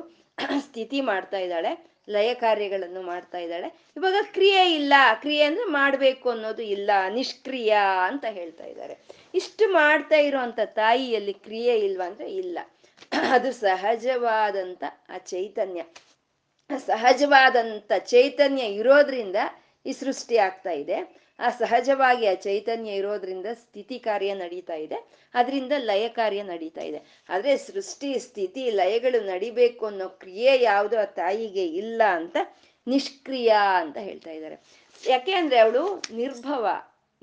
ಸ್ಥಿತಿ 0.60 1.02
ಮಾಡ್ತಾ 1.02 1.38
ಇದ್ದಾಳೆ. 1.38 1.91
ಲಯ 2.10 2.34
ಕಾರ್ಯಗಳನ್ನು 2.34 3.02
ಮಾಡ್ತಾ 3.02 3.38
ಇದ್ದಾಳೆ. 3.38 3.91
ಇವಾಗ 3.97 4.14
ಕ್ರಿಯೆ 4.34 4.76
ಇಲ್ಲ. 4.76 4.93
ಕ್ರಿಯೆ 5.22 5.43
ಅಂದ್ರೆ 5.43 5.66
ಮಾಡ್ಬೇಕು 5.66 6.30
ಅನ್ನೋದು 6.30 6.64
ಇಲ್ಲ. 6.64 6.91
ನಿಷ್ಕ್ರಿಯ 7.14 7.78
ಅಂತ 8.06 8.26
ಹೇಳ್ತಾ 8.30 8.66
ಇದ್ದಾರೆ. 8.66 8.99
ಇಷ್ಟು 9.34 9.72
ಮಾಡ್ತಾ 9.72 10.16
ಇರುವಂತ 10.16 10.60
ತಾಯಿಯಲ್ಲಿ 10.66 11.34
ಕ್ರಿಯೆ 11.34 11.80
ಇಲ್ವಾ 11.80 12.08
ಅಂದ್ರೆ 12.08 12.34
ಇಲ್ಲ. 12.34 12.60
ಅದು 13.30 13.52
ಸಹಜವಾದಂತ 13.52 14.84
ಆ 15.10 15.18
ಚೈತನ್ಯ 15.18 15.84
ಸಹಜವಾದಂತ 16.86 17.91
ಚೈತನ್ಯ 17.97 18.64
ಇರೋದ್ರಿಂದ 18.64 19.36
ಈ 19.86 19.91
ಸೃಷ್ಟಿ 19.91 20.38
ಆಗ್ತಾ 20.38 20.72
ಇದೆ. 20.72 21.22
ಆ 21.42 21.50
ಸಹಜವಾಗಿ 21.50 22.28
ಆ 22.28 22.34
ಚೈತನ್ಯ 22.34 22.92
ಇರೋದ್ರಿಂದ 22.92 23.46
ಸ್ಥಿತಿ 23.54 24.00
ಕಾರ್ಯ 24.00 24.34
ನಡೀತಾ 24.34 24.74
ಇದೆ. 24.74 25.12
ಅದರಿಂದ 25.34 25.72
ಲಯ 25.78 26.10
ಕಾರ್ಯ 26.10 26.44
ನಡೀತಾ 26.44 26.82
ಇದೆ. 26.82 27.26
ಆದ್ರೆ 27.30 27.58
ಸೃಷ್ಟಿ, 27.58 28.20
ಸ್ಥಿತಿ, 28.20 28.70
ಲಯಗಳು 28.70 29.22
ನಡಿಬೇಕು 29.22 29.86
ಅನ್ನೋ 29.86 30.10
ಕ್ರಿಯೆ 30.10 30.62
ಯಾವುದು 30.62 31.00
ಆ 31.00 31.04
ತಾಯಿಗೆ 31.04 31.68
ಇಲ್ಲ 31.68 32.02
ಅಂತ 32.10 32.38
ನಿಷ್ಕ್ರಿಯ 32.88 33.56
ಅಂತ 33.78 33.98
ಹೇಳ್ತಾ 33.98 34.32
ಇದ್ದಾರೆ. 34.32 34.58
ಯಾಕೆ 35.08 35.34
ಅಂದ್ರೆ 35.34 35.60
ಅವಳು 35.60 36.02
ನಿರ್ಭವ, 36.14 36.68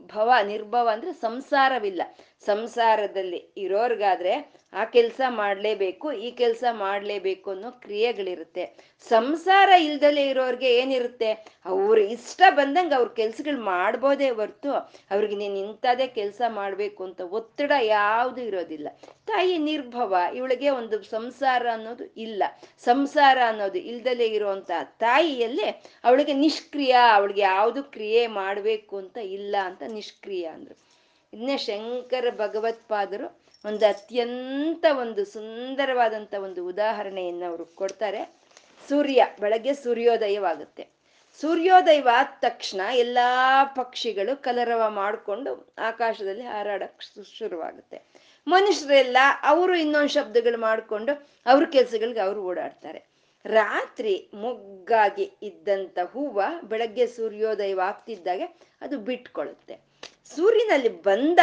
ಭವ, 0.00 0.32
ನಿರ್ಭವ 0.42 0.88
ಅಂದ್ರೆ 0.92 1.12
ಸಂಸಾರವಿಲ್ಲ. 1.12 2.02
ಸಂಸಾರದಲ್ಲಿ 2.46 3.52
ಇರೋರ್ಗಾದ್ರೆ 3.56 4.34
ಆ 4.72 4.84
ಕೆಲಸ 4.84 5.20
ಮಾಡಲೇಬೇಕು, 5.28 6.12
ಈ 6.12 6.30
ಕೆಲಸ 6.30 6.64
ಮಾಡಲೇಬೇಕು 6.70 7.50
ಅನ್ನೋ 7.50 7.70
ಕ್ರಿಯೆಗಳಿರುತ್ತೆ. 7.70 8.64
ಸಂಸಾರ 9.08 9.68
ಇಲ್ದಲೆ 9.68 10.28
ಇರೋರ್ಗೆ 10.28 10.70
ಏನಿರುತ್ತೆ? 10.80 11.30
ಅವ್ರ 11.66 11.98
ಇಷ್ಟ 11.98 12.42
ಬಂದಂಗೆ 12.50 12.94
ಅವ್ರ 12.94 13.08
ಕೆಲ್ಸಗಳು 13.08 13.60
ಮಾಡ್ಬೋದೇ 13.60 14.30
ಹೊರ್ತು 14.30 14.72
ಅವ್ರಿಗೆ 15.10 15.36
ನೀನು 15.36 15.56
ಇಂಥದೇ 15.56 16.06
ಕೆಲಸ 16.06 16.40
ಮಾಡ್ಬೇಕು 16.48 17.04
ಅಂತ 17.04 17.20
ಒತ್ತಡ 17.20 17.72
ಯಾವುದು 17.82 18.40
ಇರೋದಿಲ್ಲ. 18.40 18.88
ತಾಯಿ 19.26 19.58
ನಿರ್ಭವ, 19.58 20.14
ಇವಳಿಗೆ 20.34 20.70
ಒಂದು 20.70 21.02
ಸಂಸಾರ 21.02 21.66
ಅನ್ನೋದು 21.72 22.04
ಇಲ್ಲ. 22.04 22.42
ಸಂಸಾರ 22.84 23.38
ಅನ್ನೋದು 23.46 23.78
ಇಲ್ದಲೆ 23.78 24.26
ಇರುವಂತ 24.26 24.70
ತಾಯಿಯಲ್ಲಿ 24.98 25.68
ಅವಳಿಗೆ 26.04 26.32
ನಿಷ್ಕ್ರಿಯ, 26.32 26.96
ಅವಳಿಗೆ 27.14 27.40
ಯಾವುದು 27.40 27.82
ಕ್ರಿಯೆ 27.82 28.26
ಮಾಡಬೇಕು 28.26 28.96
ಅಂತ 28.96 29.16
ಇಲ್ಲ 29.16 29.56
ಅಂತ 29.64 29.82
ನಿಷ್ಕ್ರಿಯ 29.82 30.46
ಅಂದ್ರು. 30.46 30.87
ಇದನ್ನೇ 31.32 31.56
ಶಂಕರ 31.56 32.26
ಭಗವತ್ಪಾದರು 32.36 33.40
ಒಂದು 33.64 33.86
ಅತ್ಯಂತ 33.86 34.84
ಒಂದು 35.00 35.24
ಸುಂದರವಾದಂತ 35.24 36.34
ಒಂದು 36.34 36.66
ಉದಾಹರಣೆಯನ್ನು 36.66 37.46
ಅವರು 37.46 37.64
ಕೊಡ್ತಾರೆ. 37.64 38.38
ಸೂರ್ಯ, 38.88 39.26
ಬೆಳಗ್ಗೆ 39.40 39.74
ಸೂರ್ಯೋದಯವಾಗುತ್ತೆ. 39.74 40.88
ಸೂರ್ಯೋದಯವಾದ 41.40 42.26
ತಕ್ಷಣ 42.40 42.80
ಎಲ್ಲಾ 42.94 43.64
ಪಕ್ಷಿಗಳು 43.64 44.42
ಕಲರವ 44.42 44.90
ಮಾಡಿಕೊಂಡು 44.90 45.74
ಆಕಾಶದಲ್ಲಿ 45.78 46.42
ಹಾರಾಡಕ್ 46.42 47.02
ಶುರುವಾಗುತ್ತೆ. 47.38 48.02
ಮನುಷ್ಯರೆಲ್ಲ 48.46 49.16
ಅವರು 49.42 49.74
ಇನ್ನೊಂದು 49.74 50.08
ಶಬ್ದಗಳು 50.08 50.58
ಮಾಡಿಕೊಂಡು 50.58 51.12
ಅವ್ರ 51.46 51.64
ಕೆಲಸಗಳಿಗೆ 51.64 52.20
ಅವರು 52.20 52.44
ಓಡಾಡ್ತಾರೆ. 52.44 53.00
ರಾತ್ರಿ 53.44 54.30
ಮೊಗ್ಗಾಗಿ 54.34 55.30
ಇದ್ದಂತ 55.42 55.98
ಹೂವು 56.12 56.66
ಬೆಳಗ್ಗೆ 56.66 57.06
ಸೂರ್ಯೋದಯವಾಗ್ತಿದ್ದಾಗೆ 57.06 58.44
ಅದು 58.80 58.98
ಬಿಟ್ಕೊಳ್ಳುತ್ತೆ 58.98 59.87
ಸೂರ್ಯನಲ್ಲಿ 60.36 60.88
ಬಂದ 60.88 61.38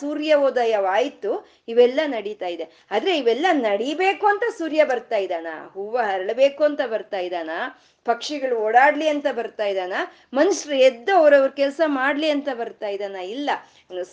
ಸೂರ್ಯ 0.00 0.34
ಉದಯವಾಯ್ತು, 0.34 1.48
ಇವೆಲ್ಲ 1.68 2.00
ನಡೀತಾ 2.06 2.46
ಇದೆ. 2.46 2.86
ಆದ್ರೆ 2.90 3.18
ಇವೆಲ್ಲ 3.18 3.46
ನಡಿಬೇಕು 3.52 4.26
ಅಂತ 4.26 4.42
ಸೂರ್ಯ 4.58 4.84
ಬರ್ತಾ 4.84 5.16
ಇದ್ದಾನ. 5.16 5.46
ಹೂವು 5.72 5.96
ಹರಳಬೇಕು 5.96 6.64
ಅಂತ 6.64 6.80
ಬರ್ತಾ 6.86 7.18
ಇದ್ದಾನ. 7.18 7.50
ಪಕ್ಷಿಗಳು 8.04 8.56
ಓಡಾಡ್ಲಿ 8.56 9.08
ಅಂತ 9.08 9.26
ಬರ್ತಾ 9.32 9.66
ಇದ್ದಾನ. 9.66 9.92
ಮನುಷ್ಯರು 10.34 10.76
ಎದ್ದು 10.76 11.16
ಅವ್ರವ್ರ 11.16 11.48
ಕೆಲಸ 11.48 11.80
ಮಾಡ್ಲಿ 11.86 12.30
ಅಂತ 12.30 12.48
ಬರ್ತಾ 12.54 12.88
ಇದ್ದಾನ. 12.88 13.16
ಇಲ್ಲ 13.16 13.50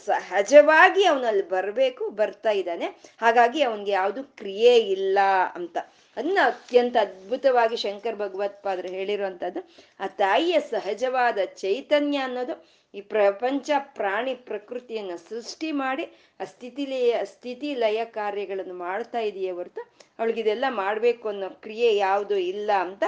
ಸಹಜವಾಗಿ 0.06 1.06
ಅವನಲ್ಲಿ 1.06 1.50
ಬರ್ಬೇಕು, 1.50 2.10
ಬರ್ತಾ 2.10 2.50
ಇದ್ದಾನೆ. 2.50 2.86
ಹಾಗಾಗಿ 3.22 3.62
ಅವನ್ಗೆ 3.62 3.92
ಯಾವುದು 3.92 4.24
ಕ್ರಿಯೆ 4.24 4.78
ಇಲ್ಲ 4.78 5.20
ಅಂತ. 5.56 5.78
ಅದನ್ನ 6.18 6.40
ಅತ್ಯಂತ 6.46 6.98
ಅದ್ಭುತವಾಗಿ 6.98 7.76
ಶಂಕರ್ 7.76 8.16
ಭಗವತ್ಪಾದರು 8.16 8.88
ಹೇಳಿರುವಂತದ್ದು 8.88 9.70
ಆ 10.00 10.08
ತಾಯಿಯ 10.08 10.60
ಸಹಜವಾದ 10.60 11.38
ಚೈತನ್ಯ 11.46 12.18
ಅನ್ನೋದು 12.18 12.83
ಈ 12.94 13.02
ಪ್ರಪಂಚ 13.02 13.70
ಪ್ರಾಣಿ 13.96 14.36
ಪ್ರಕೃತಿಯನ್ನು 14.36 15.18
ಸೃಷ್ಟಿ 15.30 15.72
ಮಾಡಿ 15.72 16.04
ಆ 16.40 16.46
ಸ್ಥಿತಿ 16.46 16.86
ಲಯ 16.86 17.26
ಸ್ಥಿತಿ 17.26 17.74
ಲಯ 17.74 18.06
ಕಾರ್ಯಗಳನ್ನು 18.06 18.74
ಮಾಡ್ತಾ 18.74 19.20
ಇದೆಯೇ 19.20 19.52
ಹೊರತು 19.52 19.82
ಅವಳಿಗಿದೆಲ್ಲ 20.20 20.66
ಮಾಡಬೇಕು 20.70 21.28
ಅನ್ನೋ 21.30 21.50
ಕ್ರಿಯೆ 21.62 21.96
ಯಾವುದು 21.96 22.38
ಇಲ್ಲ 22.38 22.72
ಅಂತ 22.80 23.04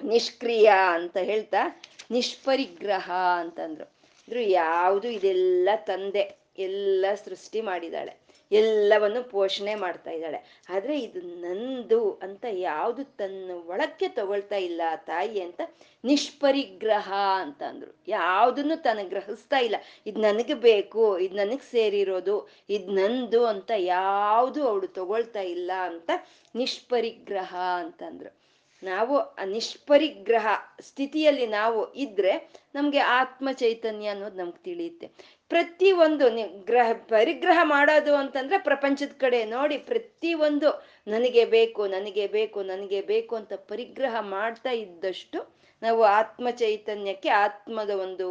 ನಿಷ್ಕ್ರಿಯ 0.00 0.68
ಅಂತ 0.94 1.16
ಹೇಳ್ತಾ 1.22 1.62
ನಿಷ್ಪರಿಗ್ರಹ 2.10 3.06
ಅಂತಂದ್ರು. 3.40 3.86
ಅಂದ್ರು 4.18 4.40
ಯಾವುದು 4.40 5.08
ಇದೆಲ್ಲ 5.08 5.68
ತಂದೆ 5.86 6.24
ಎಲ್ಲ 6.58 7.06
ಸೃಷ್ಟಿ 7.24 7.60
ಮಾಡಿದಾಳೆ 7.60 8.14
ಎಲ್ಲವನ್ನು 8.52 9.30
ಪೋಷಣೆ 9.30 9.74
ಮಾಡ್ತಾ 9.74 10.10
ಇದ್ದಾಳೆ. 10.10 10.64
ಆದ್ರೆ 10.68 11.00
ಇದು 11.00 11.20
ನಂದು 11.20 12.12
ಅಂತ 12.12 12.44
ಯಾವುದು 12.50 13.04
ತನ್ನ 13.04 13.50
ಒಳಕ್ಕೆ 13.66 14.08
ತಗೊಳ್ತಾ 14.08 14.56
ಇಲ್ಲ 14.56 14.80
ತಾಯಿ 14.96 15.40
ಅಂತ 15.40 15.60
ನಿಷ್ಪರಿಗ್ರಹ 16.04 17.12
ಅಂತ 17.36 17.62
ಅಂದ್ರು. 17.62 17.96
ಯಾವುದನ್ನು 18.08 18.82
ತನ್ನ 18.82 19.08
ಗ್ರಹಿಸ್ತಾ 19.08 19.58
ಇಲ್ಲ. 19.58 19.76
ಇದು 20.06 20.20
ನನಗೆ 20.20 20.54
ಬೇಕು, 20.54 21.18
ಇದು 21.18 21.36
ನನಗೆ 21.36 21.70
ಸೇರಿರೋದು, 21.70 22.48
ಇದು 22.70 22.90
ನಂದು 22.90 23.46
ಅಂತ 23.46 23.70
ಯಾವುದು 23.76 24.68
ಅವಳು 24.68 24.86
ತಗೊಳ್ತಾ 24.86 25.40
ಇಲ್ಲ 25.40 25.70
ಅಂತ 25.82 26.10
ನಿಷ್ಪರಿಗ್ರಹ 26.54 27.56
ಅಂತಂದ್ರು 27.56 28.46
ನಾವು 28.82 29.20
ನಿಷ್ಪರಿಗ್ರಹ 29.44 30.46
ಸ್ಥಿತಿಯಲ್ಲಿ 30.80 31.46
ನಾವು 31.46 31.94
ಇದ್ರೆ 31.94 32.50
ನಮ್ಗೆ 32.74 32.98
ಆತ್ಮ 32.98 33.48
ಚೈತನ್ಯ 33.52 34.08
ಅನ್ನೋದು 34.08 34.36
ನಮ್ಗೆ 34.36 34.62
ತಿಳಿಯುತ್ತೆ. 34.62 35.10
ಪ್ರತಿ 35.50 35.92
ಒಂದು 35.92 36.26
ಗ್ರಹ, 36.64 36.92
ಪರಿಗ್ರಹ 36.92 37.58
ಮಾಡೋದು 37.62 38.14
ಅಂತಂದ್ರೆ 38.14 38.58
ಪ್ರಪಂಚದ 38.58 39.12
ಕಡೆ 39.18 39.44
ನೋಡಿ 39.44 39.78
ಪ್ರತಿ 39.78 40.34
ಒಂದು 40.34 40.68
ನನಗೆ 41.06 41.44
ಬೇಕು 41.44 41.86
ನನಗೆ 41.86 42.26
ಬೇಕು 42.26 42.62
ನನಗೆ 42.62 43.00
ಬೇಕು 43.00 43.36
ಅಂತ 43.36 43.52
ಪರಿಗ್ರಹ 43.52 44.16
ಮಾಡ್ತಾ 44.20 44.70
ಇದ್ದಷ್ಟು 44.70 45.38
ನಾವು 45.82 46.02
ಆತ್ಮ 46.02 46.50
ಚೈತನ್ಯಕ್ಕೆ 46.50 47.28
ಆತ್ಮದ 47.28 47.90
ಒಂದು 47.90 48.26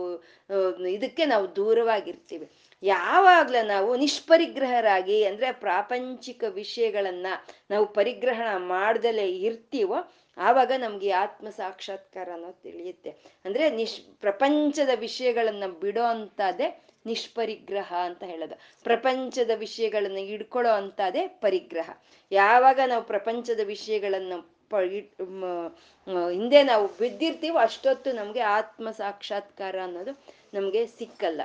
ಇದಕ್ಕೆ 0.90 1.26
ನಾವು 1.26 1.56
ದೂರವಾಗಿರ್ತೀವಿ. 1.56 2.52
ಯಾವಾಗ್ಲ 2.84 3.56
ನಾವು 3.64 3.96
ನಿಷ್ಪರಿಗ್ರಹರಾಗಿ 3.96 5.24
ಅಂದ್ರೆ 5.24 5.52
ಪ್ರಾಪಂಚಿಕ 5.52 6.44
ವಿಷಯಗಳನ್ನ 6.50 7.28
ನಾವು 7.70 7.86
ಪರಿಗ್ರಹಣ 7.94 8.50
ಮಾಡ್ದಲೇ 8.58 9.28
ಇರ್ತೀವೋ 9.40 9.98
ಆವಾಗ 10.38 10.72
ನಮ್ಗೆ 10.78 11.12
ಆತ್ಮ 11.12 11.50
ಸಾಕ್ಷಾತ್ಕಾರ 11.50 12.30
ಅನ್ನೋದು 12.34 12.62
ತಿಳಿಯುತ್ತೆ. 12.62 13.12
ಅಂದ್ರೆ 13.46 13.70
ನಿಶ್ 13.70 14.00
ಪ್ರಪಂಚದ 14.20 14.90
ವಿಷಯಗಳನ್ನ 14.96 15.68
ಬಿಡೋ 15.82 16.04
ನಿಷ್ಪರಿಗ್ರಹ 17.06 17.94
ಅಂತ 18.04 18.24
ಹೇಳೋದು. 18.24 18.56
ಪ್ರಪಂಚದ 18.84 19.52
ವಿಷಯಗಳನ್ನ 19.56 20.18
ಹಿಡ್ಕೊಳ್ಳೋ 20.18 20.72
ಅಂತದೇ 20.72 21.28
ಪರಿಗ್ರಹ. 21.28 21.90
ಯಾವಾಗ 22.32 22.80
ನಾವು 22.86 23.04
ಪ್ರಪಂಚದ 23.04 23.60
ವಿಷಯಗಳನ್ನು 23.64 24.38
ಪ 24.70 24.76
ಹಿಂದೆ 26.32 26.64
ನಾವು 26.64 26.88
ಬಿದ್ದಿರ್ತೀವೋ 26.88 27.58
ಅಷ್ಟೊತ್ತು 27.58 28.12
ನಮ್ಗೆ 28.12 28.40
ಆತ್ಮ 28.40 28.92
ಸಾಕ್ಷಾತ್ಕಾರ 28.92 29.76
ಅನ್ನೋದು 29.84 30.14
ನಮ್ಗೆ 30.54 30.86
ಸಿಕ್ಕಲ್ಲ. 30.88 31.42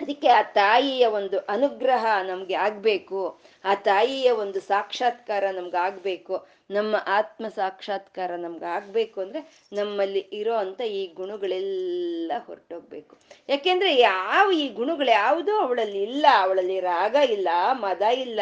ಅದಕ್ಕೆ 0.00 0.28
ಆ 0.28 0.42
ತಾಯಿಯ 0.42 1.06
ಒಂದು 1.06 1.38
ಅನುಗ್ರಹ 1.38 2.06
ನಮ್ಗೆ 2.22 2.54
ಆಗ್ಬೇಕು. 2.54 3.20
ಆ 3.64 3.74
ತಾಯಿಯ 3.74 4.30
ಒಂದು 4.30 4.60
ಸಾಕ್ಷಾತ್ಕಾರ 4.60 5.44
ನಮ್ಗೆ 5.50 5.76
ಆಗ್ಬೇಕು. 5.76 6.34
ನಮ್ಮ 6.70 6.96
ಆತ್ಮ 7.06 7.48
ಸಾಕ್ಷಾತ್ಕಾರ 7.48 8.30
ನಮ್ಗೆ 8.36 8.64
ಆಗ್ಬೇಕು 8.64 9.20
ಅಂದ್ರೆ 9.20 9.40
ನಮ್ಮಲ್ಲಿ 9.72 10.18
ಇರೋ 10.18 10.54
ಅಂತ 10.54 10.80
ಈ 10.80 11.06
ಗುಣಗಳೆಲ್ಲ 11.14 12.32
ಹೊರಟೋಗ್ಬೇಕು. 12.46 13.16
ಯಾಕೆಂದ್ರೆ 13.48 13.96
ಯಾವ 13.96 14.50
ಈ 14.52 14.68
ಗುಣಗಳು 14.68 15.10
ಯಾವುದು 15.10 15.60
ಅವಳಲ್ಲಿ 15.60 16.02
ಇಲ್ಲ, 16.02 16.26
ಅವಳಲ್ಲಿ 16.32 16.80
ರಾಗ 16.80 17.16
ಇಲ್ಲ, 17.30 17.48
ಮದ 17.72 18.02
ಇಲ್ಲ, 18.02 18.40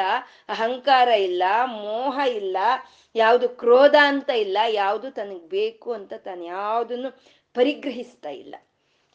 ಅಹಂಕಾರ 0.49 1.09
ಇಲ್ಲ, 1.09 1.43
ಮೋಹ 1.65 2.19
ಇಲ್ಲ, 2.35 2.57
ಯಾವುದು 3.15 3.49
ಕ್ರೋಧ 3.49 3.95
ಅಂತ 4.03 4.31
ಇಲ್ಲ, 4.31 4.59
ಯಾವುದು 4.69 5.11
ತನಗೆ 5.11 5.49
ಬೇಕು 5.49 5.93
ಅಂತ 5.93 6.13
ತಾನು 6.15 6.45
ಯಾವುದನ್ನು 6.45 7.11
ಪರಿಗ್ರಹಿಸ್ತಾ 7.55 8.29
ಇಲ್ಲ. 8.29 8.55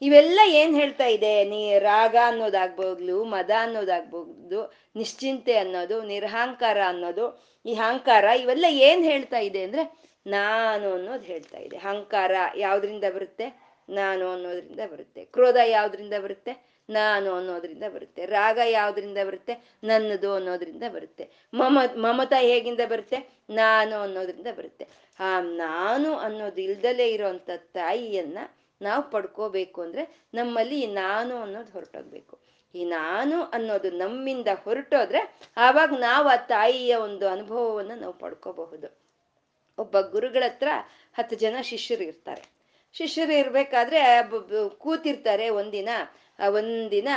ಇವೆಲ್ಲ 0.02 0.39
ಏನ್ 0.45 0.76
ಹೇಳ್ತಾ 0.76 1.06
ಇದೆ? 1.06 1.43
ನೀ 1.43 1.78
ರಾಗ 1.78 2.16
ಅನ್ನೋದಾಗ್ಬೋದು, 2.26 3.24
ಮದ 3.24 3.52
ಅನ್ನೋದಾಗ್ಬೋದು, 3.60 4.74
ನಿಶ್ಚಿಂತೆ 4.95 5.58
ಅನ್ನೋದು, 5.58 6.02
ನಿರ್ಹಂಕಾರ 6.02 6.78
ಅನ್ನೋದು, 6.88 7.43
ಈ 7.66 7.74
ಅಹಂಕಾರ 7.74 8.24
ಇವೆಲ್ಲ 8.24 8.66
ಏನ್ 8.70 9.04
ಹೇಳ್ತಾ 9.04 9.39
ಇದೆ 9.39 9.64
ಅಂದ್ರೆ 9.64 10.02
ನಾನು 10.28 10.93
ಅನ್ನೋದು 10.93 11.24
ಹೇಳ್ತಾ 11.24 11.58
ಇದೆ. 11.58 11.78
ಅಹಂಕಾರ 11.78 12.32
ಯಾವ್ದ್ರಿಂದ 12.56 13.04
ಬರುತ್ತೆ? 13.16 13.62
ನಾನು 13.89 14.30
ಅನ್ನೋದ್ರಿಂದ 14.32 14.80
ಬರುತ್ತೆ. 14.91 15.26
ಕ್ರೋಧ 15.26 15.58
ಯಾವ್ದ್ರಿಂದ 15.66 16.14
ಬರುತ್ತೆ? 16.24 16.72
ನಾನು 16.89 17.34
ಅನ್ನೋದ್ರಿಂದ 17.34 17.84
ಬರುತ್ತೆ. 17.93 18.26
ರಾಗ 18.26 18.60
ಯಾವ್ದ್ರಿಂದ 18.66 19.18
ಬರುತ್ತೆ? 19.28 19.78
ನನ್ನದು 19.84 20.34
ಅನ್ನೋದ್ರಿಂದ 20.34 20.84
ಬರುತ್ತೆ. 20.93 21.30
ಮಮ, 21.54 21.80
ಮಮತ 21.95 22.34
ಹೇಗಿಂದ 22.39 22.80
ಬರುತ್ತೆ? 22.89 23.30
ನಾನು 23.49 23.95
ಅನ್ನೋದ್ರಿಂದ 23.95 24.47
ಬರುತ್ತೆ. 24.58 24.88
ಆ, 25.20 25.41
ನಾನು 25.41 26.16
ಅನ್ನೋದು 26.16 26.62
ಇಲ್ದಲೇ 26.62 27.08
ಇರೋಂಥ 27.08 27.49
ತಾಯಿಯನ್ನ 27.56 28.38
ನಾವು 28.82 29.03
ಪಡ್ಕೋಬೇಕು 29.09 29.82
ಅಂದ್ರೆ 29.82 30.03
ನಮ್ಮಲ್ಲಿ 30.34 30.77
ಈ 30.84 30.88
ನಾನು 30.88 31.36
ಅನ್ನೋದು 31.41 31.71
ಹೊರಟೋಗ್ಬೇಕು. 31.71 32.36
ಈ 32.75 32.86
ನಾನು 32.86 33.43
ಅನ್ನೋದು 33.43 33.89
ನಮ್ಮಿಂದ 33.91 34.47
ಹೊರಟೋದ್ರೆ 34.63 35.21
ಆವಾಗ 35.57 35.91
ನಾವು 35.99 36.27
ಆ 36.27 36.36
ತಾಯಿಯ 36.36 36.95
ಒಂದು 36.95 37.27
ಅನುಭವವನ್ನು 37.27 37.95
ನಾವು 37.95 38.13
ಪಡ್ಕೋಬಹುದು. 38.13 38.89
ಒಬ್ಬ 39.77 39.99
ಗುರುಗಳ 39.99 40.43
ಹತ್ರ 40.47 40.69
ಹತ್ತು 41.17 41.36
ಜನ 41.36 41.55
ಶಿಷ್ಯರು 41.61 42.03
ಇರ್ತಾರೆ. 42.03 42.43
ಶಿಷ್ಯರು 42.93 43.34
ಇರ್ಬೇಕಾದ್ರೆ 43.34 43.99
ಕೂತಿರ್ತಾರೆ 44.84 45.49
ಒಂದಿನ 45.49 45.89
ಒಂದಿನ 46.53 47.09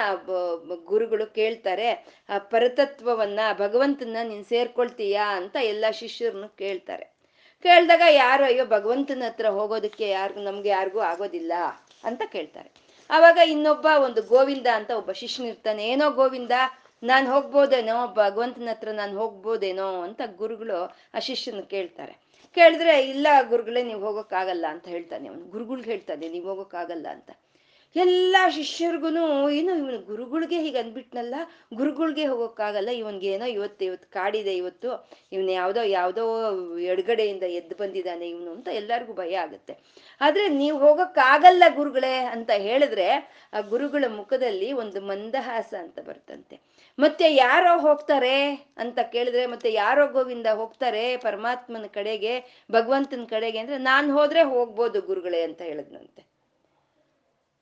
ಗುರುಗಳು 0.85 1.27
ಕೇಳ್ತಾರೆ, 1.35 1.89
ಆ 2.29 2.39
ಪರತತ್ವವನ್ನ 2.39 3.41
ಭಗವಂತನ 3.59 4.23
ನೀನ್ 4.23 4.45
ಸೇರ್ಕೊಳ್ತೀಯಾ 4.45 5.27
ಅಂತ 5.37 5.57
ಎಲ್ಲ 5.73 5.85
ಶಿಷ್ಯರನ್ನು 6.01 6.49
ಕೇಳ್ತಾರೆ. 6.57 7.14
ಕೇಳಿದಾಗ 7.65 8.03
ಯಾರು, 8.11 8.45
ಅಯ್ಯೋ, 8.45 8.65
ಭಗವಂತನ 8.67 9.23
ಹತ್ರ 9.27 9.47
ಹೋಗೋದಕ್ಕೆ 9.49 10.09
ಯಾರು 10.09 10.43
ನಮ್ಗೆ 10.43 10.69
ಯಾರಿಗೂ 10.69 11.01
ಆಗೋದಿಲ್ಲ 11.01 11.53
ಅಂತ 12.05 12.23
ಕೇಳ್ತಾರೆ. 12.33 12.71
ಆವಾಗ 13.11 13.39
ಇನ್ನೊಬ್ಬ 13.49 13.87
ಒಂದು 14.05 14.23
ಗೋವಿಂದ 14.23 14.67
ಅಂತ 14.75 14.91
ಒಬ್ಬ 14.91 15.13
ಶಿಷ್ಯನಿರ್ತಾನೆ 15.13 15.87
ಏನೋ 15.87 16.11
ಗೋವಿಂದ, 16.11 16.53
ನಾನು 17.03 17.33
ಹೋಗ್ಬೋದೇನೋ, 17.33 18.07
ಭಗವಂತನ 18.07 18.69
ಹತ್ರ 18.71 18.89
ನಾನು 18.93 19.19
ಹೋಗ್ಬೋದೇನೋ 19.19 20.03
ಅಂತ 20.03 20.21
ಗುರುಗಳು 20.37 20.79
ಆ 21.15 21.19
ಶಿಷ್ಯನ 21.19 21.61
ಕೇಳ್ತಾರೆ. 21.61 22.15
ಕೇಳಿದ್ರೆ, 22.57 23.09
ಇಲ್ಲ 23.09 23.27
ಗುರುಗಳೇ, 23.49 23.83
ನೀವು 23.83 24.01
ಹೋಗೋಕ್ಕಾಗಲ್ಲ 24.01 24.67
ಅಂತ 24.71 24.89
ಹೇಳ್ತಾನೆ 24.89 25.29
ಅವನು. 25.29 25.45
ಗುರುಗಳ್ಗೆ 25.45 25.91
ಹೇಳ್ತಾನೆ, 25.91 26.29
ನೀವು 26.29 26.49
ಹೋಗೋಕ್ಕಾಗಲ್ಲ 26.49 27.07
ಅಂತ. 27.11 27.31
ಎಲ್ಲ 27.97 28.37
ಶಿಷ್ಯರಿಗೂ 28.51 29.09
ಏನು 29.51 29.75
ಇವನು 29.77 29.99
ಗುರುಗಳಿಗೆ 29.99 30.59
ಹೀಗೆ 30.59 30.79
ಅಂದ್ಬಿಟ್ನಲ್ಲ, 30.79 31.35
ಗುರುಗಳಿಗೆ 31.75 32.27
ಹೋಗೋಕ್ಕಾಗಲ್ಲ 32.27 32.89
ಏನೋ 32.89 33.47
ಇವತ್ತು 33.47 33.85
ಇವತ್ತು 33.85 34.11
ಕಾಡಿದೆ 34.11 34.57
ಇವತ್ತು, 34.57 35.11
ಇವನು 35.33 35.51
ಯಾವುದೋ 35.51 35.83
ಯಾವುದೋ 35.83 36.25
ಎಡಗಡೆಯಿಂದ 36.81 37.43
ಎದ್ದು 37.43 37.77
ಬಂದಿದ್ದಾನೆ 37.77 38.29
ಇವನು 38.29 38.53
ಅಂತ 38.53 38.69
ಎಲ್ಲರಿಗೂ 38.69 39.13
ಭಯ 39.13 39.35
ಆಗುತ್ತೆ. 39.35 39.79
ಆದ್ರೆ 40.21 40.49
ನೀವು 40.49 40.79
ಹೋಗೋಕ್ಕಾಗಲ್ಲ 40.79 41.63
ಗುರುಗಳೇ 41.77 42.17
ಅಂತ 42.17 42.51
ಹೇಳಿದ್ರೆ, 42.51 43.09
ಆ 43.53 43.61
ಗುರುಗಳ 43.61 44.05
ಮುಖದಲ್ಲಿ 44.09 44.73
ಒಂದು 44.73 45.01
ಮಂದಹಾಸ 45.01 45.75
ಅಂತ 45.79 45.99
ಬರ್ತಂತೆ. 46.01 46.61
ಮತ್ತೆ 46.99 47.35
ಯಾರೋ 47.35 47.79
ಹೋಗ್ತಾರೆ 47.81 48.55
ಅಂತ 48.79 48.99
ಕೇಳಿದ್ರೆ, 49.01 49.47
ಮತ್ತೆ 49.47 49.73
ಯಾರೋ 49.73 50.07
ಗೋವಿಂದ 50.07 50.47
ಹೋಗ್ತಾರೆ 50.47 51.17
ಪರಮಾತ್ಮನ 51.17 51.87
ಕಡೆಗೆ, 51.87 52.65
ಭಗವಂತನ 52.73 53.25
ಕಡೆಗೆ 53.31 53.59
ಅಂದ್ರೆ, 53.59 53.79
ನಾನು 53.79 54.13
ಹೋದ್ರೆ 54.13 54.43
ಹೋಗ್ಬೋದು 54.43 55.01
ಗುರುಗಳೇ 55.03 55.43
ಅಂತ 55.43 55.63
ಹೇಳಿದ್ನಂತೆ. 55.63 56.34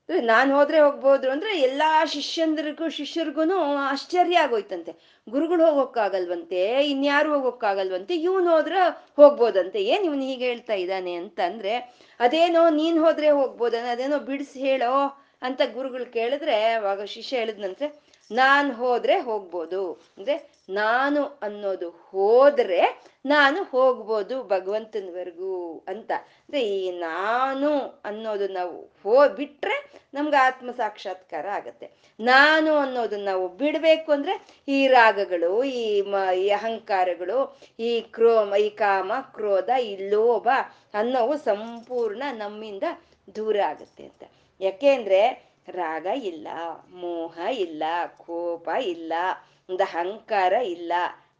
ನಾನು 0.09 0.55
ಹೋದ್ರೆ 0.55 0.79
ಹೋಗ್ಬೋದು. 0.79 1.31
ಅಂದ್ರೆ 1.31 1.61
ಎಲ್ಲಾ 1.61 2.05
ಶಿಷ್ಯಂದ್ರಿಗೂ 2.05 2.89
ಶಿಷ್ಯರಿಗೂ 2.89 3.57
ಆಶ್ಚರ್ಯ 3.75 4.37
ಆಗೋಯ್ತಂತೆ. 4.37 4.91
ಗುರುಗಳು 5.29 5.65
ಹೋಗೋಕ್ಕಾಗಲ್ವಂತೆ, 5.65 6.85
ಇನ್ಯಾರು 6.85 7.33
ಹೋಗೋಕ್ಕಾಗಲ್ವಂತೆ, 7.33 8.15
ಇವನು 8.15 8.49
ಹೋದ್ರೆ 8.51 8.79
ಹೋಗ್ಬೋದಂತೆ. 9.15 9.83
ಏನ್ 9.83 10.05
ಇವನು 10.05 10.21
ಹೀಗೆ 10.21 10.45
ಹೇಳ್ತಾ 10.45 10.73
ಇದ್ದಾನೆ 10.73 11.13
ಅಂತ 11.13 11.39
ಅಂದ್ರೆ 11.45 11.73
ಅದೇನೋ 12.19 12.69
ನೀನ್ 12.69 12.99
ಹೋದ್ರೆ 12.99 13.29
ಹೋಗ್ಬೋದನ್ನ 13.29 13.87
ಅದೇನೋ 13.91 14.19
ಬಿಡಿಸಿ 14.19 14.59
ಹೇಳೋ 14.59 14.93
ಅಂತ 15.41 15.61
ಗುರುಗಳು 15.73 16.05
ಕೇಳಿದ್ರೆ, 16.13 16.63
ಅವಾಗ 16.73 17.03
ಶಿಷ್ಯ 17.03 17.37
ಹೇಳಿದ್ನಂತೆ 17.37 18.12
ನಾನ್ 18.31 18.71
ಹೋದ್ರೆ 18.71 19.19
ಹೋಗ್ಬೋದು. 19.19 19.93
ಅಂದ್ರೆ 20.17 20.51
ನಾನು 20.69 21.25
ಅನ್ನೋದು 21.25 21.89
ಹೋದ್ರೆ 21.89 23.13
ನಾನು 23.25 23.63
ಹೋಗ್ಬೋದು 23.63 24.43
ಭಗವಂತನವರೆಗೂ 24.43 25.85
ಅಂತ. 25.87 26.11
ಅಂದ್ರೆ 26.17 26.61
ಈ 26.67 26.91
ನಾನು 26.91 27.79
ಅನ್ನೋದು 28.05 28.47
ನಾವು 28.47 28.93
ಹೋ 29.03 29.29
ಬಿಟ್ರೆ 29.29 30.03
ನಮ್ಗೆ 30.13 30.37
ಆತ್ಮ 30.37 30.71
ಸಾಕ್ಷಾತ್ಕಾರ 30.71 31.47
ಆಗತ್ತೆ. 31.47 31.91
ನಾನು 32.19 32.77
ಅನ್ನೋದು 32.77 33.17
ನಾವು 33.17 33.49
ಬಿಡ್ಬೇಕು 33.49 34.11
ಅಂದ್ರೆ 34.11 34.47
ಈ 34.67 34.87
ರಾಗಗಳು, 34.87 35.63
ಈ 35.63 36.01
ಮ, 36.01 36.15
ಈ 36.37 36.49
ಅಹಂಕಾರಗಳು, 36.49 37.59
ಈ 37.79 38.01
ಕ್ರೋ 38.01 38.55
ಈ 38.55 38.69
ಕಾಮ, 38.69 39.11
ಕ್ರೋಧ, 39.21 39.69
ಈ 39.81 40.09
ಲೋಭ 40.09 40.47
ಅನ್ನೋವು 40.93 41.37
ಸಂಪೂರ್ಣ 41.37 42.23
ನಮ್ಮಿಂದ 42.31 42.83
ದೂರ 43.35 43.57
ಆಗುತ್ತೆ 43.65 44.03
ಅಂತ. 44.03 44.23
ಯಾಕೆಂದ್ರೆ 44.61 45.52
ರಾಗ 45.69 46.05
ಇಲ್ಲ, 46.05 46.47
ಮೋಹ 46.93 47.39
ಇಲ್ಲ, 47.51 47.83
ಕೋಪ 48.17 48.69
ಇಲ್ಲ 48.81 49.13
ಒಂದು 49.69 49.83
ಅಹಂಕಾರ 49.83 50.53
ಇಲ್ಲ, 50.53 50.93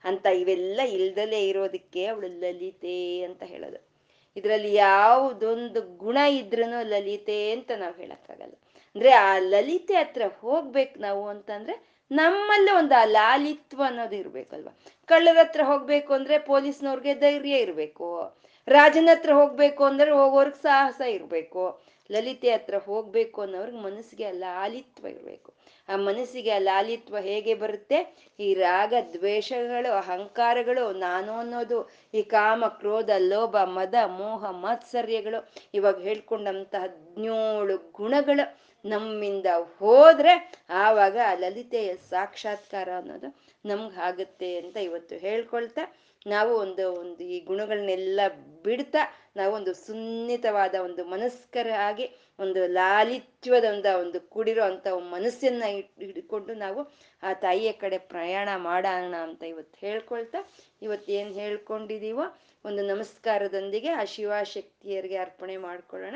ಅಂತ 0.04 0.26
ಇವೆಲ್ಲ 0.26 0.82
ಇಲ್ದಲೇ 0.82 1.48
ಇರೋದಕ್ಕೆ 1.48 2.06
ಅವಳು 2.06 2.28
ಲಲಿತೆ 2.28 3.22
ಅಂತ 3.22 3.44
ಹೇಳೋದು. 3.44 3.94
ಇದರಲ್ಲಿ 4.36 4.74
ಯಾವುದೊಂದು 4.74 5.98
ಗುಣ 5.98 6.18
ಇದ್ರೂ 6.18 6.84
ಲಲಿತೆ 6.84 7.52
ಅಂತ 7.52 7.72
ನಾವು 7.78 7.94
ಹೇಳಕ್ಕಾಗಲ್ಲ. 7.94 8.54
ಅಂದ್ರೆ 8.96 9.12
ಆ 9.12 9.38
ಲಲಿತೆ 9.38 9.96
ಹತ್ರ 9.96 10.22
ಹೋಗ್ಬೇಕು 10.40 11.00
ನಾವು 11.00 11.28
ಅಂತಂದ್ರೆ 11.28 11.94
ನಮ್ಮಲ್ಲೇ 12.12 12.72
ಒಂದು 12.72 12.96
ಆ 12.96 13.06
ಲಾಲಿತ್ವ 13.06 13.84
ಅನ್ನೋದು 13.86 14.16
ಇರ್ಬೇಕಲ್ವಾ? 14.16 14.80
ಕಳ್ಳರ 15.06 15.38
ಹತ್ರ 15.40 15.62
ಹೋಗ್ಬೇಕು 15.64 16.14
ಅಂದ್ರೆ 16.14 16.40
ಪೊಲೀಸ್ನವ್ರಿಗೆ 16.40 17.14
ಧೈರ್ಯ 17.14 17.58
ಇರ್ಬೇಕು. 17.58 18.38
ರಾಜನ 18.68 19.10
ಹತ್ರ 19.12 19.34
ಹೋಗ್ಬೇಕು 19.34 19.84
ಅಂದ್ರೆ 19.84 20.12
ಹೋಗೋರ್ಗ್ 20.12 20.56
ಸಾಹಸ 20.56 21.02
ಇರ್ಬೇಕು. 21.02 21.82
ಲಲಿತೆ 22.10 22.50
ಹತ್ರ 22.52 22.78
ಹೋಗ್ಬೇಕು 22.78 23.42
ಅನ್ನೋರ್ಗೆ 23.42 23.78
ಮನಸ್ಸಿಗೆ 23.78 24.32
ಲಾಲಿತ್ವ 24.32 25.06
ಇರಬೇಕು. 25.08 25.50
ಆ 25.90 25.96
ಮನಸ್ಸಿಗೆ 25.96 26.52
ಆ 26.52 26.60
ಲಾಲಿತ್ವ 26.60 27.18
ಹೇಗೆ 27.20 27.54
ಬರುತ್ತೆ? 27.54 28.00
ಈ 28.40 28.54
ರಾಗ 28.54 28.94
ದ್ವೇಷಗಳು, 29.14 29.92
ಅಹಂಕಾರಗಳು, 29.94 30.92
ನಾನು 30.92 31.34
ಅನ್ನೋದು, 31.38 31.90
ಈ 32.14 32.22
ಕಾಮ, 32.22 32.68
ಕ್ರೋಧ, 32.68 33.10
ಲೋಭ, 33.18 33.56
ಮದ, 33.56 33.96
ಮೋಹ, 33.96 34.52
ಮಾತ್ಸರ್ಯಗಳು, 34.52 35.42
ಇವಾಗ 35.74 35.98
ಹೇಳ್ಕೊಂಡಂತಹ 36.02 36.82
ಹದಿನೇಳು 36.82 37.78
ಗುಣಗಳು 37.92 38.46
ನಮ್ಮಿಂದ 38.86 39.46
ಹೋದ್ರೆ 39.78 40.34
ಆವಾಗ 40.70 41.18
ಆ 41.26 41.34
ಲಲಿತೆಯ 41.34 41.96
ಸಾಕ್ಷಾತ್ಕಾರ 41.96 42.90
ಅನ್ನೋದು 42.98 43.30
ನಮ್ಗೆ 43.66 44.00
ಆಗುತ್ತೆ 44.02 44.58
ಅಂತ 44.58 44.78
ಇವತ್ತು 44.78 45.16
ಹೇಳ್ಕೊಳ್ತಾ 45.18 45.84
ನಾವು 46.26 46.56
ಒಂದು 46.56 46.94
ಒಂದು 46.94 47.24
ಈ 47.24 47.40
ಗುಣಗಳನ್ನೆಲ್ಲ 47.40 48.20
ಬಿಡ್ತಾ 48.64 49.00
ನಾವೊಂದು 49.36 49.74
ಸುನ್ನಿತವಾದ 49.74 50.76
ಒಂದು 50.82 51.06
ಮನಸ್ಕರ 51.06 51.68
ಆಗಿ 51.78 52.10
ಒಂದು 52.40 52.68
ಲಾಲಿತ್ಯದ 52.68 53.86
ಒಂದು 54.00 54.22
ಕೂಡಿರೋ 54.22 54.64
ಅಂತ 54.64 54.88
ಮನಸ್ಸನ್ನ 54.88 55.64
ಹಿಡ್ಕೊಂಡು 56.00 56.54
ನಾವು 56.54 56.94
ಆ 57.24 57.34
ತಾಯಿಯ 57.34 57.72
ಕಡೆ 57.72 57.98
ಪ್ರಯಾಣ 57.98 58.50
ಮಾಡೋಣ 58.56 59.16
ಅಂತ 59.16 59.44
ಇವತ್ತು 59.44 59.78
ಹೇಳ್ಕೊಳ್ತಾ, 59.80 60.38
ಇವತ್ತು 60.82 61.12
ಏನು 61.12 61.34
ಹೇಳ್ಕೊಂಡಿದೀವೋ 61.34 62.40
ಒಂದು 62.66 62.88
ನಮಸ್ಕಾರದೊಂದಿಗೆ 62.88 63.90
ಆ 63.90 64.04
ಶಿವಶಕ್ತಿಯರಿಗೆ 64.04 65.16
ಅರ್ಪಣೆ 65.16 65.58
ಮಾಡ್ಕೊಳ್ಳೋಣ. 65.58 66.16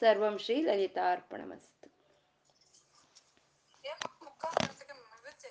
ಸರ್ವಂ 0.00 0.38
ಶ್ರೀ 0.38 0.62
ಲಲಿತಾ 0.62 1.12
ಅರ್ಪಣ 1.12 1.40